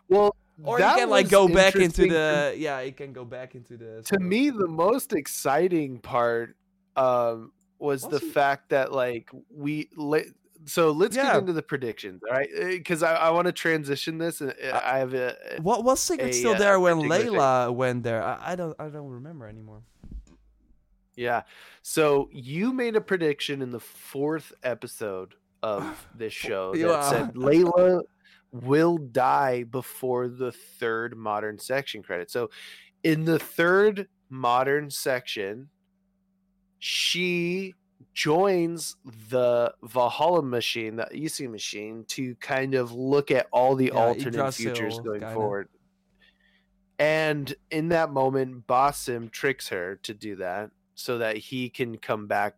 Well, 0.09 0.35
Or 0.63 0.79
you 0.79 0.85
can 0.85 1.09
like 1.09 1.29
go 1.29 1.47
back 1.47 1.75
into 1.75 2.07
the 2.07 2.55
yeah. 2.57 2.81
You 2.81 2.91
can 2.93 3.13
go 3.13 3.25
back 3.25 3.53
into 3.55 3.77
the. 3.77 4.01
To, 4.03 4.19
me, 4.19 4.49
the 4.49 4.67
most 4.67 5.13
exciting 5.13 5.99
part 5.99 6.55
um, 6.95 7.51
was 7.79 8.01
the 8.01 8.09
Wasn't- 8.09 8.33
fact 8.33 8.69
that 8.69 8.91
like 8.91 9.29
we. 9.53 9.89
So 10.65 10.91
let's 10.91 11.15
Yeah. 11.15 11.23
get 11.33 11.35
into 11.37 11.53
the 11.53 11.61
predictions, 11.61 12.21
all 12.27 12.35
right? 12.35 12.49
Because 12.59 13.01
I, 13.03 13.15
I 13.15 13.29
want 13.29 13.45
to 13.45 13.53
transition 13.53 14.17
this, 14.17 14.41
and 14.41 14.51
uh, 14.51 14.81
I 14.83 14.97
have 14.97 15.13
a. 15.13 15.35
What 15.61 15.83
was 15.85 15.99
Sigurd 16.01 16.33
still 16.33 16.55
uh, 16.55 16.57
there 16.57 16.79
when 16.79 16.99
thing. 17.01 17.09
Layla 17.09 17.73
went 17.73 18.03
there? 18.03 18.21
I, 18.23 18.51
I 18.51 18.55
don't 18.55 18.75
I 18.79 18.87
don't 18.89 19.09
remember 19.09 19.47
anymore. 19.47 19.83
Yeah. 21.17 21.41
So 21.81 22.29
you 22.31 22.71
made 22.71 22.95
a 22.95 23.01
prediction 23.01 23.61
in 23.61 23.71
the 23.71 23.79
fourth 23.79 24.53
episode 24.63 25.35
of 25.63 26.07
this 26.15 26.31
show 26.31 26.71
that 26.73 26.79
Yeah. 26.79 27.09
said 27.09 27.33
Layla 27.33 28.03
will 28.51 28.97
die 28.97 29.63
before 29.63 30.29
the 30.29 30.51
third 30.53 31.17
modern 31.17 31.59
section 31.59 32.01
credit. 32.03 32.31
So 32.31 32.49
in 33.03 33.25
the 33.25 33.39
third 33.39 34.07
modern 34.29 34.89
section, 34.89 35.69
she 36.79 37.73
joins 38.13 38.95
the 39.29 39.73
Valhalla 39.83 40.43
machine, 40.43 40.95
the 40.97 41.05
Isu 41.11 41.49
machine, 41.49 42.05
to 42.09 42.35
kind 42.35 42.75
of 42.75 42.91
look 42.91 43.31
at 43.31 43.47
all 43.51 43.75
the 43.75 43.91
Yeah, 43.93 44.07
alternate 44.07 44.53
futures 44.53 44.99
going 44.99 45.19
kinda. 45.21 45.33
forward. 45.33 45.69
And 46.99 47.53
in 47.71 47.89
that 47.89 48.11
moment, 48.11 48.67
Basim 48.67 49.31
tricks 49.31 49.69
her 49.69 49.97
to 50.03 50.13
do 50.13 50.35
that 50.37 50.71
so 50.97 51.19
that 51.19 51.37
he 51.37 51.69
can 51.69 51.95
come 51.95 52.25
back 52.25 52.55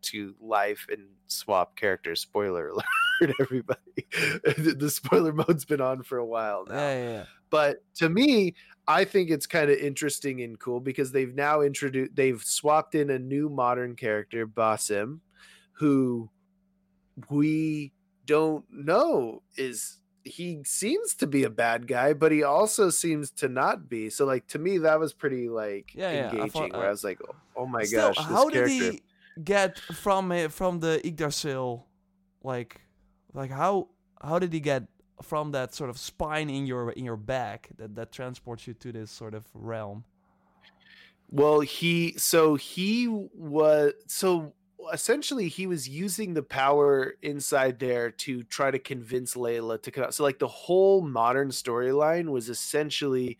to 0.00 0.34
life 0.40 0.86
and 0.90 1.08
swap 1.26 1.76
characters. 1.76 2.20
Spoiler 2.20 2.68
alert, 3.20 3.34
everybody. 3.40 4.06
the 4.56 4.88
spoiler 4.88 5.32
mode's 5.32 5.64
been 5.64 5.80
on 5.80 6.04
for 6.04 6.18
a 6.18 6.24
while 6.24 6.64
now. 6.66 6.74
Yeah, 6.74 7.02
yeah, 7.02 7.10
yeah. 7.10 7.24
But 7.50 7.78
to 7.96 8.08
me, 8.08 8.54
I 8.86 9.04
think 9.04 9.30
it's 9.30 9.46
kind 9.46 9.70
of 9.70 9.78
interesting 9.78 10.40
and 10.40 10.58
cool 10.58 10.78
because 10.78 11.10
they've 11.10 11.34
now 11.34 11.62
introduced, 11.62 12.14
they've 12.14 12.42
swapped 12.42 12.94
in 12.94 13.10
a 13.10 13.18
new 13.18 13.48
modern 13.48 13.96
character, 13.96 14.46
Basim, 14.46 15.18
who 15.72 16.30
we 17.28 17.92
don't 18.24 18.64
know 18.70 19.42
is 19.56 19.98
he 20.24 20.62
seems 20.64 21.14
to 21.16 21.26
be 21.26 21.44
a 21.44 21.50
bad 21.50 21.86
guy, 21.86 22.12
but 22.12 22.32
he 22.32 22.42
also 22.42 22.90
seems 22.90 23.30
to 23.32 23.48
not 23.48 23.88
be. 23.88 24.10
So, 24.10 24.24
like 24.26 24.46
to 24.48 24.58
me, 24.58 24.78
that 24.78 24.98
was 25.00 25.12
pretty 25.12 25.48
like 25.48 25.96
Yeah, 25.96 26.12
yeah, 26.12 26.42
I 26.42 26.46
engaging. 26.46 26.48
thought, 26.48 26.74
where 26.74 26.86
uh, 26.86 26.88
I 26.88 26.90
was 26.90 27.04
like, 27.04 27.20
oh 27.56 27.66
my 27.66 27.86
Still, 27.86 27.86
gosh, 27.86 28.26
this 28.26 28.44
how 28.44 28.50
did 28.50 28.66
character. 28.66 28.66
he 28.66 29.02
get 29.42 29.80
from 29.92 30.32
uh, 30.32 30.48
from 30.48 30.80
the 30.80 31.00
Yggdrasil 31.06 31.86
like 32.42 32.82
like 33.34 33.50
how 33.50 33.90
how 34.22 34.38
did 34.38 34.52
he 34.52 34.60
get 34.60 34.84
from 35.22 35.52
that 35.52 35.74
sort 35.74 35.90
of 35.90 35.98
spine 35.98 36.50
in 36.50 36.66
your 36.66 36.90
in 36.92 37.04
your 37.04 37.16
back 37.16 37.70
that 37.76 37.94
that 37.96 38.12
transports 38.12 38.66
you 38.66 38.74
to 38.74 38.92
this 38.92 39.10
sort 39.10 39.34
of 39.34 39.46
realm? 39.54 40.04
Well, 41.28 41.60
he 41.60 42.14
so 42.18 42.56
he 42.56 43.06
was 43.08 43.92
so 44.08 44.54
essentially 44.92 45.48
he 45.48 45.66
was 45.66 45.88
using 45.88 46.34
the 46.34 46.42
power 46.42 47.14
inside 47.22 47.78
there 47.78 48.10
to 48.10 48.42
try 48.44 48.70
to 48.70 48.78
convince 48.78 49.34
Layla 49.34 49.82
to 49.82 49.90
come 49.90 50.04
out. 50.04 50.14
So 50.14 50.22
like 50.24 50.38
the 50.38 50.48
whole 50.48 51.02
modern 51.02 51.48
storyline 51.50 52.28
was 52.30 52.48
essentially 52.48 53.38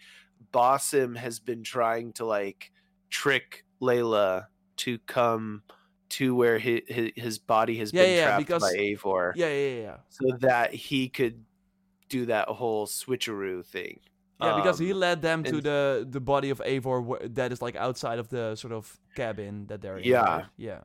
Basim 0.52 1.16
has 1.16 1.38
been 1.38 1.62
trying 1.62 2.12
to 2.14 2.24
like 2.24 2.72
trick 3.10 3.64
Layla 3.80 4.46
to 4.78 4.98
come 5.06 5.62
to 6.10 6.34
where 6.34 6.58
his 6.58 6.80
his, 6.88 7.10
his 7.16 7.38
body 7.38 7.76
has 7.78 7.92
Yeah, 7.92 8.02
been 8.02 8.14
yeah, 8.16 8.24
trapped 8.24 8.38
because- 8.46 8.62
by 8.62 8.72
Eivor, 8.74 9.32
Yeah, 9.36 9.48
yeah, 9.48 9.80
yeah. 9.82 9.96
so 10.08 10.36
that 10.40 10.74
he 10.74 11.08
could 11.08 11.44
do 12.08 12.26
that 12.26 12.48
whole 12.48 12.86
switcheroo 12.86 13.64
thing. 13.64 14.00
Yeah, 14.40 14.56
because 14.56 14.78
he 14.78 14.90
Um, 14.92 14.98
led 14.98 15.22
them 15.22 15.44
to 15.44 15.60
the 15.60 16.06
the 16.10 16.18
body 16.20 16.48
of 16.50 16.60
Eivor 16.64 17.32
that 17.34 17.52
is 17.52 17.60
like 17.62 17.76
outside 17.76 18.18
of 18.18 18.28
the 18.30 18.56
sort 18.56 18.72
of 18.72 18.98
cabin 19.14 19.66
that 19.66 19.82
they're 19.82 19.98
in. 19.98 20.04
Yeah. 20.04 20.22
right? 20.24 20.44
Yeah. 20.56 20.80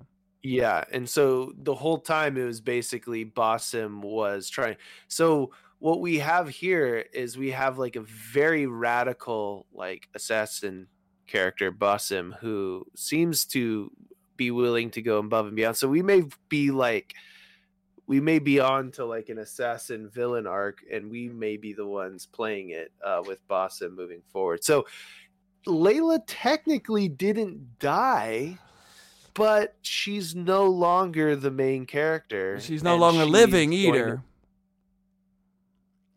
Yeah, 0.46 0.84
and 0.92 1.10
so 1.10 1.54
the 1.58 1.74
whole 1.74 1.98
time 1.98 2.38
it 2.38 2.46
was 2.46 2.62
basically 2.62 3.26
Basim 3.26 4.02
was 4.02 4.48
trying. 4.48 4.76
So 5.08 5.50
what 5.80 6.02
we 6.02 6.20
have 6.20 6.48
here 6.50 7.04
is 7.14 7.36
we 7.36 7.50
have 7.50 7.80
like 7.80 7.96
a 7.96 8.02
very 8.02 8.68
radical 8.68 9.66
like 9.74 10.08
assassin 10.14 10.86
character 11.26 11.72
Basim 11.72 12.38
who 12.38 12.86
seems 12.96 13.46
to 13.46 13.92
be 14.38 14.52
willing 14.52 14.92
to 14.92 15.02
go 15.02 15.18
above 15.18 15.48
and 15.48 15.56
beyond. 15.56 15.78
So 15.78 15.88
we 15.88 16.04
may 16.04 16.22
be 16.48 16.70
like 16.70 17.16
we 18.06 18.20
may 18.22 18.38
be 18.38 18.60
on 18.60 18.92
to 18.92 19.06
like 19.06 19.30
an 19.30 19.40
assassin 19.40 20.12
villain 20.14 20.46
arc 20.46 20.82
and 20.94 21.10
we 21.10 21.28
may 21.28 21.58
be 21.58 21.74
the 21.74 21.88
ones 21.88 22.28
playing 22.28 22.70
it 22.70 22.92
uh, 23.04 23.24
with 23.26 23.40
Basim 23.48 23.96
moving 23.96 24.22
forward. 24.32 24.64
So 24.64 24.86
Layla 25.66 26.20
technically 26.28 27.10
didn't 27.10 27.80
die 27.80 28.60
but 29.36 29.76
she's 29.84 30.34
no 30.34 30.66
longer 30.66 31.36
the 31.36 31.52
main 31.52 31.86
character. 31.86 32.60
She's 32.60 32.82
no 32.82 32.96
longer 32.98 33.24
she's 33.26 33.32
living 33.32 33.70
going 33.70 33.82
to- 33.84 33.88
either. 34.00 34.24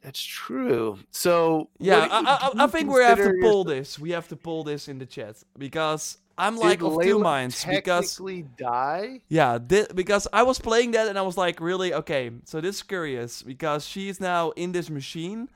That's 0.00 0.22
true. 0.22 0.98
So 1.10 1.68
Yeah, 1.78 2.08
I, 2.10 2.50
I, 2.56 2.64
I 2.64 2.66
think 2.68 2.90
we 2.90 3.02
have 3.02 3.18
to 3.18 3.34
pull 3.42 3.64
this. 3.64 3.98
We 3.98 4.10
have 4.12 4.28
to 4.28 4.36
pull 4.36 4.64
this 4.64 4.88
in 4.88 4.98
the 4.98 5.04
chat 5.06 5.36
because 5.58 6.16
I'm 6.38 6.54
Did 6.54 6.60
like 6.64 6.82
of 6.82 7.02
two 7.02 7.18
minds 7.18 7.64
because 7.64 8.16
die. 8.56 9.20
yeah, 9.28 9.58
because 9.58 10.28
I 10.32 10.44
was 10.44 10.60
playing 10.60 10.92
that 10.92 11.08
and 11.08 11.18
I 11.18 11.22
was 11.22 11.36
like, 11.36 11.60
really 11.60 11.92
okay. 11.92 12.30
So 12.44 12.60
this 12.60 12.76
is 12.76 12.82
curious 12.84 13.42
because 13.42 13.84
she's 13.86 14.20
now 14.20 14.50
in 14.52 14.70
this 14.72 14.88
machine, 14.88 15.48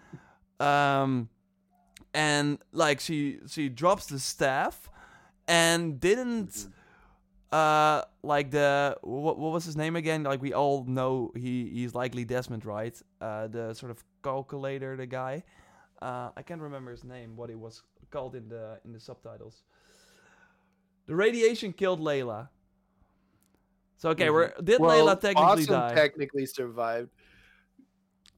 um, 0.59 1.29
and 2.13 2.59
like 2.73 2.99
she 3.01 3.39
she 3.47 3.69
drops 3.69 4.07
the 4.07 4.19
staff 4.19 4.91
and 5.47 6.01
didn't 6.01 6.49
Mm-hmm. 6.51 6.71
Uh 7.53 8.03
like 8.23 8.51
the 8.51 8.97
what, 9.03 9.39
what 9.39 9.53
was 9.53 9.65
his 9.65 9.77
name 9.77 9.95
again 9.95 10.23
like 10.23 10.41
we 10.41 10.53
all 10.55 10.85
know 10.85 11.31
he 11.37 11.69
he's 11.71 11.95
likely 11.95 12.25
desmond 12.25 12.65
right 12.65 13.01
uh 13.21 13.47
the 13.49 13.75
sort 13.75 13.91
of 13.91 14.03
calculator 14.23 14.97
the 14.97 15.07
guy 15.07 15.43
uh 16.01 16.31
i 16.37 16.43
can't 16.43 16.63
remember 16.63 16.91
his 16.91 17.05
name 17.05 17.37
what 17.37 17.51
he 17.51 17.55
was 17.55 17.83
called 18.11 18.35
in 18.35 18.49
the 18.49 18.79
in 18.87 18.93
the 18.93 19.01
subtitles 19.01 19.65
the 21.07 21.15
radiation 21.15 21.73
killed 21.75 22.01
layla 22.01 22.49
so 23.99 24.09
okay 24.11 24.27
Mhm. 24.29 24.33
we're 24.33 24.53
did 24.63 24.81
well, 24.81 25.07
layla 25.07 25.21
technically 25.21 25.63
Awesome 25.65 25.75
die 25.75 25.95
technically 25.95 26.47
survived. 26.47 27.11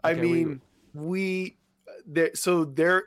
I 0.02 0.12
Okay, 0.12 0.20
we- 0.20 0.44
mean, 0.44 0.60
we 0.92 1.56
there. 2.04 2.30
So 2.34 2.64
there, 2.66 3.04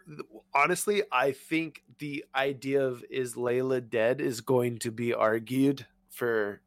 honestly, 0.56 1.04
I 1.12 1.32
think 1.32 1.84
the 2.00 2.26
idea 2.34 2.84
of 2.84 3.04
is 3.10 3.36
Layla 3.36 3.88
dead 3.88 4.20
is 4.20 4.42
going 4.42 4.80
to 4.80 4.90
be 4.92 5.14
argued 5.14 5.86
for 6.18 6.62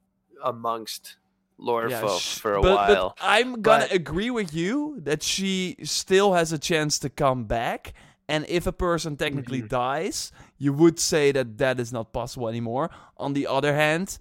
amongst 0.44 1.16
lore 1.58 1.88
Yeah, 1.90 2.00
folk 2.00 2.20
sh- 2.20 2.38
for 2.38 2.54
a 2.54 2.62
but, 2.62 2.86
but 2.86 2.96
while. 2.96 3.16
I'm 3.20 3.60
gonna 3.60 3.84
But- 3.84 3.92
agree 3.92 4.30
with 4.30 4.54
you 4.54 4.96
that 5.02 5.22
she 5.22 5.76
still 5.82 6.32
has 6.32 6.52
a 6.52 6.58
chance 6.58 6.98
to 7.00 7.10
come 7.10 7.44
back. 7.44 7.92
And 8.28 8.46
if 8.48 8.66
a 8.66 8.72
person 8.72 9.16
technically 9.16 9.60
Mhm. 9.62 9.68
dies, 9.68 10.32
you 10.56 10.72
would 10.72 10.98
say 11.00 11.32
that 11.32 11.58
that 11.58 11.80
is 11.80 11.92
not 11.92 12.12
possible 12.12 12.48
anymore. 12.48 12.88
On 13.18 13.32
the 13.34 13.46
other 13.48 13.74
hand, 13.74 14.18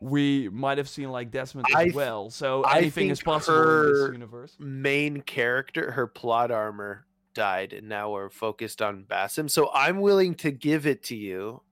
we 0.00 0.48
might 0.50 0.78
have 0.78 0.88
seen 0.88 1.10
like 1.10 1.30
Desmond 1.30 1.66
I 1.74 1.78
as 1.80 1.84
th- 1.84 1.94
well. 1.94 2.28
So 2.28 2.64
I 2.64 2.78
anything 2.78 3.08
is 3.08 3.20
think 3.20 3.24
possible 3.24 3.86
in 3.86 3.92
this 3.94 4.12
universe. 4.12 4.56
main 4.58 5.22
character, 5.22 5.92
her 5.92 6.06
plot 6.08 6.50
armor 6.50 7.06
died, 7.34 7.72
and 7.72 7.88
now 7.88 8.10
we're 8.10 8.28
focused 8.30 8.82
on 8.82 9.04
Basim. 9.04 9.48
So 9.48 9.70
I'm 9.72 10.00
willing 10.00 10.34
to 10.36 10.50
give 10.50 10.84
it 10.86 11.02
to 11.04 11.16
you 11.16 11.62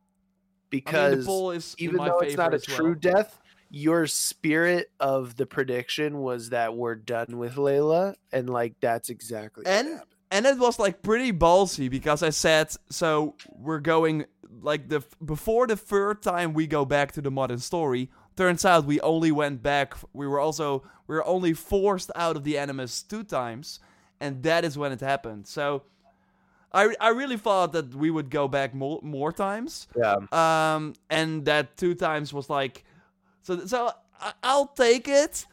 I 0.74 0.76
mean, 0.76 0.82
because 0.84 1.18
the 1.20 1.26
poll 1.26 1.50
is 1.52 1.74
even 1.78 1.96
though 1.96 2.18
it's 2.18 2.36
not 2.36 2.52
a 2.52 2.56
as 2.56 2.68
well. 2.68 2.76
true 2.76 2.94
death, 2.94 3.40
your 3.70 4.06
spirit 4.06 4.90
of 5.00 5.36
the 5.36 5.46
prediction 5.46 6.18
was 6.20 6.50
that 6.50 6.76
we're 6.76 6.94
done 6.94 7.38
with 7.38 7.54
Layla, 7.56 8.14
and 8.32 8.48
like 8.50 8.74
that's 8.80 9.08
exactly 9.10 9.64
And- 9.66 9.88
happened. 9.88 10.10
and 10.30 10.46
it 10.46 10.58
was 10.58 10.78
like 10.78 11.02
pretty 11.02 11.32
ballsy 11.32 11.90
because 11.90 12.22
I 12.22 12.30
said, 12.30 12.72
so 12.90 13.34
we're 13.48 13.80
going 13.80 14.26
like 14.62 14.88
the 14.88 15.02
before 15.24 15.66
the 15.66 15.76
third 15.76 16.22
time 16.22 16.54
we 16.54 16.66
go 16.66 16.84
back 16.84 17.12
to 17.12 17.20
the 17.20 17.30
modern 17.30 17.58
story. 17.58 18.10
Turns 18.36 18.64
out 18.64 18.84
we 18.84 19.00
only 19.00 19.30
went 19.32 19.62
back. 19.62 19.94
We 20.12 20.26
were 20.26 20.40
also 20.40 20.82
we 21.06 21.14
were 21.16 21.26
only 21.26 21.52
forced 21.52 22.10
out 22.16 22.36
of 22.36 22.44
the 22.44 22.58
animus 22.58 23.02
two 23.02 23.22
times, 23.24 23.78
and 24.20 24.42
that 24.44 24.64
is 24.64 24.76
when 24.78 24.92
it 24.92 25.00
happened. 25.00 25.46
So. 25.46 25.82
I, 26.74 26.94
I 27.00 27.08
really 27.10 27.36
thought 27.36 27.72
that 27.72 27.94
we 27.94 28.10
would 28.10 28.30
go 28.30 28.48
back 28.48 28.74
more, 28.74 29.00
more 29.02 29.32
times, 29.32 29.86
Yeah, 29.96 30.16
um, 30.32 30.94
and 31.08 31.44
that 31.46 31.76
two 31.76 31.94
times 31.94 32.32
was 32.32 32.50
like, 32.50 32.84
so 33.42 33.64
so 33.66 33.92
I'll 34.42 34.66
take 34.66 35.08
it. 35.08 35.46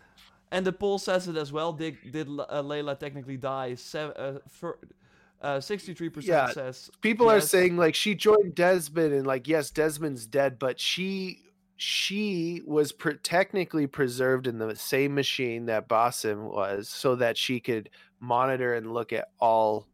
And 0.51 0.65
the 0.65 0.73
poll 0.73 0.97
says 0.97 1.29
it 1.29 1.37
as 1.37 1.53
well. 1.53 1.71
Did 1.71 1.97
did 2.11 2.27
uh, 2.27 2.61
Layla 2.61 2.99
technically 2.99 3.37
die? 3.37 3.75
Seven, 3.75 4.13
uh, 4.17 4.39
for, 4.49 4.79
uh, 5.41 5.57
63% 5.57 6.23
Yeah, 6.23 6.51
says 6.51 6.89
people 7.01 7.29
are 7.29 7.39
saying 7.39 7.77
like 7.77 7.95
she 7.95 8.15
joined 8.15 8.55
Desmond, 8.55 9.13
and 9.13 9.25
like 9.27 9.47
yes, 9.47 9.71
Desmond's 9.71 10.25
dead, 10.25 10.59
but 10.59 10.79
she 10.79 11.39
she 11.77 12.61
was 12.65 12.91
pre- 12.91 13.17
technically 13.23 13.87
preserved 13.87 14.45
in 14.45 14.59
the 14.59 14.75
same 14.75 15.15
machine 15.15 15.65
that 15.67 15.87
Basim 15.87 16.51
was, 16.51 16.89
so 16.89 17.15
that 17.15 17.37
she 17.37 17.59
could 17.59 17.89
monitor 18.19 18.73
and 18.75 18.93
look 18.93 19.13
at 19.13 19.29
all 19.39 19.87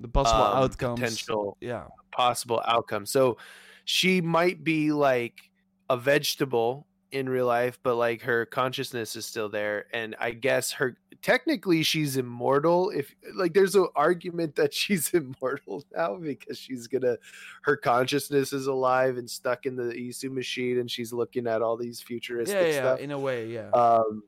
the 0.00 0.08
possible 0.08 0.42
um, 0.42 0.64
outcomes. 0.64 1.00
potential 1.00 1.56
Yeah, 1.60 1.84
possible 2.12 2.62
outcomes. 2.66 3.10
So 3.10 3.38
she 3.84 4.20
might 4.20 4.64
be 4.64 4.92
like 4.92 5.50
a 5.88 5.96
vegetable 5.96 6.86
in 7.12 7.28
real 7.28 7.46
life, 7.46 7.78
but 7.82 7.94
like 7.94 8.20
her 8.22 8.46
consciousness 8.46 9.16
is 9.16 9.24
still 9.24 9.48
there. 9.48 9.86
And 9.92 10.16
I 10.20 10.32
guess 10.32 10.72
her 10.72 10.98
technically 11.22 11.82
she's 11.82 12.16
immortal. 12.16 12.90
If 12.90 13.14
like 13.34 13.54
there's 13.54 13.74
an 13.74 13.88
argument 13.94 14.56
that 14.56 14.74
she's 14.74 15.10
immortal 15.10 15.84
now 15.94 16.16
because 16.16 16.58
she's 16.58 16.86
gonna 16.86 17.16
her 17.62 17.76
consciousness 17.76 18.52
is 18.52 18.66
alive 18.66 19.16
and 19.18 19.30
stuck 19.30 19.66
in 19.66 19.76
the 19.76 19.84
Isu 19.84 20.30
machine 20.30 20.78
and 20.78 20.90
she's 20.90 21.12
looking 21.12 21.46
at 21.46 21.62
all 21.62 21.76
these 21.76 22.00
futuristic 22.00 22.56
yeah, 22.56 22.68
yeah. 22.68 22.80
stuff. 22.80 23.00
In 23.00 23.12
a 23.12 23.18
way, 23.18 23.48
yeah. 23.48 23.70
Um 23.70 24.22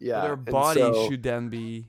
yeah. 0.00 0.20
but 0.22 0.28
her 0.28 0.36
body 0.36 0.80
so- 0.80 1.08
should 1.08 1.22
then 1.22 1.48
be 1.48 1.88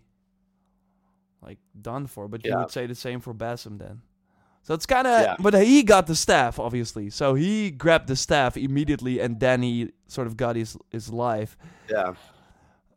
like 1.45 1.59
done 1.81 2.07
for. 2.07 2.27
But 2.27 2.45
you 2.45 2.55
would 2.57 2.71
say 2.71 2.87
the 2.87 2.95
same 2.95 3.19
for 3.21 3.33
Basim 3.33 3.77
then. 3.79 4.01
So 4.63 4.73
it's 4.73 4.87
kind 4.87 5.05
of, 5.05 5.21
Yeah. 5.21 5.35
but 5.39 5.53
he 5.53 5.83
got 5.83 6.07
the 6.07 6.15
staff 6.15 6.57
obviously. 6.59 7.09
So 7.11 7.35
he 7.35 7.69
grabbed 7.69 8.07
the 8.07 8.15
staff 8.15 8.57
immediately, 8.57 9.19
and 9.19 9.39
then 9.39 9.61
he 9.61 9.91
sort 10.07 10.25
of 10.27 10.35
got 10.37 10.55
his 10.55 10.75
his 10.91 11.09
life. 11.11 11.55
yeah. 11.89 12.13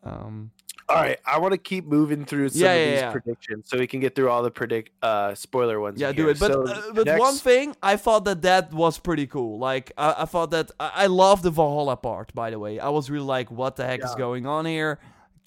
Um, 0.02 0.52
All 0.88 0.96
right, 0.96 1.18
I 1.26 1.38
want 1.38 1.52
to 1.52 1.58
keep 1.58 1.84
moving 1.84 2.24
through 2.24 2.48
some 2.48 2.62
Yeah, 2.62 2.72
of 2.72 2.78
yeah, 2.80 2.90
these 2.92 3.00
yeah. 3.00 3.12
predictions 3.12 3.68
so 3.68 3.76
we 3.76 3.86
can 3.86 4.00
get 4.00 4.14
through 4.14 4.30
all 4.30 4.42
the 4.42 4.50
predict 4.50 4.90
uh 5.02 5.34
spoiler 5.34 5.78
ones. 5.80 6.00
Yeah, 6.00 6.12
do 6.12 6.22
here. 6.22 6.30
it. 6.30 6.38
But 6.40 6.52
So 6.52 6.62
uh, 6.66 6.92
but 6.94 7.18
one 7.18 7.34
thing, 7.34 7.76
I 7.82 7.96
thought 7.96 8.24
that 8.24 8.40
that 8.42 8.72
was 8.72 8.98
pretty 8.98 9.26
cool. 9.26 9.58
Like 9.58 9.92
I, 9.98 10.22
I 10.22 10.24
thought 10.24 10.50
that 10.52 10.70
I, 10.80 10.90
I 11.04 11.06
love 11.08 11.42
the 11.42 11.50
Valhalla 11.50 11.96
part. 11.98 12.34
By 12.34 12.48
the 12.50 12.58
way, 12.58 12.78
I 12.80 12.88
was 12.88 13.10
really 13.10 13.26
like, 13.26 13.50
what 13.50 13.76
the 13.76 13.84
heck 13.84 14.02
is 14.02 14.14
going 14.14 14.46
on 14.46 14.64
here? 14.64 14.98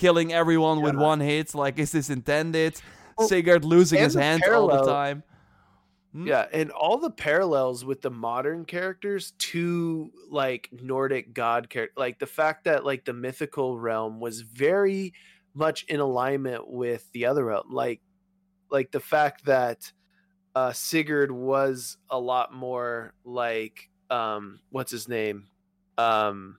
Killing 0.01 0.33
everyone 0.33 0.81
with 0.81 0.95
one 0.95 1.19
hit. 1.19 1.53
Like, 1.53 1.77
is 1.77 1.91
this 1.91 2.09
intended? 2.09 2.81
Well, 3.17 3.27
Sigurd 3.27 3.63
losing 3.63 3.99
his 3.99 4.15
hand 4.15 4.43
all 4.51 4.67
the 4.67 4.83
time. 4.83 5.21
Hmm? 6.11 6.25
Yeah, 6.25 6.47
and 6.51 6.71
all 6.71 6.97
the 6.97 7.11
parallels 7.11 7.85
with 7.85 8.01
the 8.01 8.09
modern 8.09 8.65
characters 8.65 9.33
to 9.37 10.11
like 10.27 10.69
Nordic 10.71 11.33
god 11.35 11.69
character, 11.69 11.93
like 11.95 12.17
the 12.17 12.25
fact 12.25 12.63
that 12.63 12.83
like 12.83 13.05
the 13.05 13.13
mythical 13.13 13.77
realm 13.77 14.19
was 14.19 14.41
very 14.41 15.13
much 15.53 15.83
in 15.83 15.99
alignment 15.99 16.67
with 16.67 17.07
the 17.11 17.27
other 17.27 17.45
realm, 17.45 17.67
like 17.69 18.01
like 18.71 18.89
the 18.91 18.99
fact 18.99 19.45
that 19.45 19.91
uh 20.55 20.73
Sigurd 20.73 21.31
was 21.31 21.97
a 22.09 22.19
lot 22.19 22.51
more 22.53 23.13
like 23.23 23.87
um 24.09 24.61
what's 24.71 24.91
his 24.91 25.07
name 25.07 25.47
um 25.97 26.57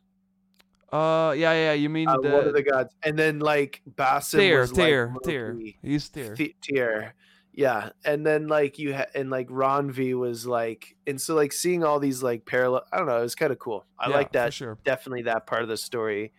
Uh, 0.93 1.33
yeah, 1.33 1.53
yeah. 1.53 1.73
You 1.73 1.89
mean 1.89 2.07
Uh, 2.09 2.19
the, 2.19 2.31
one 2.31 2.47
of 2.47 2.53
the 2.53 2.63
gods, 2.63 2.95
and 3.03 3.19
then 3.19 3.39
like 3.39 3.81
Basim 3.95 4.39
Tyr, 4.39 4.61
was 4.61 4.73
Tyr, 4.73 5.07
like 5.15 5.23
Tyr. 5.23 5.53
Loki. 5.55 5.79
He's 5.83 6.09
Tyr. 6.11 6.37
Tyr. 6.37 7.15
Yeah, 7.55 7.91
and 8.05 8.25
then 8.27 8.49
like 8.49 8.79
you 8.79 8.95
ha- 8.95 9.07
and 9.15 9.29
like 9.31 9.49
Randvi 9.49 10.15
was 10.19 10.47
like, 10.47 10.97
and 11.07 11.21
so 11.21 11.35
like 11.35 11.53
seeing 11.53 11.85
all 11.85 11.99
these 12.01 12.23
like 12.23 12.45
parallel. 12.47 12.85
I 12.93 12.99
don't 12.99 13.07
know. 13.07 13.19
It 13.19 13.23
was 13.23 13.35
kind 13.35 13.53
of 13.53 13.59
cool. 13.59 13.85
I 13.99 14.09
Yeah, 14.11 14.17
like 14.17 14.33
that. 14.33 14.53
sure. 14.55 14.79
Definitely 14.85 15.23
that 15.23 15.47
part 15.47 15.63
of 15.63 15.69
the 15.69 15.77
story. 15.77 16.33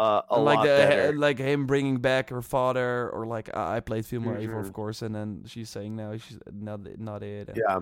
Uh, 0.00 0.22
a 0.30 0.38
like 0.40 0.58
lot 0.58 0.62
the 0.62 0.68
better. 0.68 1.12
like 1.16 1.38
him 1.38 1.66
bringing 1.66 1.96
back 1.98 2.30
her 2.30 2.42
father, 2.42 3.10
or 3.10 3.26
like 3.26 3.54
I 3.56 3.76
I 3.76 3.80
played 3.80 4.06
Female 4.06 4.34
Eivor, 4.34 4.60
of 4.60 4.66
Mhm. 4.66 4.72
course, 4.72 5.02
and 5.02 5.12
then 5.14 5.42
she's 5.46 5.70
saying 5.70 5.94
no, 5.96 6.16
she's 6.16 6.38
not 6.52 6.80
not 7.00 7.22
it. 7.24 7.50
yeah. 7.56 7.80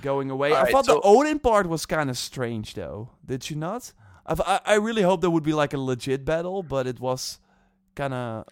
going 0.00 0.30
away. 0.30 0.52
I 0.52 0.56
Alright, 0.56 0.72
thought 0.72 0.86
so- 0.86 0.94
the 0.94 1.00
Odin 1.02 1.38
part 1.38 1.68
was 1.68 1.84
kind 1.84 2.08
of 2.10 2.16
strange, 2.16 2.74
though. 2.74 3.10
Did 3.26 3.50
you 3.50 3.56
not? 3.56 3.92
I, 4.26 4.34
th- 4.34 4.48
I 4.48 4.60
I 4.64 4.74
really 4.76 5.02
hope 5.02 5.20
there 5.20 5.30
would 5.30 5.42
be 5.42 5.54
like 5.54 5.72
a 5.74 5.78
legit 5.78 6.24
battle, 6.24 6.62
but 6.62 6.86
it 6.86 7.00
was 7.00 7.40
kind 7.94 8.14
of 8.14 8.44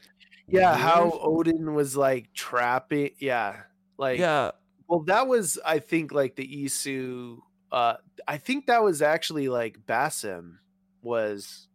Yeah, 0.46 0.76
how 0.76 1.10
Odin 1.22 1.74
was 1.74 1.96
like 1.96 2.32
trapping. 2.34 3.10
Yeah, 3.18 3.62
like 3.98 4.18
yeah 4.18 4.52
Well, 4.88 5.00
that 5.04 5.28
was 5.28 5.58
I 5.64 5.78
think 5.78 6.12
like 6.12 6.36
the 6.36 6.64
Isu. 6.64 7.38
Uh, 7.70 7.94
I 8.26 8.38
think 8.38 8.66
that 8.66 8.82
was 8.82 9.00
actually 9.00 9.48
like 9.48 9.86
Basim 9.86 10.58
was 11.02 11.68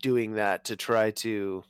doing 0.00 0.34
that 0.34 0.66
to 0.66 0.76
try 0.76 1.10
to. 1.10 1.64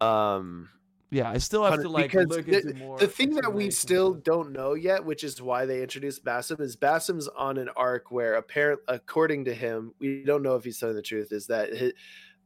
Um, 0.00 0.70
yeah. 1.10 1.30
I 1.30 1.38
still 1.38 1.64
have 1.64 1.80
to 1.82 1.88
like 1.88 2.10
because 2.10 2.26
look 2.28 2.46
the- 2.46 2.60
into 2.60 2.74
more. 2.74 2.98
the 2.98 3.06
thing 3.08 3.34
that 3.34 3.52
we 3.52 3.70
still 3.70 4.14
don't 4.14 4.52
know 4.52 4.74
yet, 4.74 5.04
which 5.04 5.24
is 5.24 5.40
why 5.40 5.66
they 5.66 5.82
introduced 5.82 6.24
Basim, 6.24 6.60
is 6.60 6.76
Basim's 6.76 7.28
on 7.28 7.58
an 7.58 7.68
arc 7.76 8.10
where 8.10 8.34
apparent, 8.34 8.80
according 8.88 9.44
to 9.46 9.54
him, 9.54 9.94
we 9.98 10.22
don't 10.24 10.42
know 10.42 10.54
if 10.56 10.64
he's 10.64 10.78
telling 10.78 10.96
the 10.96 11.02
truth. 11.02 11.32
Is 11.32 11.46
that 11.48 11.70
hi 11.76 11.92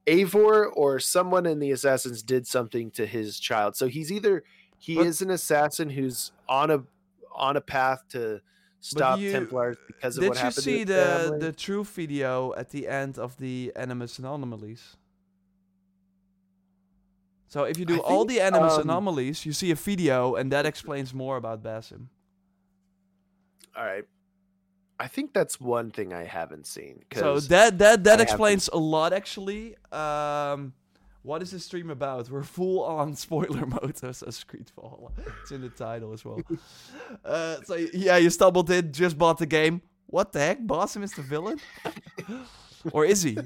Eivor 0.06 0.70
or 0.74 0.98
someone 0.98 1.46
in 1.46 1.60
the 1.60 1.70
assassins 1.70 2.22
did 2.22 2.46
something 2.46 2.90
to 2.92 3.06
his 3.06 3.38
child? 3.38 3.76
So 3.76 3.86
he's 3.88 4.10
either 4.10 4.42
he 4.78 4.96
But- 4.96 5.06
is 5.06 5.22
an 5.22 5.30
assassin 5.30 5.90
who's 5.90 6.32
on 6.48 6.70
a 6.70 6.82
on 7.34 7.56
a 7.56 7.60
path 7.60 8.02
to 8.10 8.40
stop 8.80 9.18
you- 9.20 9.30
Templars 9.32 9.76
because 9.86 10.16
of 10.16 10.22
Did 10.22 10.28
what 10.30 10.36
you 10.38 10.42
happened. 10.42 10.54
to 10.56 10.60
see 10.62 10.78
his 10.78 10.86
the 10.88 10.94
family. 10.94 11.38
the 11.38 11.52
truth 11.52 11.88
video 11.94 12.52
at 12.54 12.70
the 12.70 12.88
end 12.88 13.16
of 13.18 13.36
the 13.38 13.72
Animus 13.76 14.18
Anomalies? 14.18 14.96
So 17.52 17.64
if 17.64 17.78
you 17.78 17.84
do 17.84 17.96
I 17.96 17.98
all 17.98 18.20
think, 18.20 18.30
the 18.30 18.40
Animus 18.40 18.76
um, 18.76 18.84
Anomalies, 18.84 19.44
you 19.44 19.52
see 19.52 19.70
a 19.72 19.74
video, 19.74 20.36
and 20.36 20.50
that 20.52 20.64
explains 20.64 21.12
more 21.12 21.36
about 21.36 21.62
Basim. 21.62 22.06
All 23.76 23.84
right, 23.84 24.04
I 24.98 25.06
think 25.06 25.34
that's 25.34 25.60
one 25.60 25.90
thing 25.90 26.14
I 26.14 26.24
haven't 26.24 26.66
seen. 26.66 27.02
So 27.14 27.40
that 27.40 27.76
that 27.76 28.04
that 28.04 28.20
I 28.20 28.22
explains 28.22 28.70
a 28.72 28.78
lot 28.78 29.12
actually. 29.12 29.76
Um, 29.92 30.72
what 31.24 31.42
is 31.42 31.50
this 31.50 31.66
stream 31.66 31.90
about? 31.90 32.30
We're 32.30 32.42
full 32.42 32.84
on 32.84 33.14
spoiler 33.26 33.66
mode, 33.66 33.98
so 33.98 34.12
says 34.12 34.46
It's 35.42 35.50
in 35.50 35.60
the 35.60 35.68
title 35.68 36.14
as 36.14 36.24
well. 36.24 36.40
uh, 37.22 37.56
so 37.66 37.74
yeah, 37.92 38.16
you 38.16 38.30
stumbled 38.30 38.70
in, 38.70 38.94
just 38.94 39.18
bought 39.18 39.36
the 39.36 39.44
game. 39.44 39.82
What 40.06 40.32
the 40.32 40.38
heck? 40.38 40.62
Basim 40.62 41.02
is 41.02 41.12
the 41.12 41.20
villain, 41.20 41.60
or 42.92 43.04
is 43.04 43.22
he? 43.22 43.36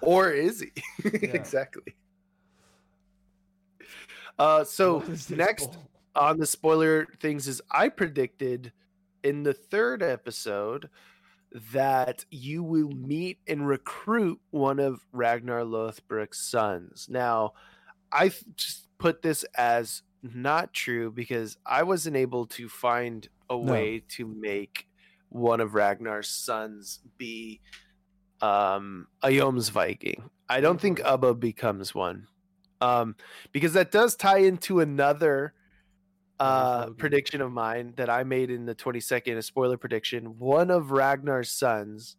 or 0.00 0.30
is 0.30 0.60
he 0.60 0.70
exactly? 1.02 1.96
Uh, 4.38 4.64
so 4.64 4.98
What 4.98 5.08
is 5.10 5.26
this 5.26 5.38
next 5.38 5.78
on 6.14 6.38
the 6.38 6.46
spoiler 6.46 7.06
things 7.20 7.48
is 7.48 7.62
I 7.70 7.88
predicted 7.88 8.72
in 9.22 9.42
the 9.42 9.54
third 9.54 10.02
episode 10.02 10.88
that 11.72 12.24
you 12.30 12.62
will 12.62 12.90
meet 12.90 13.38
and 13.46 13.66
recruit 13.66 14.40
one 14.50 14.78
of 14.78 15.04
Ragnar 15.12 15.62
Lothbrok's 15.62 16.38
sons. 16.38 17.06
Now, 17.10 17.52
I 18.10 18.30
just 18.56 18.88
put 18.98 19.22
this 19.22 19.44
as 19.56 20.02
not 20.22 20.72
true 20.72 21.10
because 21.10 21.56
I 21.66 21.82
wasn't 21.82 22.16
able 22.16 22.46
to 22.46 22.68
find 22.68 23.28
a 23.50 23.56
way 23.56 24.02
to 24.10 24.26
make 24.26 24.86
one 25.28 25.60
of 25.60 25.74
Ragnar's 25.74 26.28
sons 26.28 27.00
be 27.18 27.60
um 28.40 29.06
a 29.22 29.28
Jomsviking. 29.28 30.22
I 30.48 30.60
don't 30.60 30.80
think 30.80 31.00
Ubba 31.00 31.38
becomes 31.38 31.94
one. 31.94 32.26
Um 32.82 33.16
because 33.52 33.72
that 33.74 33.90
does 33.90 34.16
tie 34.16 34.38
into 34.38 34.80
another 34.80 35.54
uh 36.40 36.86
prediction 36.90 37.40
of 37.40 37.52
mine 37.52 37.94
that 37.96 38.10
I 38.10 38.24
made 38.24 38.50
in 38.50 38.66
the 38.66 38.74
22nd, 38.74 39.36
a 39.36 39.42
spoiler 39.42 39.76
prediction. 39.76 40.38
One 40.38 40.70
of 40.70 40.90
Ragnar's 40.90 41.50
sons 41.50 42.16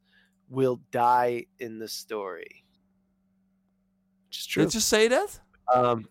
will 0.50 0.82
die 0.92 1.48
in 1.60 1.80
the 1.80 1.88
story. 1.88 2.64
Which 4.30 4.40
is 4.40 4.46
true. 4.46 4.64
Did 4.64 4.74
you 4.74 4.80
say 4.80 5.08
that? 5.10 5.40
um 5.74 6.06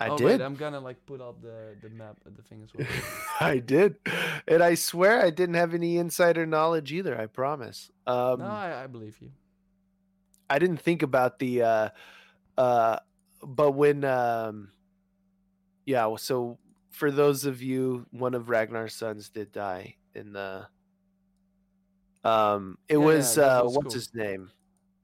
I 0.00 0.08
oh, 0.08 0.16
did. 0.18 0.26
Wait, 0.26 0.40
I'm 0.42 0.56
gonna 0.56 0.80
like 0.80 1.04
put 1.06 1.20
up 1.20 1.40
the 1.40 1.76
the 1.80 1.88
map, 1.90 2.16
of 2.26 2.36
the 2.36 2.42
thing 2.42 2.62
as 2.64 2.74
well. 2.74 2.86
I 3.40 3.58
did. 3.58 3.96
And 4.48 4.62
I 4.62 4.74
swear 4.74 5.24
I 5.24 5.30
didn't 5.30 5.54
have 5.54 5.72
any 5.72 5.96
insider 5.98 6.44
knowledge 6.46 6.92
either, 6.92 7.18
I 7.18 7.26
promise. 7.26 7.90
Um 8.06 8.40
no, 8.40 8.46
I, 8.46 8.84
I 8.84 8.86
believe 8.88 9.16
you. 9.20 9.30
I 10.50 10.58
didn't 10.58 10.78
think 10.78 11.02
about 11.02 11.38
the 11.38 11.62
uh 11.62 11.88
uh 12.58 12.98
but 13.46 13.72
when 13.72 14.04
um 14.04 14.70
yeah, 15.86 16.14
so 16.16 16.58
for 16.90 17.10
those 17.10 17.44
of 17.44 17.62
you 17.62 18.06
one 18.10 18.34
of 18.34 18.48
Ragnar's 18.48 18.94
sons 18.94 19.28
did 19.28 19.52
die 19.52 19.96
in 20.14 20.32
the 20.32 20.66
um 22.24 22.78
it 22.88 22.98
Yeah, 22.98 23.04
was 23.04 23.36
yeah, 23.36 23.58
uh 23.58 23.64
was 23.64 23.76
what's 23.76 23.84
cool. 23.86 23.94
his 23.94 24.14
name? 24.14 24.50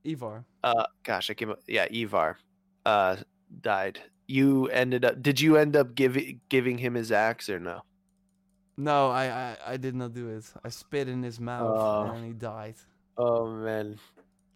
Ivar. 0.05 0.45
Uh 0.65 0.87
gosh, 1.03 1.31
I 1.31 1.35
came 1.35 1.51
up 1.51 1.61
yeah, 1.67 1.87
Ivar 1.91 2.39
uh 2.87 3.17
died. 3.61 4.01
You 4.27 4.69
ended 4.69 5.05
up 5.05 5.21
did 5.23 5.41
you 5.41 5.57
end 5.57 5.77
up 5.77 5.95
giving 5.95 6.41
giving 6.49 6.79
him 6.79 6.95
his 6.95 7.13
axe 7.13 7.49
or 7.51 7.59
no? 7.61 7.83
No, 8.77 9.11
I, 9.11 9.25
I 9.27 9.57
I 9.73 9.77
did 9.77 9.95
not 9.95 10.15
do 10.15 10.29
it. 10.29 10.45
I 10.65 10.71
spit 10.71 11.09
in 11.09 11.23
his 11.23 11.39
mouth 11.39 11.77
Oh. 11.77 12.13
and 12.15 12.25
he 12.25 12.33
died. 12.33 12.77
Oh 13.19 13.47
man. 13.51 13.99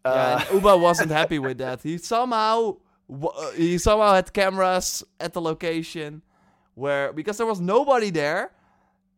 Uh, 0.04 0.38
and 0.50 0.60
Ubba 0.60 0.80
wasn't 0.80 1.10
happy 1.20 1.38
with 1.38 1.58
that. 1.58 1.82
He 1.82 1.98
somehow 1.98 2.76
he 3.56 3.78
somehow 3.78 4.14
had 4.14 4.32
cameras 4.32 5.04
at 5.20 5.32
the 5.32 5.40
location 5.40 6.22
where 6.74 7.12
because 7.12 7.36
there 7.36 7.46
was 7.46 7.60
nobody 7.60 8.10
there, 8.10 8.52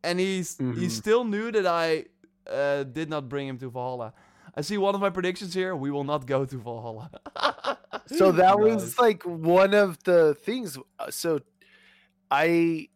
and 0.02 0.18
he's 0.20 0.58
he 0.58 0.86
Mhm. 0.86 0.90
still 0.90 1.24
knew 1.24 1.50
that 1.52 1.66
I 1.66 2.06
uh, 2.50 2.84
did 2.84 3.08
not 3.10 3.28
bring 3.28 3.48
him 3.48 3.58
to 3.58 3.70
Valhalla. 3.70 4.12
I 4.54 4.60
see 4.62 4.78
one 4.78 4.94
of 4.94 5.00
my 5.00 5.10
predictions 5.10 5.52
here. 5.54 5.74
We 5.76 5.90
will 5.90 6.04
not 6.04 6.26
go 6.26 6.44
to 6.44 6.56
Valhalla. 6.58 7.10
so 8.06 8.32
that 8.32 8.58
Nice. 8.58 8.58
was 8.58 8.98
like 8.98 9.22
one 9.24 9.74
of 9.74 10.02
the 10.04 10.34
things 10.34 10.78
uh, 10.98 11.10
so 11.10 11.40
i 12.30 12.88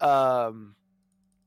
um 0.00 0.74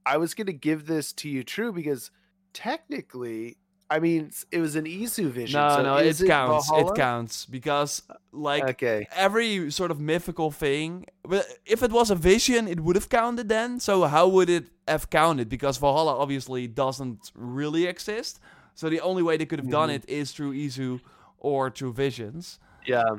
i 0.06 0.18
was 0.18 0.34
gonna 0.34 0.52
give 0.52 0.86
this 0.88 1.14
to 1.14 1.30
you 1.30 1.44
true 1.44 1.72
because 1.72 2.12
technically 2.54 3.58
i 3.96 4.00
mean 4.00 4.32
it 4.56 4.60
was 4.66 4.76
an 4.82 4.86
isu 4.86 5.26
vision 5.30 5.60
no, 5.62 5.70
so 5.78 5.84
no, 5.84 5.96
it 5.98 6.18
counts. 6.26 6.70
Valhalla? 6.70 6.92
It 6.92 6.96
counts 6.96 7.46
because 7.58 7.92
like 8.32 8.64
okay 8.74 9.00
every 9.26 9.70
sort 9.80 9.92
of 9.92 10.00
mythical 10.00 10.50
thing. 10.66 11.06
But 11.34 11.46
if 11.66 11.80
it 11.84 11.92
was 11.92 12.10
a 12.10 12.16
vision, 12.16 12.68
it 12.68 12.80
would 12.80 12.96
have 12.96 13.10
counted 13.10 13.48
then. 13.50 13.80
So 13.80 13.94
how 14.16 14.26
would 14.36 14.50
it 14.50 14.66
have 14.88 15.10
counted? 15.10 15.48
Because 15.50 15.76
Valhalla 15.78 16.16
obviously 16.24 16.68
doesn't 16.68 17.32
really 17.36 17.86
exist. 17.86 18.40
So 18.74 18.90
the 18.90 19.02
only 19.02 19.24
way 19.28 19.38
they 19.38 19.46
could 19.46 19.60
have 19.60 19.70
done 19.80 19.90
Mhm. 19.90 19.96
it 19.98 20.04
is 20.22 20.32
through 20.32 20.54
Isu 20.66 21.00
or 21.38 21.70
through 21.70 21.94
visions. 21.94 22.60
yeah 22.88 23.12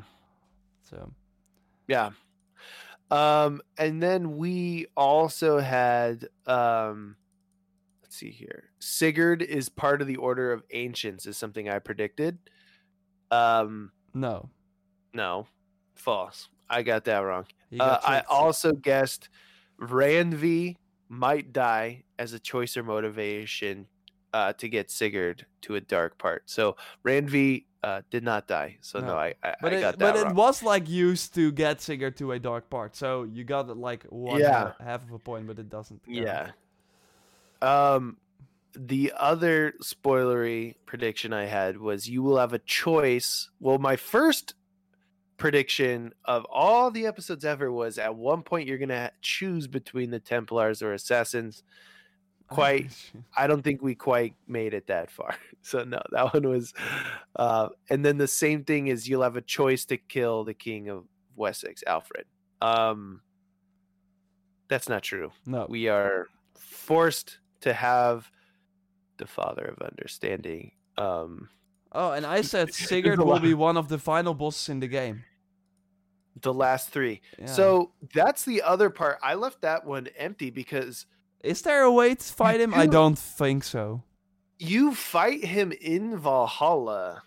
So 0.91 1.12
yeah 1.95 2.11
um 3.11 3.61
and 3.77 4.03
then 4.03 4.20
we 4.43 4.87
also 4.97 5.59
had 5.61 6.29
um 6.47 7.16
let's 8.13 8.19
see 8.21 8.31
here 8.31 8.65
sigurd 8.79 9.41
is 9.41 9.71
part 9.71 10.03
of 10.03 10.07
the 10.07 10.17
order 10.17 10.53
of 10.53 10.63
ancients 10.73 11.25
is 11.25 11.39
something 11.39 11.67
i 11.71 11.79
predicted 11.79 12.37
um 13.31 13.91
no, 14.13 14.51
no 15.15 15.47
false 15.95 16.51
i 16.69 16.83
got 16.83 17.05
that 17.05 17.21
wrong 17.21 17.47
he 17.71 17.81
Uh, 17.81 17.99
I 18.05 18.21
also 18.29 18.73
guessed 18.75 19.31
Randvi 19.81 20.77
might 21.09 21.55
die 21.55 22.05
as 22.19 22.35
a 22.35 22.39
choice 22.39 22.77
or 22.77 22.83
motivation 22.83 23.87
uh, 24.35 24.53
to 24.55 24.69
get 24.69 24.91
Sigurd 24.91 25.47
to 25.63 25.77
a 25.77 25.81
dark 25.81 26.19
part. 26.19 26.43
So 26.51 26.77
Randvi 27.03 27.65
uh, 27.83 28.03
did 28.11 28.25
not 28.25 28.47
die. 28.47 28.77
So 28.83 29.01
no, 29.01 29.07
No. 29.07 29.17
I, 29.17 29.35
I, 29.43 29.55
But 29.63 29.73
I 29.73 29.77
it, 29.77 29.81
got 29.81 29.99
but 29.99 30.15
that 30.15 30.31
it 30.33 30.35
was 30.35 30.63
like 30.63 30.87
used 30.87 31.35
to 31.37 31.51
get 31.51 31.81
Sigurd 31.81 32.17
to 32.19 32.33
a 32.33 32.39
dark 32.39 32.69
part. 32.69 32.95
So 32.95 33.25
you 33.25 33.45
got 33.45 33.75
like 33.77 34.05
one 34.05 34.41
Yeah. 34.41 34.73
half 34.79 35.03
of 35.03 35.13
a 35.13 35.19
point, 35.19 35.47
but 35.47 35.59
it 35.59 35.71
doesn't. 35.71 36.05
count. 36.05 36.15
yeah. 36.15 36.51
Um, 37.63 38.19
the 38.75 39.13
other 39.17 39.75
spoilery 39.83 40.77
prediction 40.87 41.33
I 41.33 41.45
had 41.47 41.79
was 41.79 42.09
you 42.09 42.23
will 42.23 42.39
have 42.39 42.53
a 42.53 42.59
choice. 42.59 43.51
Well, 43.61 43.79
my 43.79 43.97
first 43.97 44.55
prediction 45.37 46.13
of 46.25 46.47
all 46.51 46.91
the 46.91 47.07
episodes 47.07 47.45
ever 47.45 47.73
was 47.73 47.99
at 47.99 48.15
one 48.15 48.43
point 48.43 48.69
you're 48.69 48.79
gonna 48.79 49.11
choose 49.23 49.67
between 49.67 50.11
the 50.11 50.21
Templars 50.21 50.83
or 50.83 50.93
Assassins. 50.93 51.65
quite 52.49 52.93
I 53.37 53.47
don't 53.47 53.63
think 53.63 53.83
we 53.83 53.95
quite 53.95 54.35
made 54.47 54.75
it 54.75 54.87
that 54.89 55.11
far. 55.11 55.35
So 55.65 55.85
no, 55.85 56.03
that 56.11 56.35
one 56.35 56.49
was 56.49 56.75
uh 57.37 57.69
and 57.89 58.05
then 58.05 58.19
the 58.19 58.27
same 58.27 58.65
thing 58.65 58.89
is 58.89 59.09
you'll 59.09 59.23
have 59.23 59.37
a 59.37 59.41
choice 59.43 59.85
to 59.87 59.97
kill 59.97 60.45
the 60.45 60.55
king 60.55 60.89
of 60.89 61.05
Wessex, 61.37 61.83
Alfred. 61.87 62.25
Um 62.61 63.23
that's 64.69 64.89
not 64.89 65.03
true. 65.03 65.31
No. 65.47 65.67
We 65.69 65.89
are 65.89 66.27
forced 66.57 67.39
to 67.63 67.73
have 67.73 68.31
the 69.19 69.27
father 69.27 69.65
of 69.65 69.79
understanding. 69.87 70.73
Um 70.99 71.49
Oh, 71.95 72.13
and 72.13 72.25
I 72.25 72.41
said 72.43 72.73
Sigurd 72.91 73.19
will 73.21 73.39
be 73.41 73.55
one 73.55 73.77
of 73.77 73.89
the 73.89 73.99
final 73.99 74.35
bosses 74.35 74.69
in 74.69 74.81
the 74.81 74.89
game. 74.89 75.25
the 76.41 76.53
last 76.55 76.89
three. 76.91 77.21
Yeah. 77.39 77.47
So 77.47 77.93
that's 78.15 78.45
the 78.45 78.63
other 78.63 78.89
part. 78.91 79.19
I 79.23 79.35
left 79.35 79.61
that 79.61 79.85
one 79.85 80.09
empty 80.17 80.51
because 80.51 81.07
is 81.45 81.61
there 81.63 81.83
a 81.83 81.93
way 81.93 82.15
to 82.15 82.25
fight 82.33 82.61
him? 82.61 82.73
I 82.73 82.87
do- 82.87 82.93
don't 82.93 83.19
think 83.19 83.65
so. 83.65 84.03
you 84.59 84.95
fight 84.95 85.45
him 85.45 85.73
in 85.81 86.17
Valhalla. 86.17 87.23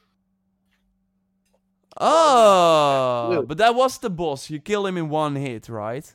Oh, 1.98 3.44
but 3.48 3.58
that 3.58 3.76
was 3.76 3.98
the 4.00 4.10
boss. 4.10 4.50
You 4.50 4.60
kill 4.60 4.86
him 4.86 4.98
in 4.98 5.10
one 5.10 5.36
hit, 5.36 5.70
right? 5.70 6.14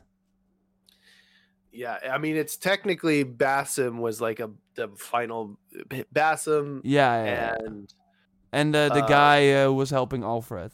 Yeah, 1.71 1.97
I 2.11 2.17
mean 2.17 2.35
it's 2.35 2.57
technically 2.57 3.23
Basim 3.23 3.99
was 3.99 4.19
like 4.19 4.39
a 4.39 4.49
the 4.75 4.89
final 4.97 5.57
Basim 6.13 6.81
Yeah, 6.83 7.23
yeah. 7.23 7.55
and 7.65 7.93
And 8.51 8.75
uh, 8.75 8.89
the 8.89 9.03
uh, 9.03 9.07
guy 9.07 9.63
uh, 9.63 9.71
was 9.71 9.89
helping 9.89 10.23
Alfred. 10.23 10.71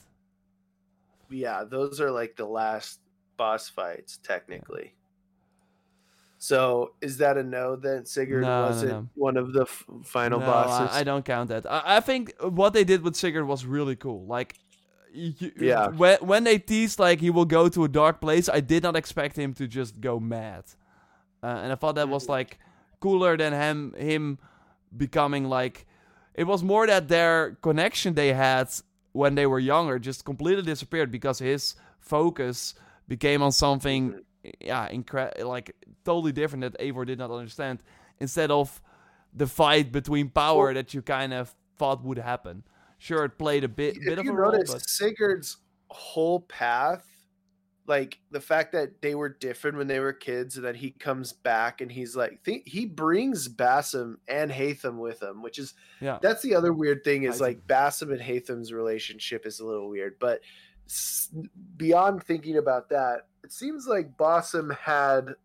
yeah, 1.30 1.64
those 1.64 2.02
are 2.02 2.10
like 2.12 2.36
the 2.36 2.46
last 2.46 3.00
boss 3.38 3.70
fights 3.70 4.18
technically. 4.24 4.94
So 6.40 6.94
is 7.02 7.18
that 7.18 7.38
a 7.38 7.44
no? 7.44 7.76
Then 7.76 8.06
Sigurd 8.06 8.42
No, 8.44 8.62
no, 8.62 8.68
wasn't 8.68 8.92
no. 8.92 9.10
one 9.16 9.38
of 9.38 9.54
the 9.54 9.64
f- 9.64 9.86
final 10.04 10.40
no, 10.40 10.46
bosses. 10.46 10.96
I, 10.96 11.00
I 11.00 11.04
don't 11.04 11.26
count 11.26 11.50
that. 11.50 11.70
I, 11.70 11.98
I 11.98 12.00
think 12.00 12.34
what 12.42 12.74
they 12.74 12.84
did 12.84 13.02
with 13.02 13.16
Sigurd 13.16 13.46
was 13.48 13.66
really 13.66 13.96
cool. 13.96 14.26
Like, 14.26 14.56
y- 15.16 15.34
y- 15.42 15.52
Yeah. 15.60 15.88
when 15.90 16.18
when 16.20 16.44
they 16.44 16.60
teased 16.60 17.00
like 17.00 17.20
he 17.22 17.30
will 17.32 17.46
go 17.46 17.70
to 17.70 17.84
a 17.84 17.88
dark 17.88 18.22
place, 18.22 18.48
I 18.50 18.60
did 18.62 18.84
not 18.84 18.96
expect 18.96 19.36
him 19.36 19.54
to 19.56 19.68
just 19.68 20.00
go 20.00 20.20
mad, 20.20 20.66
uh, 21.48 21.62
and 21.64 21.72
I 21.72 21.76
thought 21.76 21.96
that 21.96 22.10
was 22.10 22.28
like 22.30 22.60
cooler 23.00 23.38
than 23.38 23.54
him 23.54 23.94
him 23.98 24.38
becoming 24.96 25.46
like. 25.58 25.86
It 26.34 26.46
was 26.46 26.62
more 26.64 26.86
that 26.88 27.08
their 27.08 27.58
connection 27.62 28.14
they 28.14 28.34
had 28.34 28.68
when 29.14 29.36
they 29.36 29.48
were 29.48 29.60
younger 29.60 29.98
just 30.00 30.24
completely 30.26 30.64
disappeared 30.64 31.10
because 31.12 31.40
his 31.40 31.76
focus 32.00 32.76
became 33.08 33.42
on 33.42 33.52
something 33.52 34.02
Mhm. 34.12 34.22
yeah, 34.72 34.88
incre- 34.90 35.44
like 35.44 35.76
totally 36.06 36.32
different 36.32 36.62
that 36.62 36.80
Eivor 36.80 37.06
did 37.06 37.18
not 37.18 37.32
understand. 37.32 37.80
Instead 38.20 38.52
of 38.52 38.82
the 39.34 39.48
fight 39.48 39.92
between 39.92 40.30
power 40.30 40.74
that 40.74 40.94
you 40.94 41.02
kind 41.02 41.34
of 41.34 41.56
thought 41.78 42.04
would 42.04 42.18
happen. 42.18 42.64
Sure, 42.98 43.26
it 43.26 43.38
played 43.38 43.64
a 43.64 43.68
bit 43.68 43.96
if 43.98 44.04
bit 44.06 44.20
of 44.20 44.26
you 44.26 44.32
a 44.32 44.36
role, 44.36 44.52
notice 44.52 44.74
but 44.74 44.90
Sigurd's 44.90 45.58
whole 45.90 46.40
path, 46.42 47.06
like 47.88 48.20
the 48.32 48.42
fact 48.42 48.74
that 48.74 49.02
they 49.02 49.16
were 49.16 49.30
different 49.30 49.78
when 49.78 49.88
they 49.88 50.00
were 50.00 50.14
kids, 50.14 50.58
and 50.58 50.66
that 50.66 50.76
he 50.76 50.92
comes 50.92 51.32
back 51.34 51.80
and 51.82 51.92
he's 51.92 52.16
like, 52.16 52.44
th- 52.44 52.64
he 52.66 52.86
brings 52.86 53.48
Basim 53.48 54.18
and 54.28 54.52
Hytham 54.52 54.98
with 54.98 55.24
him, 55.24 55.42
which 55.42 55.58
is 55.58 55.74
yeah, 56.02 56.20
that's 56.22 56.42
the 56.42 56.54
other 56.56 56.74
weird 56.74 57.04
thing 57.04 57.24
is 57.24 57.38
Hytham. 57.38 57.42
like 57.42 57.68
Basim 57.68 58.12
and 58.12 58.22
Hytham's 58.22 58.74
relationship 58.74 59.46
is 59.46 59.60
a 59.60 59.66
little 59.66 59.90
weird, 59.90 60.18
but 60.20 60.42
s- 60.86 61.30
beyond 61.78 62.24
thinking 62.24 62.58
about 62.58 62.90
that, 62.90 63.28
it 63.44 63.52
seems 63.54 63.88
like 63.88 64.18
Basim 64.18 64.76
had 64.78 65.36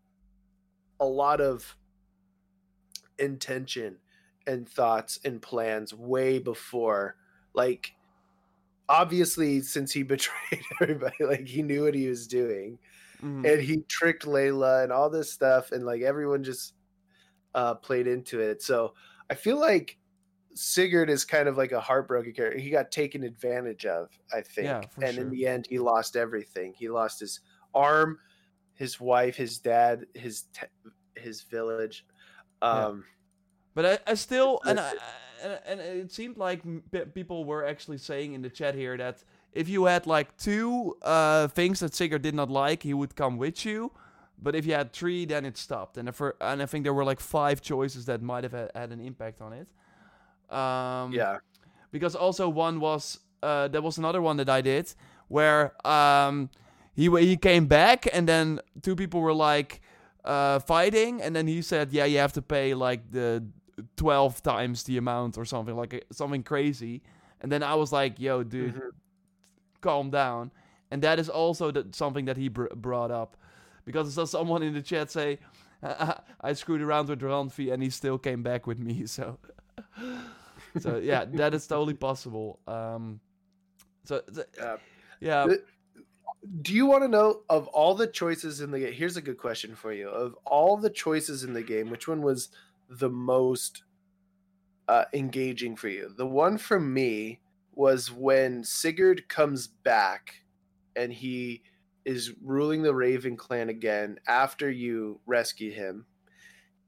a 0.99 1.05
lot 1.05 1.39
of 1.41 1.77
intention 3.17 3.97
and 4.45 4.67
thoughts 4.67 5.19
and 5.23 5.41
plans 5.41 5.93
way 5.93 6.39
before 6.39 7.15
like 7.53 7.93
obviously 8.89 9.61
since 9.61 9.91
he 9.91 10.03
betrayed 10.13 10.63
everybody 10.81 11.15
like 11.21 11.47
he 11.47 11.61
knew 11.61 11.83
what 11.83 11.95
he 11.95 12.07
was 12.07 12.27
doing 12.27 12.77
mhm. 13.21 13.49
and 13.51 13.61
he 13.61 13.77
tricked 13.87 14.25
Layla 14.25 14.83
and 14.83 14.91
all 14.91 15.09
this 15.09 15.31
stuff 15.31 15.71
and 15.71 15.85
like 15.85 16.01
everyone 16.01 16.43
just 16.43 16.73
uh 17.55 17.75
played 17.75 18.07
into 18.07 18.39
it 18.39 18.61
so 18.61 18.93
i 19.29 19.35
feel 19.35 19.59
like 19.59 19.97
sigurd 20.55 21.09
is 21.09 21.23
kind 21.25 21.47
of 21.47 21.57
like 21.57 21.71
a 21.71 21.79
heartbroken 21.79 22.33
character 22.33 22.59
he 22.59 22.69
got 22.69 22.91
taken 22.91 23.23
advantage 23.23 23.85
of 23.85 24.09
i 24.33 24.41
think 24.41 24.65
Yeah, 24.65 24.81
and 25.01 25.15
sure. 25.15 25.23
in 25.23 25.29
the 25.29 25.47
end 25.47 25.65
he 25.69 25.79
lost 25.79 26.15
everything 26.15 26.73
he 26.77 26.89
lost 26.89 27.19
his 27.19 27.39
arm 27.73 28.19
his 28.73 28.99
wife 28.99 29.35
his 29.35 29.59
dad 29.59 30.05
his 30.13 30.43
te- 30.53 30.91
his 31.15 31.41
village 31.43 32.05
Yeah. 32.61 33.03
But 33.75 33.85
I, 33.85 34.11
I 34.11 34.13
still 34.15 34.61
and 34.65 34.79
I, 34.79 34.91
and, 35.65 35.79
it 35.81 36.11
seemed 36.11 36.37
like 36.37 36.61
people 37.13 37.45
were 37.45 37.65
actually 37.65 37.97
saying 37.97 38.33
in 38.33 38.41
the 38.41 38.49
chat 38.49 38.75
here 38.75 38.95
that 38.97 39.23
if 39.51 39.67
you 39.67 39.85
had 39.85 40.07
like 40.07 40.35
two 40.37 40.95
uh, 41.01 41.47
things 41.49 41.79
that 41.81 41.93
Sigurd 41.93 42.21
did 42.21 42.35
not 42.35 42.49
like, 42.49 42.83
he 42.83 42.93
would 42.93 43.15
come 43.15 43.37
with 43.37 43.65
you. 43.65 43.91
But 44.41 44.55
if 44.55 44.65
you 44.65 44.73
had 44.73 44.91
three, 44.91 45.25
then 45.25 45.45
it 45.45 45.57
stopped. 45.57 45.97
And 45.97 46.09
if 46.09 46.15
for, 46.15 46.35
and 46.41 46.61
I 46.61 46.65
think 46.65 46.83
there 46.83 46.93
were 46.93 47.05
like 47.05 47.19
five 47.19 47.61
choices 47.61 48.05
that 48.05 48.21
might 48.21 48.43
have 48.43 48.51
had, 48.51 48.71
had 48.75 48.91
an 48.91 48.99
impact 48.99 49.41
on 49.41 49.53
it. 49.53 49.67
Um, 50.55 51.13
yeah 51.13 51.37
because 51.93 52.15
also 52.15 52.49
one 52.49 52.81
was 52.81 53.19
uh, 53.41 53.69
there 53.69 53.81
was 53.81 53.97
another 53.97 54.21
one 54.21 54.35
that 54.37 54.49
I 54.49 54.59
did 54.59 54.93
where 55.29 55.71
um, 55.87 56.49
he 56.93 57.09
he 57.21 57.37
came 57.37 57.67
back 57.67 58.07
and 58.11 58.27
then 58.27 58.59
two 58.81 58.95
people 58.97 59.21
were 59.21 59.33
like 59.33 59.79
uh, 60.25 60.59
fighting 60.59 61.21
and 61.21 61.33
then 61.33 61.47
he 61.47 61.61
said 61.61 61.93
yeah 61.93 62.03
you 62.03 62.17
have 62.17 62.33
to 62.33 62.41
pay 62.41 62.73
like 62.73 63.11
the 63.11 63.45
12 63.97 64.43
times 64.43 64.83
the 64.83 64.97
amount 64.97 65.37
or 65.37 65.45
something 65.45 65.75
like 65.75 65.93
uh, 65.93 65.99
something 66.11 66.43
crazy. 66.43 67.01
And 67.41 67.51
then 67.51 67.63
I 67.63 67.75
was 67.75 67.91
like 67.91 68.19
yo 68.19 68.43
dude 68.43 68.75
Mhm. 68.75 68.91
calm 69.81 70.09
down. 70.09 70.51
And 70.91 71.01
that 71.01 71.19
is 71.19 71.27
also 71.29 71.71
that 71.71 71.95
something 71.95 72.25
that 72.25 72.37
he 72.37 72.49
br- 72.49 72.67
brought 72.75 73.09
up. 73.11 73.35
Because 73.85 74.07
I 74.07 74.21
saw 74.21 74.25
someone 74.25 74.61
in 74.63 74.73
the 74.73 74.81
chat 74.81 75.09
say 75.11 75.39
I 76.41 76.53
screwed 76.53 76.81
around 76.81 77.09
with 77.09 77.19
Randvi 77.21 77.73
and 77.73 77.81
he 77.83 77.89
still 77.89 78.17
came 78.17 78.43
back 78.43 78.67
with 78.67 78.79
me 78.79 79.05
so. 79.17 79.37
So 80.79 80.97
yeah 80.97 81.25
that 81.25 81.53
is 81.53 81.67
totally 81.67 81.93
possible. 81.95 82.59
Um 82.67 83.19
so 84.05 84.21
Yeah. 84.57 84.77
yeah. 85.19 85.47
Do 86.61 86.73
you 86.73 86.85
want 86.85 87.03
to 87.03 87.07
know 87.07 87.41
of 87.49 87.67
all 87.69 87.95
the 87.95 88.07
choices 88.07 88.59
in 88.61 88.71
the 88.71 88.79
game 88.79 88.93
here's 88.93 89.17
a 89.17 89.21
good 89.21 89.37
question 89.37 89.75
for 89.75 89.91
you. 89.93 90.09
Of 90.09 90.35
all 90.45 90.77
the 90.77 90.89
choices 90.89 91.43
in 91.43 91.53
the 91.53 91.63
game 91.63 91.89
which 91.89 92.07
one 92.07 92.21
was 92.21 92.49
the 92.89 93.09
most 93.09 93.83
uh, 94.87 95.05
engaging 95.13 95.75
for 95.75 95.87
you. 95.87 96.13
The 96.15 96.27
one 96.27 96.57
for 96.57 96.79
me 96.79 97.41
was 97.73 98.11
when 98.11 98.63
sigurd 98.63 99.27
comes 99.27 99.67
back 99.67 100.35
and 100.95 101.11
he 101.11 101.63
is 102.05 102.33
ruling 102.41 102.83
the 102.83 102.93
raven 102.93 103.35
clan 103.35 103.69
again 103.69 104.19
after 104.27 104.69
you 104.69 105.19
rescue 105.25 105.71
him. 105.71 106.05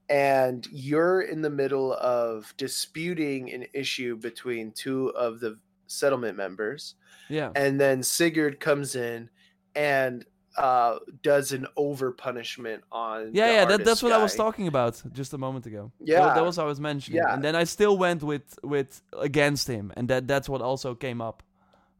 And 0.07 0.67
you're 0.71 1.21
in 1.21 1.41
the 1.41 1.49
middle 1.49 1.93
of 1.93 2.53
disputing 2.57 3.51
an 3.51 3.65
issue 3.73 4.17
between 4.17 4.71
two 4.71 5.09
of 5.09 5.39
the 5.39 5.57
settlement 5.87 6.37
members. 6.37 6.95
Yeah. 7.27 7.51
And 7.55 7.79
then 7.79 8.03
Sigurd 8.03 8.59
comes 8.59 8.95
in 8.95 9.29
and 9.73 10.23
uh 10.57 10.99
does 11.21 11.51
an 11.51 11.67
over 11.75 12.11
punishment 12.11 12.81
on 12.91 13.31
yeah 13.33 13.51
yeah 13.51 13.65
that, 13.65 13.83
that's 13.83 14.01
what 14.01 14.11
i 14.13 14.17
was 14.17 14.35
talking 14.35 14.67
about 14.67 15.01
just 15.11 15.33
a 15.33 15.37
moment 15.37 15.65
ago 15.65 15.91
Yeah. 15.99 16.33
that, 16.33 16.43
was 16.43 16.57
what 16.57 16.63
i 16.63 16.67
was 16.67 16.79
mentioning 16.79 17.17
Yeah. 17.17 17.33
and 17.33 17.43
then 17.43 17.55
i 17.55 17.65
still 17.65 17.97
went 17.97 18.23
with 18.23 18.57
with 18.63 19.01
against 19.19 19.67
him 19.67 19.91
and 19.97 20.07
that 20.07 20.27
that's 20.27 20.47
what 20.47 20.61
also 20.61 20.95
came 20.95 21.19
up 21.21 21.43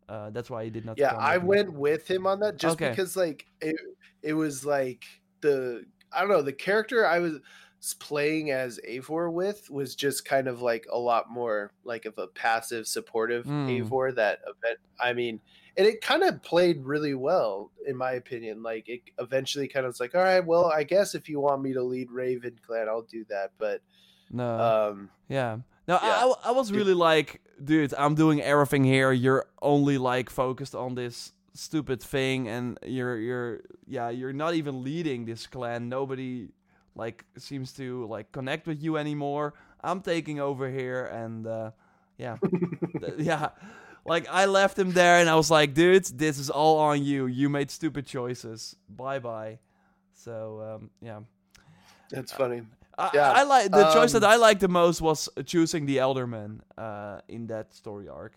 uh 0.07 0.29
that's 0.29 0.49
why 0.49 0.63
he 0.63 0.69
did 0.69 0.85
not 0.85 0.97
yeah 0.97 1.15
i 1.17 1.37
me. 1.37 1.43
went 1.45 1.73
with 1.73 2.09
him 2.09 2.25
on 2.27 2.39
that 2.39 2.57
just 2.57 2.75
Okay. 2.75 2.91
because 2.91 3.17
like 3.17 3.45
it 3.61 3.75
it 4.21 4.33
was 4.33 4.65
like 4.65 5.03
the 5.41 5.83
i 6.13 6.21
don't 6.21 6.29
know 6.29 6.41
the 6.41 6.53
character 6.53 7.05
i 7.05 7.19
was 7.19 7.39
playing 7.99 8.49
as 8.49 8.79
Eivor 8.89 9.31
with 9.31 9.69
was 9.69 9.93
just 9.95 10.25
kind 10.25 10.47
of 10.47 10.59
like 10.61 10.87
a 10.91 10.97
lot 10.97 11.29
more 11.29 11.71
like 11.83 12.05
of 12.05 12.17
a 12.17 12.25
passive 12.25 12.87
supportive 12.87 13.45
Mm. 13.45 13.67
Eivor 13.87 14.15
that 14.15 14.39
event 14.43 14.79
I 14.99 15.13
mean 15.13 15.39
and 15.77 15.85
it 15.87 16.01
kind 16.01 16.23
of 16.23 16.41
played 16.41 16.83
really 16.85 17.13
well 17.13 17.71
in 17.87 17.95
my 17.97 18.11
opinion 18.13 18.63
like 18.63 18.87
it 18.89 19.01
eventually 19.19 19.67
kind 19.67 19.85
of 19.85 19.89
was 19.89 19.99
like 19.99 20.15
all 20.15 20.23
right 20.23 20.45
well 20.45 20.65
I 20.65 20.83
guess 20.83 21.15
if 21.15 21.27
you 21.29 21.39
want 21.39 21.61
me 21.61 21.73
to 21.73 21.83
lead 21.83 22.09
Raven 22.11 22.57
clan 22.65 22.87
I'll 22.89 23.01
do 23.03 23.25
that 23.29 23.51
but 23.57 23.81
no 24.31 24.47
um 24.59 25.09
Yeah. 25.27 25.57
No, 25.87 25.97
I- 25.97 26.07
Yeah. 26.07 26.33
I, 26.43 26.49
I 26.49 26.51
was 26.51 26.71
really 26.71 26.95
like, 26.95 27.41
dude, 27.63 27.93
I'm 27.93 28.15
doing 28.15 28.41
everything 28.41 28.83
here. 28.83 29.11
You're 29.11 29.45
only 29.61 29.97
like 29.99 30.29
focused 30.31 30.73
on 30.73 30.95
this 30.95 31.31
stupid 31.53 32.01
thing, 32.01 32.47
and 32.47 32.79
you're 32.83 33.17
you're 33.19 33.61
yeah, 33.85 34.09
you're 34.09 34.33
not 34.33 34.55
even 34.55 34.83
leading 34.83 35.25
this 35.25 35.45
clan. 35.45 35.87
Nobody 35.87 36.49
like 36.95 37.23
seems 37.37 37.71
to 37.73 38.07
like 38.07 38.31
connect 38.31 38.65
with 38.65 38.81
you 38.81 38.97
anymore. 38.97 39.53
I'm 39.83 40.01
taking 40.01 40.39
over 40.39 40.67
here, 40.71 41.05
and 41.05 41.45
uh, 41.45 41.71
yeah, 42.17 42.37
yeah. 43.19 43.49
Like 44.05 44.27
I 44.29 44.45
left 44.45 44.77
him 44.77 44.91
there, 44.91 45.17
and 45.19 45.29
I 45.29 45.35
was 45.35 45.49
like, 45.49 45.73
dude, 45.73 46.05
this 46.17 46.37
is 46.37 46.49
all 46.49 46.77
on 46.79 47.03
you. 47.03 47.25
You 47.25 47.49
made 47.49 47.71
stupid 47.71 48.05
choices. 48.05 48.75
Bye 48.89 49.19
bye. 49.19 49.59
So 50.13 50.75
um, 50.75 50.89
yeah. 51.01 51.19
That's 52.11 52.31
funny. 52.31 52.61
I, 52.97 53.09
Yeah, 53.13 53.31
I 53.31 53.43
like 53.43 53.71
the 53.71 53.91
choice 53.93 54.13
that 54.13 54.23
um, 54.23 54.29
I 54.31 54.35
liked 54.35 54.61
the 54.61 54.67
most 54.67 55.01
was 55.01 55.27
choosing 55.45 55.85
the 55.85 55.97
Elderman 55.97 56.59
uh, 56.77 57.19
in 57.27 57.47
that 57.47 57.73
story 57.73 58.07
arc. 58.07 58.33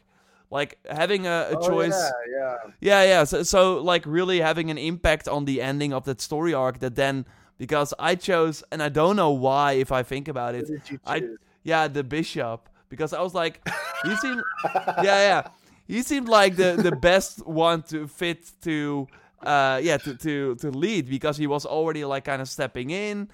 Like 0.50 0.78
having 0.90 1.26
a, 1.26 1.48
a 1.52 1.56
Oh, 1.58 1.68
choice. 1.68 1.92
yeah, 1.94 2.10
yeah. 2.40 2.56
Yeah, 2.80 3.02
yeah. 3.04 3.24
So, 3.24 3.42
so 3.42 3.82
like 3.82 4.04
really 4.06 4.40
having 4.40 4.70
an 4.70 4.78
impact 4.78 5.28
on 5.28 5.44
the 5.44 5.60
ending 5.60 5.92
of 5.92 6.04
that 6.04 6.20
story 6.22 6.54
arc 6.54 6.78
that 6.80 6.94
then 6.96 7.26
because 7.58 7.92
I 7.98 8.14
chose 8.14 8.64
and 8.72 8.82
I 8.82 8.88
don't 8.88 9.14
know 9.16 9.30
why 9.30 9.72
if 9.72 9.92
I 9.92 10.02
think 10.02 10.26
about 10.28 10.54
it. 10.54 10.64
I- 11.06 11.22
Yeah, 11.62 11.86
the 11.88 12.02
bishop 12.02 12.68
because 12.88 13.12
I 13.12 13.20
was 13.20 13.34
like 13.34 13.60
you 14.04 14.16
seemed 14.16 14.42
yeah, 15.04 15.20
yeah. 15.28 15.42
He 15.88 16.02
seemed 16.02 16.28
like 16.28 16.56
the 16.56 16.78
the 16.80 16.92
best 16.92 17.46
one 17.46 17.82
to 17.84 18.08
fit 18.08 18.52
to 18.62 19.08
uh 19.44 19.80
yeah, 19.82 19.98
to 19.98 20.14
to 20.16 20.56
to 20.56 20.70
lead 20.70 21.08
because 21.10 21.38
he 21.38 21.48
was 21.48 21.66
already 21.66 22.04
like 22.04 22.24
kind 22.26 22.42
of 22.42 22.48
stepping 22.50 22.90
in. 22.90 23.30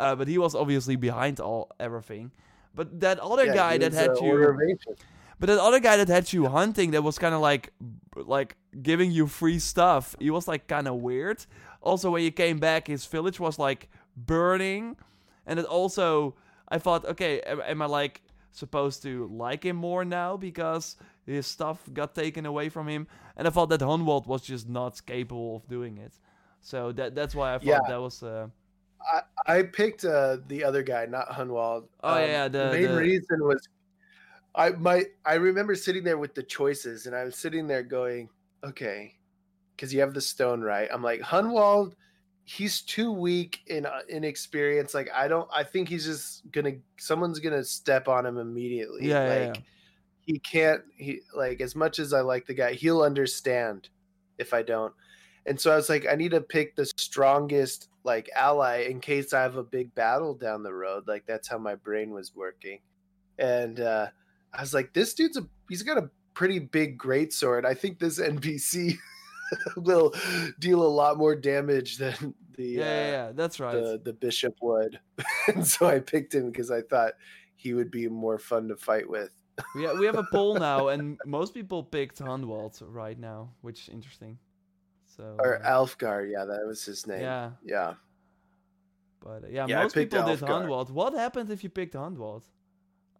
Uh, 0.00 0.16
but 0.16 0.28
he 0.28 0.38
was 0.38 0.54
obviously 0.56 0.96
behind 0.96 1.40
all 1.40 1.70
everything. 1.80 2.32
But 2.74 3.00
that 3.00 3.20
other 3.20 3.46
Yeah, 3.46 3.50
guy 3.50 3.78
that 3.78 3.92
had 3.92 4.20
uh, 4.20 4.20
you 4.20 4.48
Order 4.48 4.50
of 4.52 4.60
Ancient. 4.62 4.98
but 5.38 5.48
that 5.48 5.58
other 5.60 5.80
guy 5.80 5.96
that 5.96 6.08
had 6.08 6.32
you 6.32 6.48
hunting, 6.48 6.92
that 6.92 7.02
was 7.02 7.18
kind 7.18 7.34
of 7.34 7.40
like, 7.40 7.72
like 8.16 8.56
giving 8.82 9.10
you 9.12 9.26
free 9.26 9.58
stuff. 9.58 10.16
He 10.20 10.30
was 10.30 10.48
like 10.48 10.66
kind 10.68 10.88
of 10.88 10.96
weird. 10.96 11.44
Also, 11.82 12.10
when 12.10 12.22
you 12.22 12.32
came 12.32 12.58
back, 12.58 12.88
his 12.88 13.06
village 13.06 13.40
was 13.40 13.58
like 13.58 13.88
burning, 14.16 14.96
and 15.46 15.58
it 15.58 15.64
also, 15.66 16.34
I 16.68 16.78
thought, 16.78 17.04
okay, 17.06 17.40
am, 17.42 17.60
am 17.60 17.82
I 17.82 17.86
like 17.86 18.22
supposed 18.52 19.02
to 19.04 19.28
like 19.32 19.64
him 19.64 19.76
more 19.76 20.04
now 20.04 20.36
because 20.36 20.96
his 21.36 21.46
stuff 21.46 21.78
got 21.92 22.14
taken 22.14 22.46
away 22.46 22.68
from 22.68 22.88
him? 22.88 23.06
And 23.36 23.46
I 23.46 23.50
thought 23.50 23.68
that 23.68 23.80
Hunwald 23.80 24.26
was 24.26 24.42
just 24.42 24.68
not 24.68 25.04
capable 25.06 25.56
of 25.56 25.68
doing 25.68 25.98
it. 25.98 26.12
So 26.60 26.92
that 26.92 27.14
that's 27.14 27.34
why 27.34 27.54
I 27.54 27.58
thought 27.58 27.66
Yeah. 27.66 27.80
that 27.88 28.00
was. 28.00 28.22
Uh, 28.22 28.48
I, 29.46 29.58
I 29.58 29.62
picked 29.62 30.04
uh, 30.04 30.38
the 30.48 30.64
other 30.64 30.82
guy, 30.82 31.06
not 31.06 31.28
Hunwald. 31.28 31.86
Oh, 32.02 32.14
Um, 32.14 32.22
yeah, 32.28 32.48
the- 32.48 32.72
main 32.72 32.82
the- 32.94 32.96
reason 32.96 33.44
was 33.44 33.68
I 34.54 34.70
my 34.70 35.04
I 35.24 35.34
remember 35.34 35.74
sitting 35.76 36.02
there 36.02 36.18
with 36.18 36.34
the 36.34 36.42
choices, 36.42 37.06
and 37.06 37.14
I 37.14 37.24
was 37.24 37.36
sitting 37.36 37.68
there 37.68 37.82
going, 37.84 38.28
okay, 38.64 39.14
because 39.76 39.94
you 39.94 40.00
have 40.00 40.14
the 40.14 40.20
stone 40.20 40.60
right. 40.62 40.88
I'm 40.92 41.02
like 41.02 41.20
Hunwald, 41.20 41.92
he's 42.44 42.80
too 42.82 43.12
weak 43.12 43.60
in 43.68 43.86
uh, 43.86 44.00
inexperience. 44.08 44.94
Like 44.94 45.10
I 45.14 45.28
don't. 45.28 45.48
I 45.54 45.62
think 45.62 45.88
he's 45.88 46.04
just 46.04 46.50
gonna. 46.50 46.72
Someone's 46.98 47.38
gonna 47.38 47.62
step 47.62 48.08
on 48.08 48.26
him 48.26 48.36
immediately. 48.38 49.06
Yeah, 49.06 49.26
yeah, 49.26 49.44
yeah. 49.46 49.52
He 50.28 50.38
can't. 50.38 50.82
He 50.94 51.22
like 51.34 51.62
as 51.62 51.74
much 51.74 51.98
as 51.98 52.12
I 52.12 52.20
like 52.20 52.46
the 52.46 52.52
guy, 52.52 52.74
he'll 52.74 53.00
understand 53.00 53.88
if 54.36 54.52
I 54.52 54.62
don't. 54.62 54.92
And 55.46 55.58
so 55.58 55.72
I 55.72 55.76
was 55.76 55.88
like, 55.88 56.06
I 56.06 56.16
need 56.16 56.32
to 56.32 56.42
pick 56.42 56.76
the 56.76 56.84
strongest 56.84 57.88
like 58.04 58.28
ally 58.36 58.86
in 58.90 59.00
case 59.00 59.32
I 59.32 59.40
have 59.40 59.56
a 59.56 59.62
big 59.62 59.94
battle 59.94 60.34
down 60.34 60.62
the 60.62 60.74
road. 60.74 61.04
Like 61.08 61.24
that's 61.26 61.48
how 61.48 61.56
my 61.56 61.76
brain 61.76 62.10
was 62.10 62.34
working. 62.34 62.80
And 63.38 63.80
uh 63.80 64.08
I 64.52 64.60
was 64.60 64.74
like, 64.74 64.92
this 64.92 65.14
dude's 65.14 65.38
a 65.38 65.46
he's 65.70 65.82
got 65.82 65.96
a 65.96 66.10
pretty 66.34 66.58
big 66.58 66.98
great 66.98 67.32
sword. 67.32 67.64
I 67.64 67.72
think 67.72 67.98
this 67.98 68.20
NPC 68.20 68.98
will 69.78 70.12
deal 70.58 70.82
a 70.82 70.94
lot 71.02 71.16
more 71.16 71.34
damage 71.34 71.96
than 71.96 72.34
the 72.54 72.64
yeah, 72.64 72.82
yeah, 72.82 72.84
uh, 72.84 73.10
yeah, 73.10 73.32
that's 73.34 73.58
right. 73.60 73.72
the 73.72 73.98
the 74.04 74.12
bishop 74.12 74.56
would. 74.60 75.00
and 75.46 75.66
so 75.66 75.86
I 75.86 76.00
picked 76.00 76.34
him 76.34 76.50
because 76.50 76.70
I 76.70 76.82
thought 76.82 77.14
he 77.56 77.72
would 77.72 77.90
be 77.90 78.08
more 78.08 78.38
fun 78.38 78.68
to 78.68 78.76
fight 78.76 79.08
with. 79.08 79.30
We, 79.74 79.84
ha- 79.84 79.94
we 79.98 80.06
have 80.06 80.16
a 80.16 80.24
poll 80.30 80.54
now, 80.54 80.88
and 80.88 81.18
most 81.26 81.54
people 81.54 81.82
picked 81.82 82.18
Hunwald 82.18 82.80
right 82.86 83.18
now, 83.18 83.50
which 83.62 83.82
is 83.82 83.88
interesting. 83.88 84.38
So 85.16 85.36
Or 85.38 85.64
uh, 85.64 85.68
Alfgar, 85.70 86.30
yeah, 86.30 86.44
that 86.44 86.66
was 86.66 86.84
his 86.84 87.06
name. 87.06 87.20
yeah, 87.22 87.50
yeah. 87.64 87.94
but 89.20 89.44
uh, 89.44 89.48
yeah, 89.50 89.66
Yeah, 89.66 89.82
most 89.82 89.94
picked 89.94 90.12
people 90.12 90.26
did 90.26 90.40
Alfgar. 90.40 90.66
Hunwald. 90.66 90.90
What 90.90 91.12
happened 91.14 91.50
if 91.50 91.64
you 91.64 91.70
picked 91.70 91.94
Hunwald? 91.94 92.42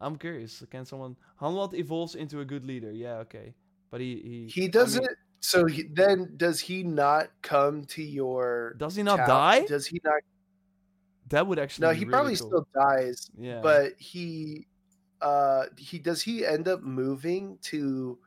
I'm 0.01 0.17
curious. 0.17 0.63
Can 0.71 0.85
someone 0.85 1.17
Hunwald 1.41 1.75
evolves 1.75 2.15
into 2.15 2.41
a 2.41 2.45
good 2.45 2.65
leader? 2.65 2.93
Yeah, 2.93 3.17
okay, 3.27 3.55
but 3.91 4.01
he 4.01 4.15
he 4.23 4.47
He 4.55 4.61
I 4.63 4.65
mean, 4.65 4.71
doesn't. 4.71 5.09
so 5.41 5.67
he, 5.67 5.83
then 5.93 6.35
does 6.37 6.61
he 6.61 6.85
not 6.85 7.31
come 7.43 7.85
to 7.87 8.03
your? 8.03 8.75
does 8.79 8.95
he 8.95 9.03
not 9.03 9.17
town? 9.17 9.29
die? 9.29 9.67
Does 9.67 9.87
he 9.87 10.01
not? 10.05 10.21
That 11.31 11.47
would 11.49 11.59
actually 11.59 11.89
No, 11.89 11.93
be 11.93 11.99
he 11.99 12.05
really 12.05 12.11
probably 12.13 12.37
cool. 12.37 12.47
still 12.49 12.69
dies. 12.75 13.31
yeah. 13.37 13.61
But 13.61 13.95
he, 13.99 14.67
uh, 15.21 15.65
he 15.77 15.99
does 15.99 16.23
he 16.23 16.45
end 16.47 16.69
up 16.69 16.83
moving 16.83 17.59
to, 17.63 18.19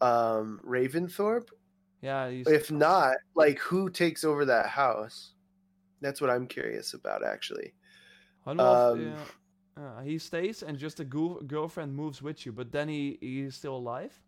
um, 0.00 0.60
Raventhorpe? 0.64 1.48
yeah, 2.00 2.30
he's, 2.30 2.46
If 2.46 2.70
not, 2.70 3.16
like 3.34 3.58
who 3.58 3.90
takes 3.90 4.24
over 4.24 4.44
that 4.46 4.66
house? 4.66 5.32
That's 6.00 6.20
what 6.20 6.30
I'm 6.30 6.46
curious 6.46 6.94
about, 6.94 7.24
actually. 7.24 7.74
Um, 8.46 8.58
yeah, 8.58 9.24
uh, 9.76 10.00
he 10.00 10.18
stays, 10.18 10.62
and 10.62 10.78
just 10.78 11.00
a 11.00 11.04
goo- 11.04 11.42
girlfriend 11.46 11.94
moves 11.94 12.22
with 12.22 12.46
you. 12.46 12.52
But 12.52 12.72
then 12.72 12.88
he 12.88 13.18
he's 13.20 13.54
still 13.54 13.76
alive. 13.76 14.18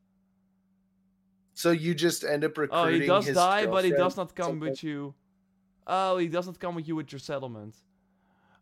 So 1.55 1.71
you 1.71 1.95
just 1.95 2.25
end 2.25 2.45
up 2.45 2.57
recruiting. 2.57 2.97
Oh, 2.97 3.01
he 3.01 3.07
does 3.07 3.35
die, 3.35 3.67
but 3.67 3.85
he 3.85 3.91
does 3.91 4.17
not 4.17 4.35
come 4.35 4.61
with 4.61 4.83
you. 4.83 5.15
Oh, 5.87 6.19
he 6.19 6.29
does 6.29 6.47
not 6.47 6.59
come 6.59 6.75
with 6.75 6.87
you 6.87 6.97
with 6.97 7.13
your 7.13 7.19
settlement. 7.19 7.75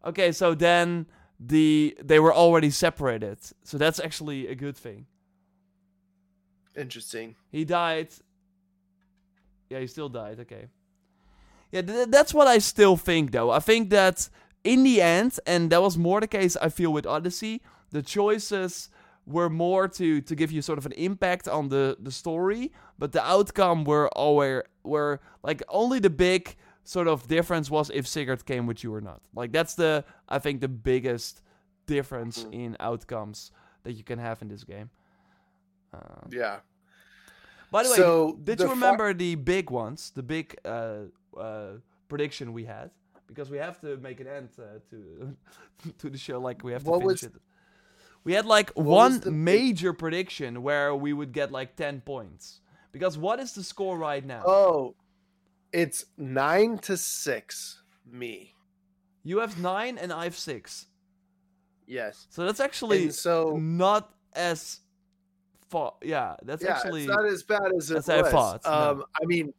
Okay, 0.05 0.33
so 0.33 0.55
then 0.55 1.07
the 1.41 1.97
they 2.03 2.21
were 2.21 2.35
already 2.35 2.71
separated. 2.71 3.39
So 3.65 3.79
that's 3.79 3.99
actually 3.99 4.47
a 4.47 4.55
good 4.55 4.77
thing. 4.77 5.07
Interesting. 6.77 7.35
He 7.51 7.65
died. 7.65 8.09
Yeah, 9.71 9.81
he 9.81 9.87
still 9.87 10.09
died. 10.09 10.41
Okay. 10.41 10.67
Yeah, 11.73 11.83
th- 11.83 12.09
that's 12.09 12.35
what 12.35 12.47
I 12.47 12.59
still 12.59 12.97
think, 12.97 13.31
though. 13.33 13.51
I 13.51 13.61
think 13.61 13.91
that 13.91 14.29
in 14.65 14.83
the 14.83 15.01
end, 15.01 15.39
and 15.47 15.71
that 15.71 15.81
was 15.81 15.97
more 15.97 16.21
the 16.21 16.27
case, 16.27 16.57
I 16.61 16.69
feel, 16.69 16.93
with 16.93 17.07
Odyssey, 17.07 17.63
the 17.91 18.03
choices 18.03 18.91
were 19.27 19.49
more 19.49 19.87
to 19.87 20.21
to 20.21 20.35
give 20.35 20.51
you 20.51 20.61
sort 20.63 20.79
of 20.79 20.87
an 20.87 20.93
impact 20.93 21.49
on 21.49 21.69
the 21.69 21.97
the 22.01 22.11
story, 22.11 22.73
but 22.99 23.13
the 23.13 23.25
outcome 23.25 23.85
were 23.85 24.09
always 24.11 24.63
were 24.83 25.21
like 25.43 25.63
only 25.69 26.01
the 26.01 26.11
big 26.11 26.57
sort 26.95 27.09
of 27.09 27.27
difference 27.29 27.71
was 27.77 27.91
if 27.91 28.05
Sigurd 28.07 28.43
came 28.45 28.65
with 28.67 28.79
you 28.85 28.95
or 28.95 29.01
not. 29.01 29.21
Like 29.41 29.53
that's 29.53 29.75
the 29.75 30.05
I 30.37 30.39
think 30.45 30.61
the 30.61 30.69
biggest 30.93 31.43
difference 31.87 32.45
Mhm. 32.45 32.53
in 32.63 32.77
outcomes 32.91 33.53
that 33.85 33.93
you 33.99 34.05
can 34.11 34.19
have 34.19 34.43
in 34.43 34.49
this 34.49 34.65
game. 34.65 34.89
Uh, 35.93 35.99
Yeah. 36.31 36.61
by 37.71 37.83
the 37.85 37.91
way, 37.91 37.97
So 37.97 38.37
did 38.45 38.59
the 38.59 38.65
you 38.65 38.71
remember 38.71 39.15
the 39.15 39.35
big 39.37 39.71
ones, 39.71 40.11
the 40.11 40.23
big 40.23 40.47
uh, 40.65 41.07
uh, 41.37 41.73
prediction 42.09 42.53
we 42.53 42.65
had? 42.67 42.91
Because 43.27 43.51
we 43.51 43.59
have 43.59 43.77
to 43.81 43.97
make 43.99 44.21
an 44.21 44.27
end 44.27 44.49
uh, 44.59 44.65
to 44.91 45.37
to 46.01 46.11
the 46.11 46.19
show. 46.19 46.39
Like 46.49 46.65
we 46.65 46.73
have 46.73 46.85
to 46.85 46.91
What 46.91 47.01
finish 47.01 47.23
was- 47.23 47.35
it. 47.35 47.43
We 48.25 48.35
had 48.35 48.45
like 48.47 48.71
one 48.77 49.21
the 49.21 49.31
major 49.31 49.93
prediction 49.95 50.63
where 50.63 50.95
we 50.95 51.13
would 51.13 51.33
get 51.33 51.51
like 51.51 51.71
ten 51.77 52.01
points. 52.01 52.61
Because 52.93 53.17
what 53.19 53.39
is 53.41 53.53
the 53.53 53.63
score 53.63 53.97
right 54.11 54.25
now? 54.27 54.43
Oh, 54.45 54.95
it's 55.73 56.05
nine 56.17 56.79
to 56.79 56.97
six. 56.97 57.83
Me. 58.11 58.55
You 59.23 59.39
have 59.39 59.59
nine 59.61 59.99
and 59.99 60.13
I 60.13 60.25
have 60.25 60.37
six. 60.37 60.87
Yes. 61.87 62.27
So 62.31 62.45
that's 62.45 62.61
actually 62.61 63.05
And 63.05 63.15
so 63.15 63.57
not 63.61 64.15
as 64.33 64.81
far. 65.69 65.95
Yeah, 66.03 66.37
that's 66.43 66.63
yeah, 66.63 66.77
actually 66.77 67.03
it's 67.03 67.11
not 67.11 67.25
as 67.27 67.43
bad 67.43 67.73
as 67.77 67.91
it 67.91 67.99
as 67.99 68.09
I 68.09 68.23
thought, 68.31 68.63
no. 68.65 68.71
Um, 68.71 69.05
I 69.21 69.25
mean, 69.27 69.53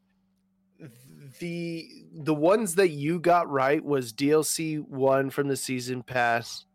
the 1.40 2.06
the 2.14 2.34
ones 2.34 2.76
that 2.76 2.90
you 2.90 3.20
got 3.20 3.50
right 3.50 3.84
was 3.84 4.14
DLC 4.14 4.80
one 4.88 5.30
from 5.30 5.48
the 5.48 5.56
season 5.56 6.04
pass. 6.04 6.66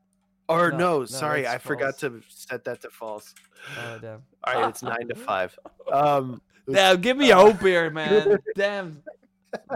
Or 0.49 0.71
No, 0.71 0.77
no, 0.79 0.99
no, 1.01 1.05
sorry, 1.07 1.47
I 1.47 1.59
forgot 1.59 1.99
to 1.99 2.23
set 2.29 2.65
that 2.65 2.81
to 2.83 2.91
false. 2.91 3.35
Oh, 3.79 3.99
damn. 4.01 4.23
All 4.45 4.55
right, 4.55 4.69
it's 4.69 4.83
nine 4.83 5.09
to 5.09 5.15
five. 5.15 5.59
Um, 5.93 6.43
Damn, 6.69 7.01
give 7.01 7.17
me 7.17 7.31
Uh, 7.31 7.37
hope 7.37 7.61
here, 7.61 7.91
man. 7.91 8.39
Damn. 8.57 9.01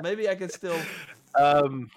Maybe 0.03 0.29
I 0.29 0.35
can 0.35 0.49
still. 0.51 0.79
um, 1.39 1.91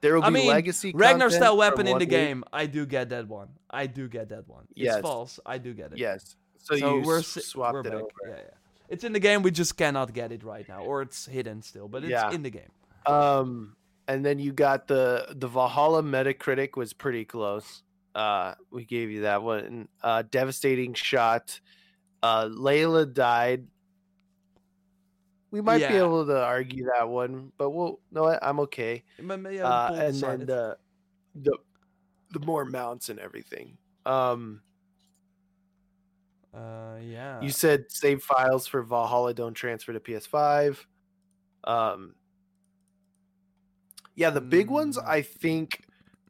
there 0.00 0.14
will 0.14 0.22
be 0.22 0.26
I 0.26 0.30
mean, 0.30 0.48
legacy. 0.48 0.92
Ragnar 0.94 1.30
style 1.30 1.56
weapon 1.56 1.86
in 1.86 1.94
the 1.94 2.04
week. 2.04 2.08
game. 2.10 2.44
I 2.52 2.66
do 2.66 2.86
get 2.86 3.10
that 3.10 3.28
one. 3.28 3.48
I 3.70 3.86
do 3.86 4.08
get 4.08 4.28
that 4.30 4.48
one. 4.48 4.66
It's 4.76 4.98
false. 5.00 5.38
I 5.44 5.58
do 5.58 5.74
get 5.74 5.92
it. 5.92 5.98
Yes. 5.98 6.36
So, 6.58 6.76
So 6.76 6.96
you 6.96 7.02
we're 7.02 7.22
swapped 7.22 7.74
we're 7.74 7.80
it 7.80 7.84
back. 7.84 7.92
over. 7.94 8.08
Yeah, 8.28 8.34
yeah. 8.36 8.42
It's 8.88 9.04
in 9.04 9.12
the 9.12 9.20
game. 9.20 9.42
We 9.42 9.50
just 9.50 9.76
cannot 9.76 10.12
get 10.12 10.32
it 10.32 10.42
right 10.42 10.68
now, 10.68 10.80
or 10.84 11.02
it's 11.02 11.26
hidden 11.26 11.62
still. 11.62 11.86
But 11.88 12.02
it's 12.04 12.10
Yeah. 12.10 12.30
in 12.32 12.42
the 12.42 12.50
game. 12.50 12.70
Um, 13.06 13.76
and 14.08 14.24
then 14.24 14.38
you 14.38 14.52
got 14.52 14.88
the 14.88 15.26
the 15.36 15.46
Valhalla 15.48 16.02
Metacritic 16.02 16.76
was 16.76 16.92
pretty 16.92 17.24
close. 17.24 17.82
Uh, 18.14 18.54
we 18.70 18.84
gave 18.84 19.10
you 19.10 19.22
that 19.22 19.42
one. 19.42 19.88
Uh, 20.02 20.22
devastating 20.28 20.94
shot. 20.94 21.60
Uh, 22.22 22.46
Layla 22.46 23.12
died. 23.12 23.66
We 25.50 25.60
might 25.60 25.78
be 25.88 25.96
able 25.96 26.26
to 26.26 26.40
argue 26.44 26.86
that 26.96 27.08
one, 27.08 27.52
but 27.58 27.70
we'll 27.70 28.00
no, 28.12 28.24
I- 28.26 28.38
I'm 28.48 28.60
okay. 28.60 29.02
Uh, 29.18 29.90
and 29.94 30.14
then 30.14 30.46
the 30.46 30.76
the 31.34 31.58
the 32.32 32.40
more 32.40 32.64
mounts 32.64 33.08
and 33.08 33.18
everything. 33.18 33.76
Um, 34.06 34.60
uh, 36.54 36.96
yeah. 37.02 37.40
you 37.40 37.50
said 37.50 37.84
save 37.88 38.22
files 38.22 38.66
for 38.66 38.82
Valhalla 38.82 39.34
don't 39.34 39.54
transfer 39.54 39.92
to 39.92 40.00
PS5. 40.00 40.78
Um, 41.64 42.14
yeah, 44.14 44.30
the 44.30 44.40
big 44.40 44.70
ones 44.70 44.96
Mm. 44.98 45.06
I 45.06 45.22
think 45.22 45.82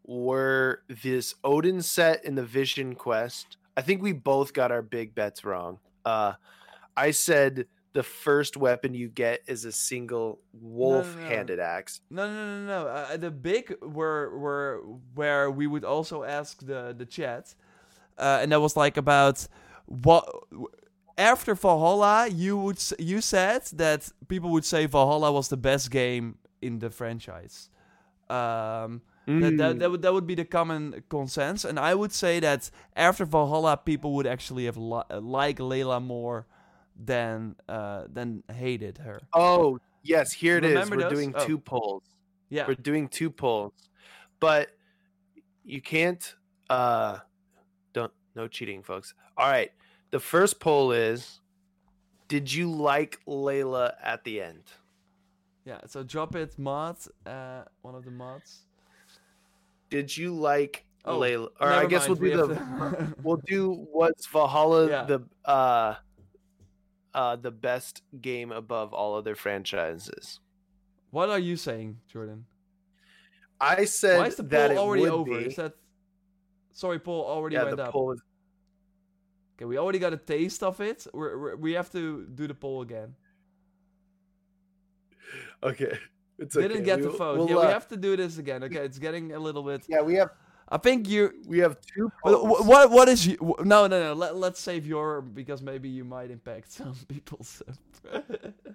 were 0.04 0.82
this 0.88 1.34
Odin 1.44 1.82
set 1.82 2.24
in 2.24 2.34
the 2.34 2.44
Vision 2.44 2.94
Quest. 2.94 3.56
I 3.76 3.82
think 3.82 4.02
we 4.02 4.12
both 4.12 4.52
got 4.52 4.72
our 4.72 4.82
big 4.82 5.14
bets 5.14 5.44
wrong. 5.44 5.78
Uh, 6.04 6.34
I 6.96 7.12
said 7.12 7.66
the 7.92 8.02
first 8.02 8.56
weapon 8.56 8.94
you 8.94 9.08
get 9.08 9.40
is 9.46 9.64
a 9.64 9.72
single 9.72 10.40
wolf-handed 10.52 11.58
axe. 11.58 12.00
No, 12.10 12.26
no, 12.32 12.58
no, 12.58 12.66
no. 12.66 12.88
Uh, 12.88 13.16
the 13.16 13.30
big 13.30 13.74
were 13.82 14.38
were 14.38 14.82
where 15.14 15.50
we 15.50 15.66
would 15.66 15.84
also 15.84 16.22
ask 16.22 16.64
the 16.64 16.94
the 16.96 17.06
chat, 17.06 17.54
uh, 18.18 18.38
and 18.42 18.52
that 18.52 18.60
was 18.60 18.76
like 18.76 18.96
about 18.96 19.46
what 19.86 20.28
after 21.18 21.54
Valhalla. 21.54 22.28
You 22.28 22.56
would 22.58 22.82
you 22.98 23.20
said 23.20 23.64
that 23.72 24.08
people 24.28 24.50
would 24.50 24.64
say 24.64 24.86
Valhalla 24.86 25.32
was 25.32 25.48
the 25.48 25.56
best 25.56 25.90
game 25.90 26.38
in 26.62 26.78
the 26.78 26.90
franchise. 26.90 27.70
Um, 28.28 29.02
that, 29.26 29.56
that, 29.58 29.78
that 29.80 29.90
would 29.90 30.02
that 30.02 30.12
would 30.12 30.26
be 30.26 30.34
the 30.34 30.44
common 30.44 31.02
consensus, 31.08 31.68
and 31.68 31.78
I 31.78 31.94
would 31.94 32.12
say 32.12 32.40
that 32.40 32.70
after 32.96 33.24
Valhalla, 33.24 33.76
people 33.76 34.12
would 34.14 34.26
actually 34.26 34.64
have 34.66 34.76
li- 34.76 35.02
like 35.20 35.58
Layla 35.58 36.02
more 36.02 36.46
than 37.04 37.56
uh, 37.68 38.04
than 38.12 38.42
hated 38.52 38.98
her. 38.98 39.20
Oh, 39.32 39.78
yes, 40.02 40.32
here 40.32 40.56
it 40.58 40.64
is. 40.64 40.70
Remember 40.72 40.96
We're 40.96 41.02
those? 41.04 41.12
doing 41.12 41.34
Oh. 41.36 41.46
two 41.46 41.58
polls. 41.58 42.02
Yeah, 42.48 42.66
We're 42.66 42.74
doing 42.74 43.08
two 43.08 43.30
polls. 43.30 43.72
But 44.40 44.68
you 45.64 45.80
can't 45.80 46.34
uh 46.68 47.18
don't 47.92 48.12
no 48.34 48.48
cheating, 48.48 48.82
folks. 48.82 49.14
All 49.36 49.48
right. 49.48 49.70
The 50.10 50.20
first 50.20 50.58
poll 50.60 50.92
is 50.92 51.40
did 52.28 52.52
you 52.52 52.70
like 52.70 53.18
Layla 53.26 53.92
at 54.02 54.24
the 54.24 54.40
end? 54.42 54.62
yeah. 55.64 55.80
So 55.86 56.02
drop 56.02 56.34
it, 56.36 56.58
mods. 56.58 57.08
Uh, 57.26 57.64
one 57.82 57.94
of 57.94 58.04
the 58.04 58.10
mods. 58.10 58.64
Did 59.90 60.16
you 60.16 60.34
like 60.34 60.84
Oh, 61.04 61.18
Layla? 61.18 61.48
Or 61.60 61.68
I 61.68 61.86
guess 61.86 62.08
mind, 62.08 62.20
we'll 62.20 62.30
do 62.30 62.48
we 62.48 62.54
the 62.54 62.54
to- 62.60 63.14
we'll 63.22 63.42
do 63.46 63.72
what's 63.92 64.26
Valhalla 64.26 64.88
Yeah. 64.88 65.04
the 65.04 65.20
uh 65.48 65.94
uh 67.14 67.36
the 67.36 67.50
best 67.50 68.02
game 68.20 68.52
above 68.52 68.92
all 68.92 69.14
other 69.16 69.34
franchises. 69.34 70.40
what 71.10 71.28
are 71.30 71.38
you 71.38 71.56
saying, 71.56 71.98
Jordan? 72.12 72.46
I 73.60 73.84
said 73.84 74.18
Why 74.20 74.26
is 74.26 74.36
the 74.36 74.42
that 74.44 74.70
poll 74.70 74.78
already 74.78 75.06
over? 75.08 75.24
be. 75.38 75.46
Is 75.46 75.56
that 75.56 75.74
sorry, 76.72 76.98
poll 76.98 77.24
already 77.24 77.56
yeah, 77.56 77.64
went 77.64 77.76
the 77.76 77.84
up. 77.84 77.92
poll 77.92 78.12
is 78.12 78.20
Okay, 79.58 79.66
we 79.66 79.76
already 79.76 79.98
got 79.98 80.14
a 80.14 80.16
taste 80.16 80.62
of 80.62 80.80
it. 80.80 81.06
We're, 81.12 81.36
we're, 81.38 81.56
we 81.56 81.72
have 81.72 81.90
to 81.92 82.24
do 82.34 82.46
the 82.46 82.54
poll 82.54 82.80
again. 82.80 83.14
okay. 85.62 85.98
It's 86.38 86.54
Didn't 86.54 86.78
okay. 86.78 86.84
get 86.84 86.98
we, 87.00 87.04
the 87.04 87.10
vote. 87.10 87.36
we'll, 87.36 87.50
yeah, 87.50 87.56
uh, 87.56 87.66
we 87.66 87.72
have 87.72 87.86
to 87.88 87.96
do 87.98 88.16
this 88.16 88.38
again. 88.38 88.64
Okay, 88.64 88.78
it's 88.78 88.98
getting 88.98 89.32
a 89.32 89.38
little 89.38 89.62
bit. 89.62 89.84
Yeah, 89.86 90.00
we 90.00 90.14
have 90.14 90.30
I 90.70 90.78
think 90.78 91.08
you. 91.08 91.32
we 91.46 91.58
have 91.58 91.78
two 91.80 92.10
what 92.22 92.90
what 92.90 93.08
is 93.08 93.26
you? 93.26 93.36
No 93.64 93.86
no 93.88 94.00
no. 94.00 94.12
Let 94.14 94.36
let's 94.36 94.60
save 94.60 94.86
your 94.86 95.20
because 95.20 95.62
maybe 95.62 95.88
you 95.88 96.04
might 96.04 96.30
impact 96.30 96.70
some 96.80 96.94
people's 97.08 97.62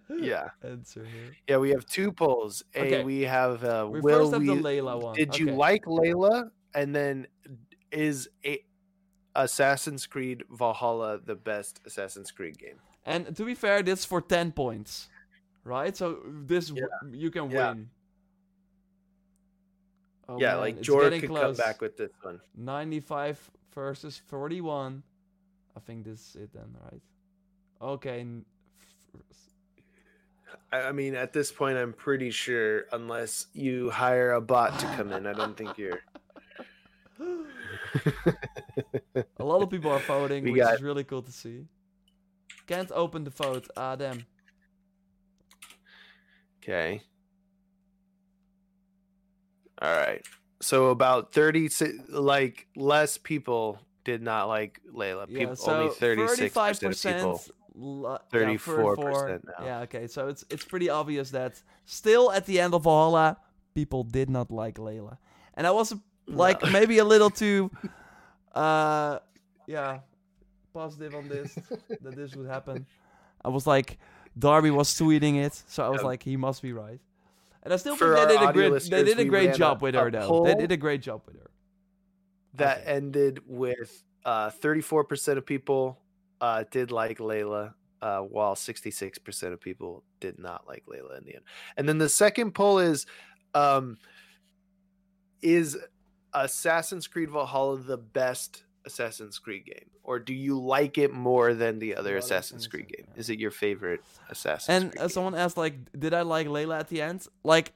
Yeah. 0.10 0.50
answer 0.64 1.06
here. 1.06 1.32
Yeah, 1.48 1.58
we 1.58 1.70
have 1.70 1.86
two 1.86 2.12
polls. 2.12 2.64
A, 2.76 2.80
Okay. 2.82 3.04
we 3.04 3.22
have 3.22 3.64
uh, 3.64 3.88
We 3.89 4.02
will 4.02 4.20
first 4.32 4.34
have 4.34 4.41
we 4.41 4.48
the 4.48 4.56
Layla 4.62 5.02
one. 5.02 5.16
did 5.16 5.38
you 5.39 5.52
like 5.52 5.86
Layla? 5.86 6.50
And 6.74 6.93
then 6.93 7.28
is 7.91 8.28
a 8.46 8.60
Assassin's 9.36 10.06
Creed 10.06 10.43
Valhalla 10.50 11.20
the 11.24 11.36
best 11.36 11.82
Assassin's 11.86 12.32
Creed 12.32 12.58
game? 12.58 12.80
And 13.06 13.36
to 13.36 13.46
be 13.46 13.54
fair, 13.54 13.82
this 13.84 14.04
for 14.06 14.20
ten 14.22 14.52
points, 14.52 15.08
right? 15.64 15.96
So 15.96 16.20
this 16.26 16.70
w- 16.70 16.88
you 17.14 17.32
can 17.32 17.50
Yeah. 17.52 17.72
win. 17.72 17.89
Oh, 20.28 20.40
yeah, 20.40 20.52
man, 20.54 20.60
like 20.60 20.82
Jordan 20.82 21.20
could 21.22 21.30
close. 21.30 21.58
come 21.58 21.66
back 21.66 21.82
with 21.82 21.98
this 21.98 22.12
one. 22.22 22.40
95 22.58 23.52
versus 23.74 24.20
41. 24.28 25.04
I 25.76 25.80
think 25.82 26.04
this 26.06 26.30
is 26.30 26.36
it 26.44 26.50
then, 26.54 26.76
right? 26.92 27.02
Okay. 27.82 28.26
I 30.72 30.92
mean, 30.92 31.16
at 31.16 31.32
this 31.32 31.52
point, 31.52 31.78
I'm 31.78 31.94
pretty 31.94 32.32
sure 32.32 32.86
unless 32.92 33.48
you 33.54 33.90
hire 33.92 34.34
a 34.34 34.42
bot 34.42 34.80
to 34.80 34.86
come 34.96 35.12
in, 35.12 35.26
I 35.28 35.34
don't 35.34 35.56
think 35.56 35.78
you're. 35.78 36.00
A 39.40 39.44
lot 39.44 39.62
of 39.62 39.70
people 39.70 39.92
are 39.92 40.00
voting, 40.00 40.44
We 40.44 40.52
which 40.52 40.62
got- 40.62 40.76
is 40.76 40.82
really 40.82 41.04
cool 41.04 41.22
to 41.22 41.32
see. 41.32 41.66
Can't 42.68 42.92
open 42.92 43.24
the 43.24 43.30
vote. 43.30 43.68
Ah, 43.78 43.96
damn. 43.96 44.26
Okay. 46.64 47.02
All 49.82 49.96
right. 49.96 50.26
So 50.62 50.88
about 50.90 51.34
30 51.34 51.70
like 52.10 52.68
less 52.76 53.18
people 53.18 53.80
did 54.04 54.22
not 54.22 54.48
like 54.48 54.80
Layla. 54.94 55.26
Yeah, 55.30 55.40
People, 55.40 55.56
so 55.56 55.74
only 55.74 55.94
36% 55.96 56.52
35% 56.52 57.24
of 57.24 57.42
people. 57.42 57.42
li- 57.76 58.18
34% 58.32 58.60
34. 58.60 59.42
now. 59.60 59.66
Yeah, 59.66 59.80
okay. 59.82 60.08
So 60.08 60.28
it's 60.30 60.46
it's 60.50 60.64
pretty 60.64 60.90
obvious 60.90 61.32
that 61.32 61.62
still 61.86 62.32
at 62.32 62.46
the 62.46 62.60
end 62.60 62.74
of 62.74 62.84
Valhalla, 62.84 63.38
people 63.74 64.04
did 64.04 64.30
not 64.30 64.50
like 64.52 64.76
Layla. 64.76 65.18
And 65.56 65.68
I 65.68 65.72
was 65.72 65.94
like 66.28 66.64
No. 66.64 66.70
maybe 66.72 67.00
a 67.00 67.06
little 67.06 67.30
too 67.30 67.70
uh 68.56 69.20
yeah, 69.68 70.00
positive 70.74 71.16
on 71.16 71.28
this 71.28 71.54
that 72.02 72.16
this 72.16 72.36
would 72.36 72.48
happen. 72.48 72.86
I 73.44 73.50
was 73.50 73.68
like 73.68 73.98
Darby 74.38 74.70
was 74.72 74.94
tweeting 74.94 75.36
it, 75.38 75.62
so 75.68 75.84
I 75.86 75.90
was 75.90 76.02
Yeah. 76.02 76.08
like 76.08 76.24
he 76.24 76.38
must 76.38 76.62
be 76.62 76.74
right. 76.74 77.00
And 77.66 77.74
I 77.74 77.78
still 77.78 77.95
For 77.95 78.16
think 78.16 78.30
they 78.30 78.38
did 78.38 78.49
a 78.49 78.53
great 78.53 78.84
they 78.84 79.03
did 79.03 79.20
a 79.20 79.26
great 79.26 79.55
job 79.55 79.82
with 79.82 79.95
her 79.95 80.11
though. 80.11 80.43
They 80.43 80.53
did 80.55 80.72
a 80.72 80.78
great 80.78 81.01
job 81.01 81.24
with 81.26 81.36
her. 81.36 81.49
That 82.53 82.78
Okay. 82.78 82.91
ended 82.91 83.39
with 83.45 84.03
uh, 84.24 84.49
34% 84.49 85.38
of 85.38 85.45
people 85.45 85.99
uh, 86.39 86.63
did 86.72 86.91
like 86.91 87.18
Layla, 87.18 87.74
uh, 88.01 88.20
while 88.20 88.55
66% 88.55 89.51
of 89.51 89.59
people 89.59 90.03
did 90.20 90.39
not 90.39 90.66
like 90.68 90.86
Layla 90.86 91.18
in 91.18 91.26
the 91.26 91.36
end. 91.36 91.43
And 91.76 91.89
then 91.89 91.97
the 91.97 92.07
second 92.07 92.53
poll 92.53 92.80
is 92.80 93.05
um, 93.53 93.97
Is 95.41 95.78
Assassin's 96.34 97.07
Creed 97.07 97.30
Valhalla 97.30 97.78
the 97.80 97.97
best 97.97 98.63
Assassin's 98.86 99.40
Creed 99.40 99.66
game? 99.66 99.90
Or 100.04 100.20
do 100.20 100.34
you 100.34 100.60
like 100.60 100.98
it 100.98 101.12
more 101.14 101.54
than 101.54 101.80
the 101.80 101.96
other 101.96 102.16
Assassin's 102.18 102.68
Creed 102.68 102.88
game? 102.88 103.08
Is 103.16 103.30
it 103.30 103.40
your 103.40 103.52
favorite 103.52 104.02
Assassin's 104.30 104.70
And 104.84 104.92
Creed 104.92 105.00
uh, 105.00 105.04
game? 105.06 105.10
someone 105.10 105.36
asked, 105.36 105.58
like, 105.58 105.76
did 105.98 106.14
I 106.14 106.22
like 106.22 106.48
Layla 106.48 106.80
at 106.80 106.88
the 106.90 107.02
end? 107.02 107.28
Like, 107.44 107.74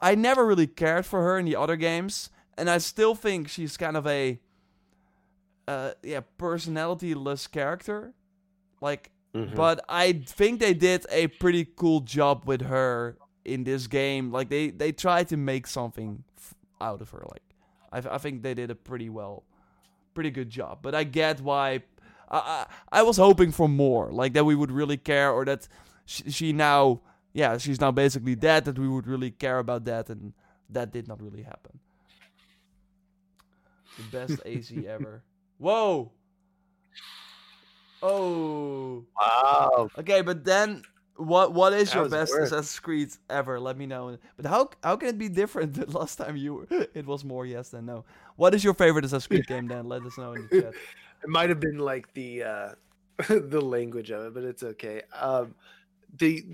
I 0.00 0.14
never 0.14 0.44
really 0.46 0.66
cared 0.66 1.06
for 1.06 1.22
her 1.22 1.38
in 1.38 1.44
the 1.44 1.56
other 1.56 1.76
games, 1.76 2.30
and 2.58 2.68
I 2.70 2.78
still 2.78 3.14
think 3.14 3.48
she's 3.48 3.76
kind 3.76 3.96
of 3.96 4.06
a, 4.06 4.38
uh, 5.68 5.92
yeah, 6.02 6.20
personality-less 6.38 7.46
character. 7.46 8.12
Like, 8.80 9.10
Mhm. 9.34 9.54
but 9.54 9.84
I 9.88 10.12
think 10.12 10.60
they 10.60 10.74
did 10.74 11.06
a 11.10 11.26
pretty 11.28 11.64
cool 11.64 12.00
job 12.00 12.44
with 12.44 12.62
her 12.62 13.16
in 13.44 13.64
this 13.64 13.86
game. 13.86 14.30
Like, 14.30 14.48
they 14.48 14.70
they 14.70 14.92
tried 14.92 15.28
to 15.28 15.36
make 15.36 15.66
something 15.66 16.24
f- 16.36 16.54
out 16.80 17.00
of 17.00 17.10
her. 17.10 17.24
Like, 17.30 17.42
I, 17.92 18.14
I 18.14 18.18
think 18.18 18.42
they 18.42 18.54
did 18.54 18.70
a 18.70 18.74
pretty 18.74 19.08
well, 19.08 19.44
pretty 20.14 20.30
good 20.30 20.50
job. 20.50 20.78
But 20.82 20.94
I 20.94 21.04
get 21.04 21.40
why. 21.40 21.82
I, 22.30 22.38
I 22.38 23.00
I 23.00 23.02
was 23.02 23.16
hoping 23.16 23.52
for 23.52 23.68
more, 23.68 24.10
like 24.10 24.32
that 24.34 24.44
we 24.44 24.54
would 24.54 24.70
really 24.70 24.96
care, 24.96 25.30
or 25.30 25.44
that 25.44 25.68
she, 26.06 26.30
she 26.30 26.52
now, 26.52 27.00
yeah, 27.32 27.58
she's 27.58 27.80
now 27.80 27.90
basically 27.90 28.34
dead. 28.34 28.64
That 28.64 28.78
we 28.78 28.88
would 28.88 29.06
really 29.06 29.30
care 29.30 29.58
about 29.58 29.84
that, 29.84 30.08
and 30.08 30.32
that 30.70 30.92
did 30.92 31.08
not 31.08 31.20
really 31.20 31.42
happen. 31.42 31.80
The 33.98 34.18
best 34.18 34.40
AC 34.46 34.86
ever. 34.88 35.22
Whoa. 35.58 36.12
Oh. 38.02 39.04
Wow. 39.18 39.88
Okay, 39.98 40.20
but 40.20 40.44
then 40.44 40.82
what 41.16 41.52
what 41.52 41.72
is 41.72 41.90
That 41.90 41.96
your 41.96 42.08
best 42.08 42.32
worth. 42.32 42.44
Assassin's 42.44 42.80
Creed 42.80 43.10
ever? 43.30 43.60
Let 43.60 43.76
me 43.76 43.86
know. 43.86 44.18
But 44.36 44.46
how 44.46 44.70
how 44.82 44.96
can 44.96 45.08
it 45.08 45.18
be 45.18 45.28
different 45.28 45.74
than 45.74 45.90
last 45.90 46.16
time 46.16 46.36
you 46.36 46.66
it 46.94 47.06
was 47.06 47.24
more 47.24 47.46
yes 47.46 47.70
than 47.70 47.86
no? 47.86 48.04
What 48.36 48.54
is 48.54 48.64
your 48.64 48.74
favorite 48.74 49.04
Assassin's 49.04 49.26
Creed 49.28 49.46
game 49.46 49.68
then? 49.68 49.88
Let 49.88 50.02
us 50.02 50.18
know 50.18 50.32
in 50.32 50.48
the 50.50 50.62
chat. 50.62 50.74
it 51.24 51.28
might 51.28 51.48
have 51.48 51.60
been 51.60 51.78
like 51.78 52.12
the 52.14 52.42
uh 52.44 52.68
the 53.28 53.60
language 53.60 54.10
of 54.10 54.26
it 54.26 54.34
but 54.34 54.44
it's 54.44 54.62
okay 54.62 55.02
um 55.20 55.54
the 56.18 56.44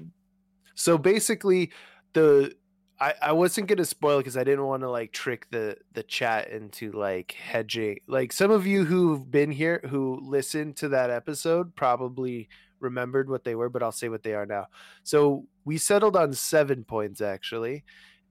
so 0.75 0.97
basically 0.97 1.71
the 2.13 2.55
i 3.01 3.15
i 3.23 3.33
wasn't 3.33 3.67
gonna 3.67 3.85
spoil 3.85 4.19
because 4.19 4.37
i 4.37 4.45
didn't 4.45 4.67
want 4.67 4.83
to 4.83 4.91
like 4.91 5.11
trick 5.11 5.47
the 5.51 5.77
the 5.95 6.03
chat 6.03 6.49
into 6.51 6.93
like 6.93 7.33
hedging 7.33 7.99
like 8.07 8.33
some 8.33 8.51
of 8.51 8.67
you 8.67 8.85
who've 8.85 9.31
been 9.31 9.51
here 9.51 9.81
who 9.89 10.21
listened 10.23 10.77
to 10.77 10.89
that 10.89 11.11
episode 11.11 11.75
probably 11.75 12.49
remembered 12.81 13.29
what 13.29 13.45
they 13.45 13.55
were 13.55 13.69
but 13.69 13.83
i'll 13.83 13.93
say 13.93 14.09
what 14.09 14.23
they 14.23 14.35
are 14.35 14.47
now 14.47 14.67
so 15.03 15.45
we 15.65 15.79
settled 15.79 16.17
on 16.17 16.33
seven 16.33 16.83
points 16.85 17.21
actually 17.21 17.85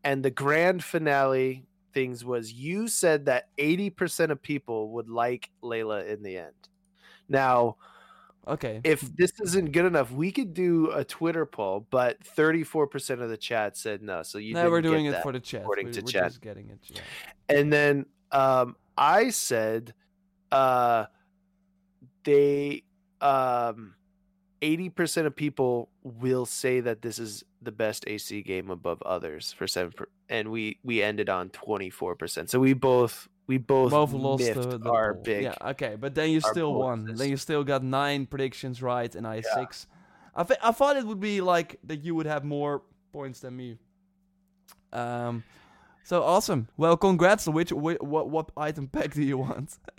and 0.03 0.23
the 0.23 0.31
grand 0.31 0.83
finale 0.83 1.65
things 1.93 2.23
was 2.23 2.53
you 2.53 2.87
said 2.87 3.25
that 3.25 3.49
80% 3.57 4.31
of 4.31 4.41
people 4.41 4.91
would 4.91 5.09
like 5.09 5.49
Layla 5.63 6.07
in 6.07 6.23
the 6.23 6.37
end. 6.37 6.53
Now, 7.27 7.77
Okay. 8.47 8.81
if 8.83 9.01
this 9.01 9.31
isn't 9.43 9.71
good 9.73 9.85
enough, 9.85 10.11
we 10.11 10.31
could 10.31 10.53
do 10.53 10.91
a 10.91 11.03
Twitter 11.03 11.45
poll, 11.45 11.85
but 11.91 12.19
34% 12.23 13.21
of 13.21 13.29
the 13.29 13.37
chat 13.37 13.77
said 13.77 14.01
no. 14.01 14.23
So 14.23 14.37
you 14.37 14.53
no, 14.53 14.61
didn't 14.61 14.71
we're 14.71 14.81
get 14.81 14.89
doing 14.89 15.05
it 15.05 15.21
for 15.21 15.31
the 15.31 15.39
chat. 15.39 15.61
according 15.61 15.87
we, 15.87 15.91
to 15.93 16.01
we're 16.01 16.07
chat. 16.07 16.39
getting 16.41 16.69
it. 16.69 16.79
Yeah. 16.87 17.01
And 17.49 17.71
then 17.71 18.05
um, 18.31 18.75
I 18.97 19.29
said 19.29 19.93
uh, 20.51 21.05
they 22.23 22.83
um, 23.21 23.93
80% 24.61 25.25
of 25.25 25.35
people 25.35 25.89
will 26.03 26.45
say 26.45 26.79
that 26.81 27.01
this 27.01 27.19
is 27.19 27.43
the 27.61 27.71
best 27.71 28.03
AC 28.07 28.41
game 28.41 28.69
above 28.69 29.01
others 29.03 29.53
for 29.53 29.67
seven, 29.67 29.91
per- 29.91 30.09
and 30.27 30.51
we 30.51 30.79
we 30.83 31.01
ended 31.01 31.29
on 31.29 31.49
24%. 31.49 32.49
So 32.49 32.59
we 32.59 32.73
both 32.73 33.27
we 33.47 33.57
both, 33.57 33.89
Both 33.91 34.13
lost 34.13 34.53
the, 34.53 34.77
the 34.77 34.89
our 34.89 35.15
poll. 35.15 35.23
big. 35.23 35.43
Yeah, 35.43 35.55
okay, 35.71 35.95
but 35.99 36.13
then 36.13 36.29
you 36.29 36.39
still 36.39 36.73
won. 36.73 37.15
Then 37.15 37.29
you 37.29 37.37
still 37.37 37.63
got 37.63 37.83
nine 37.83 38.27
predictions 38.27 38.81
right, 38.83 39.13
and 39.15 39.25
I 39.25 39.35
had 39.35 39.45
six. 39.45 39.87
I 40.35 40.43
th- 40.43 40.59
I 40.61 40.71
thought 40.71 40.97
it 40.97 41.05
would 41.05 41.19
be 41.19 41.41
like 41.41 41.79
that 41.85 42.03
you 42.03 42.13
would 42.13 42.27
have 42.27 42.43
more 42.45 42.83
points 43.11 43.39
than 43.39 43.57
me. 43.57 43.77
Um, 44.93 45.43
so 46.03 46.21
awesome. 46.23 46.67
Well, 46.77 46.95
congrats. 46.95 47.47
Which, 47.47 47.71
whi 47.71 47.97
what 48.01 48.29
what 48.29 48.51
item 48.55 48.87
pack 48.87 49.13
do 49.15 49.23
you 49.23 49.39
want? 49.39 49.79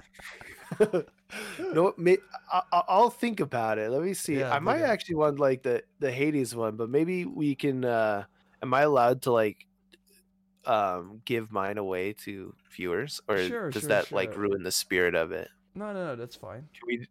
no, 1.73 1.95
may, 1.97 2.19
I, 2.53 2.63
I- 2.73 2.83
I'll 2.89 3.11
think 3.11 3.41
about 3.41 3.79
it. 3.79 3.91
Let 3.91 4.03
me 4.03 4.15
see. 4.15 4.41
Yeah, 4.41 4.55
I 4.55 4.59
might 4.59 4.81
it. 4.81 4.85
actually 4.85 5.17
want 5.17 5.39
like 5.39 5.63
the 5.63 5.83
the 5.99 6.11
Hades 6.11 6.55
one, 6.55 6.77
but 6.77 6.89
maybe 6.91 7.25
we 7.25 7.55
can. 7.55 7.85
uh 7.85 8.25
Am 8.63 8.75
I 8.75 8.83
allowed 8.83 9.23
to 9.23 9.33
like 9.33 9.57
um 10.67 11.23
give 11.25 11.51
mine 11.51 11.79
away 11.79 12.13
to 12.25 12.55
viewers, 12.77 13.21
or 13.27 13.39
Sure, 13.39 13.71
does 13.71 13.83
sure, 13.83 13.89
that 13.89 14.13
like 14.13 14.37
ruin 14.37 14.63
the 14.63 14.71
spirit 14.71 15.15
of 15.15 15.33
it? 15.33 15.49
No, 15.75 15.93
no, 15.93 16.07
no, 16.09 16.17
that's 16.17 16.37
fine. 16.37 16.69
Can 16.75 16.87
we 16.87 17.07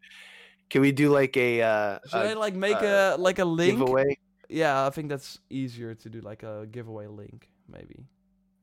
can 0.69 0.81
we 0.81 0.91
do 0.91 1.09
like 1.09 1.35
a 1.37 1.61
uh, 1.61 1.99
Should 2.05 2.17
I 2.21 2.33
a 2.33 2.35
like 2.39 2.53
make 2.53 2.75
uh, 2.83 3.15
a 3.17 3.21
like 3.21 3.39
a 3.39 3.45
link? 3.45 3.79
giveaway? 3.79 4.17
Yeah, 4.49 4.85
I 4.85 4.89
think 4.89 5.09
that's 5.09 5.39
easier 5.49 5.95
to 5.95 6.09
do 6.09 6.21
like 6.21 6.43
a 6.43 6.67
giveaway 6.69 7.07
link, 7.07 7.49
maybe. 7.67 8.05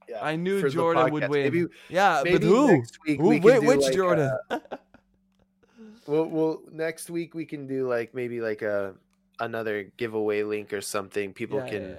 Yeah, 0.09 0.23
I 0.23 0.37
knew 0.37 0.69
Jordan 0.69 1.11
would 1.13 1.29
win. 1.29 1.43
Maybe, 1.43 1.65
yeah, 1.89 2.23
maybe 2.25 2.39
but 2.39 2.47
who? 2.47 2.77
Next 2.79 2.99
week 3.07 3.21
Who? 3.21 3.39
which 3.39 3.85
like, 3.85 3.95
Jordan? 3.95 4.31
uh, 4.51 4.59
Well, 6.07 6.27
well, 6.27 6.63
next 6.73 7.11
week 7.11 7.35
we 7.35 7.45
can 7.45 7.67
do 7.67 7.89
like 7.89 8.15
maybe 8.15 8.41
like 8.41 8.63
a 8.63 8.95
another 9.41 9.91
giveaway 9.97 10.43
link 10.43 10.73
or 10.73 10.81
something. 10.81 11.33
People 11.33 11.59
yeah, 11.59 11.69
can 11.69 11.83
yeah, 11.91 11.97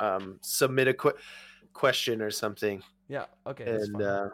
yeah, 0.00 0.14
um 0.14 0.38
submit 0.42 0.88
a 0.88 0.94
que- 0.94 1.18
question 1.72 2.22
or 2.22 2.30
something, 2.30 2.82
Yeah, 3.08 3.26
okay, 3.46 3.64
and 3.64 4.02
uh, 4.02 4.28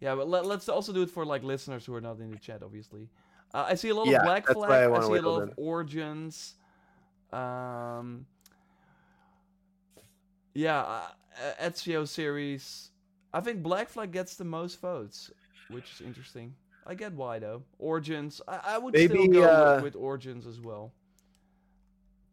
Yeah, 0.00 0.14
but 0.14 0.28
let, 0.28 0.46
let's 0.46 0.68
also 0.68 0.92
do 0.92 1.02
it 1.02 1.10
for 1.10 1.24
like 1.24 1.42
listeners 1.42 1.84
who 1.84 1.94
are 1.94 2.00
not 2.00 2.18
in 2.20 2.30
the 2.30 2.38
chat, 2.38 2.62
obviously. 2.62 3.08
Uh, 3.54 3.66
I 3.68 3.74
see 3.74 3.88
a 3.90 3.94
lot 3.94 4.08
of 4.08 4.22
Black 4.22 4.48
why 4.48 4.84
I 4.84 4.86
Flag. 4.86 4.90
I, 4.92 5.00
see 5.06 5.14
a 5.14 5.22
lot 5.22 5.42
of. 5.42 5.52
Origins. 5.56 6.54
Um, 7.32 8.26
yeah, 10.54 10.80
uh, 10.80 11.08
uh, 11.60 11.68
Ezio 11.70 12.06
series. 12.06 12.90
I 13.32 13.40
think 13.40 13.62
Black 13.62 13.88
Flag 13.88 14.12
gets 14.12 14.36
the 14.36 14.44
most 14.44 14.80
votes, 14.80 15.30
which 15.68 15.90
is 15.92 16.00
interesting. 16.00 16.54
I 16.86 16.94
get 16.94 17.12
why 17.14 17.38
though. 17.38 17.62
Origins. 17.78 18.40
I, 18.46 18.60
I 18.74 18.78
would 18.78 18.96
still 18.96 19.26
go 19.28 19.42
uh, 19.44 19.74
with, 19.76 19.94
with 19.94 19.96
Origins 20.02 20.46
as 20.46 20.60
well. 20.60 20.92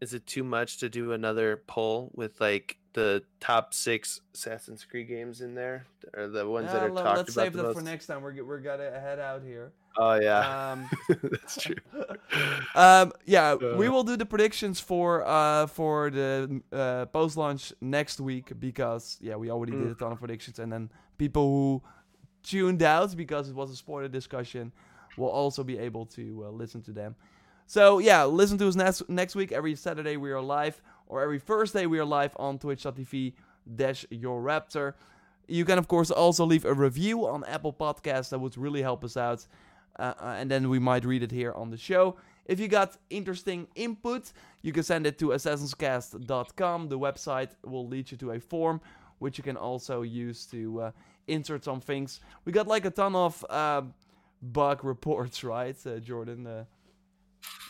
is 0.02 0.14
it 0.14 0.26
too 0.28 0.44
much 0.44 0.78
to 0.80 0.90
do 0.90 1.14
another 1.14 1.62
poll 1.68 2.12
with 2.14 2.40
like 2.42 2.78
the 2.94 3.24
top 3.40 3.74
six 3.74 4.22
Assassin's 4.36 4.86
Creed 4.86 5.08
games 5.08 5.42
in 5.42 5.56
there, 5.56 5.86
or 6.16 6.28
the 6.28 6.48
ones 6.48 6.72
that 6.72 6.84
are 6.84 6.92
let, 6.92 7.04
talked 7.04 7.18
let's 7.18 7.34
about 7.34 7.44
save 7.46 7.54
the 7.54 7.58
that 7.64 7.68
most? 7.70 7.78
for 7.78 7.84
next 7.84 8.06
time. 8.08 8.22
We're 8.22 8.44
we're 8.44 8.60
gonna 8.60 8.92
head 9.00 9.20
out 9.20 9.42
here. 9.44 9.72
Oh 9.98 10.14
yeah, 10.16 10.72
Um, 10.72 10.90
that's 11.32 11.62
true. 11.62 11.76
um, 12.76 13.12
yeah, 13.26 13.56
we 13.56 13.88
Uh. 13.88 13.92
will 13.92 14.04
do 14.04 14.18
the 14.18 14.26
predictions 14.26 14.80
for 14.80 15.24
uh 15.26 15.68
for 15.68 16.10
the 16.12 16.62
uh, 16.72 17.06
post 17.08 17.38
launch 17.38 17.74
next 17.82 18.20
week 18.20 18.52
because 18.60 19.18
yeah 19.22 19.36
we 19.36 19.50
already 19.50 19.72
did 19.72 19.82
Mm. 19.88 19.92
a 19.92 19.96
ton 19.96 20.12
of 20.12 20.20
predictions 20.20 20.60
and 20.60 20.72
then 20.72 20.90
people 21.18 21.48
who 21.48 21.82
tuned 22.44 22.84
out 22.84 23.16
because 23.16 23.50
it 23.50 23.56
was 23.56 23.72
a 23.72 23.76
spoiler 23.76 24.08
discussion 24.08 24.72
will 25.18 25.30
also 25.30 25.64
be 25.64 25.78
able 25.78 26.06
to 26.08 26.46
uh, 26.46 26.50
listen 26.50 26.82
to 26.84 26.92
them. 26.92 27.16
So 27.66 28.00
yeah, 28.00 28.26
listen 28.26 28.58
to 28.60 28.68
us 28.68 28.76
next 28.76 29.10
next 29.10 29.36
week. 29.36 29.52
Every 29.52 29.76
Saturday 29.76 30.18
we 30.18 30.32
are 30.32 30.42
live, 30.42 30.82
or 31.08 31.22
every 31.22 31.40
Thursday 31.40 31.86
we 31.86 32.00
are 32.00 32.06
live 32.06 32.36
on 32.38 32.60
Twitch.tv 32.60 33.34
dash 33.76 34.06
JorRaptor. 34.12 34.94
You 35.48 35.66
can 35.66 35.78
of 35.78 35.88
course 35.88 36.12
also 36.12 36.46
leave 36.46 36.66
a 36.66 36.74
review 36.74 37.26
on 37.26 37.44
Apple 37.46 37.74
Podcasts. 37.74 38.30
That 38.30 38.40
would 38.40 38.58
really 38.58 38.82
help 38.82 39.04
us 39.04 39.18
out, 39.18 39.48
uh, 39.98 40.14
uh, 40.20 40.36
and 40.38 40.52
then 40.52 40.70
we 40.70 40.80
might 40.80 41.06
read 41.06 41.24
it 41.24 41.32
here 41.32 41.54
on 41.54 41.70
the 41.70 41.78
show. 41.78 42.18
If 42.46 42.60
you 42.60 42.68
got 42.68 42.98
interesting 43.10 43.68
input, 43.76 44.34
you 44.62 44.74
can 44.74 44.84
send 44.84 45.08
it 45.08 45.18
to 45.20 45.28
assassinscast.com. 45.28 46.90
The 46.90 47.00
website 47.00 47.52
will 47.64 47.88
lead 47.88 48.12
you 48.12 48.18
to 48.18 48.32
a 48.32 48.40
form, 48.40 48.82
which 49.20 49.38
you 49.38 49.44
can 49.46 49.56
also 49.56 50.02
use 50.02 50.46
to 50.48 50.82
uh, 50.82 50.92
insert 51.28 51.64
some 51.64 51.82
things. 51.82 52.20
We 52.46 52.52
got 52.52 52.68
like 52.68 52.86
a 52.86 52.92
ton 52.92 53.16
of 53.16 53.44
um 53.50 53.94
bug 54.42 54.84
reports, 54.84 55.44
right, 55.56 55.76
uh, 55.86 56.00
Jordan? 56.00 56.48
Uh, 56.48 56.66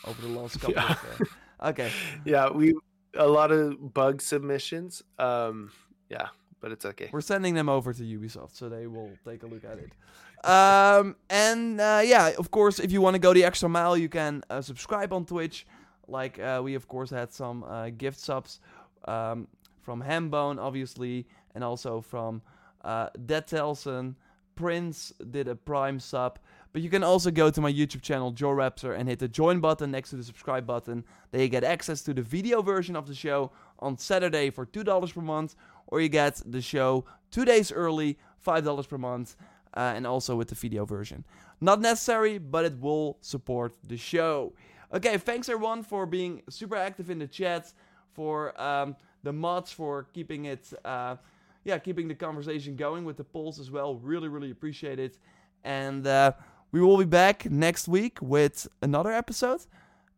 over 0.06 0.20
the 0.22 0.28
last 0.28 0.60
couple 0.60 0.74
Yeah. 0.74 0.92
of. 0.92 1.20
Uh, 1.60 1.68
okay. 1.70 1.90
yeah, 2.24 2.50
we 2.50 2.74
a 3.16 3.26
lot 3.26 3.50
of 3.52 3.92
bug 3.94 4.20
submissions. 4.20 5.02
Um, 5.18 5.70
yeah, 6.10 6.28
but 6.60 6.72
it's 6.72 6.84
okay. 6.84 7.08
We're 7.12 7.20
sending 7.20 7.54
them 7.54 7.68
over 7.68 7.92
to 7.92 8.02
Ubisoft, 8.02 8.54
so 8.54 8.68
they 8.68 8.86
will 8.86 9.10
take 9.24 9.42
a 9.42 9.46
look 9.46 9.64
at 9.64 9.78
it. 9.78 9.92
Um, 10.44 11.16
and 11.30 11.80
uh, 11.80 12.02
yeah, 12.04 12.32
of 12.38 12.50
course, 12.50 12.78
if 12.78 12.92
you 12.92 13.00
want 13.00 13.14
to 13.14 13.18
go 13.18 13.32
the 13.32 13.44
extra 13.44 13.66
mile, 13.66 13.96
you 13.96 14.10
can 14.10 14.42
uh, 14.50 14.60
subscribe 14.60 15.10
on 15.14 15.24
Twitch. 15.24 15.66
Like 16.06 16.38
uh, 16.38 16.60
we, 16.62 16.74
of 16.74 16.86
course, 16.86 17.08
had 17.08 17.32
some 17.32 17.64
uh, 17.64 17.88
gift 17.88 18.20
subs 18.20 18.60
um, 19.08 19.48
from 19.80 20.02
Hambone, 20.02 20.58
obviously, 20.60 21.26
and 21.54 21.64
also 21.64 22.02
from 22.02 22.42
uh, 22.84 23.08
Dead 23.26 23.46
Telson. 23.46 24.16
Prince 24.54 25.12
did 25.30 25.48
a 25.48 25.56
Prime 25.56 25.98
sub. 25.98 26.38
But 26.72 26.82
you 26.82 26.90
can 26.90 27.04
also 27.04 27.30
go 27.30 27.50
to 27.50 27.60
my 27.60 27.72
YouTube 27.72 28.02
channel, 28.02 28.32
JorRaptor, 28.32 28.98
and 28.98 29.08
hit 29.08 29.20
the 29.20 29.28
join 29.28 29.60
button 29.60 29.92
next 29.92 30.10
to 30.10 30.16
the 30.16 30.24
subscribe 30.24 30.66
button. 30.66 31.04
There 31.30 31.40
you 31.40 31.48
get 31.48 31.62
access 31.62 32.02
to 32.02 32.14
the 32.14 32.22
video 32.22 32.62
version 32.62 32.96
of 32.96 33.06
the 33.06 33.14
show 33.14 33.52
on 33.78 33.96
Saturday 33.96 34.50
for 34.50 34.66
$2 34.66 35.14
per 35.14 35.20
month, 35.20 35.54
or 35.86 36.00
you 36.00 36.08
get 36.08 36.42
the 36.44 36.60
show 36.60 37.04
two 37.30 37.44
days 37.44 37.70
early, 37.70 38.18
$5 38.44 38.88
per 38.88 38.98
month, 38.98 39.36
uh, 39.76 39.92
and 39.94 40.04
also 40.04 40.34
with 40.34 40.48
the 40.48 40.56
video 40.56 40.84
version. 40.84 41.24
Not 41.60 41.80
necessary, 41.80 42.38
but 42.38 42.64
it 42.64 42.80
will 42.80 43.18
support 43.20 43.74
the 43.86 43.96
show. 43.96 44.52
Okay, 44.92 45.16
thanks 45.16 45.48
everyone 45.48 45.84
for 45.84 46.06
being 46.06 46.42
super 46.48 46.76
active 46.76 47.08
in 47.08 47.20
the 47.20 47.28
chat, 47.28 47.72
for 48.12 48.60
um, 48.60 48.96
the 49.22 49.32
mods, 49.32 49.70
for 49.70 50.08
keeping 50.12 50.46
it, 50.46 50.72
uh, 50.84 51.16
yeah, 51.64 51.78
keeping 51.78 52.08
the 52.08 52.14
conversation 52.14 52.76
going 52.76 53.04
with 53.04 53.16
the 53.16 53.24
polls 53.24 53.58
as 53.58 53.70
well. 53.70 53.96
Really, 53.96 54.28
really 54.28 54.50
appreciate 54.50 54.98
it. 54.98 55.18
And 55.64 56.06
uh, 56.06 56.32
we 56.72 56.80
will 56.80 56.98
be 56.98 57.04
back 57.04 57.50
next 57.50 57.88
week 57.88 58.18
with 58.20 58.68
another 58.82 59.12
episode. 59.12 59.62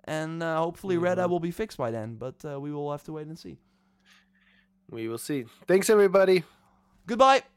And 0.04 0.42
uh, 0.42 0.58
hopefully, 0.58 0.98
Reda 0.98 1.26
will 1.28 1.40
be 1.40 1.50
fixed 1.50 1.78
by 1.78 1.90
then, 1.90 2.14
but 2.14 2.44
uh, 2.44 2.60
we 2.60 2.72
will 2.72 2.90
have 2.92 3.02
to 3.04 3.12
wait 3.12 3.26
and 3.26 3.38
see. 3.38 3.58
We 4.88 5.08
will 5.08 5.18
see. 5.18 5.46
Thanks, 5.66 5.90
everybody. 5.90 6.44
Goodbye. 7.06 7.55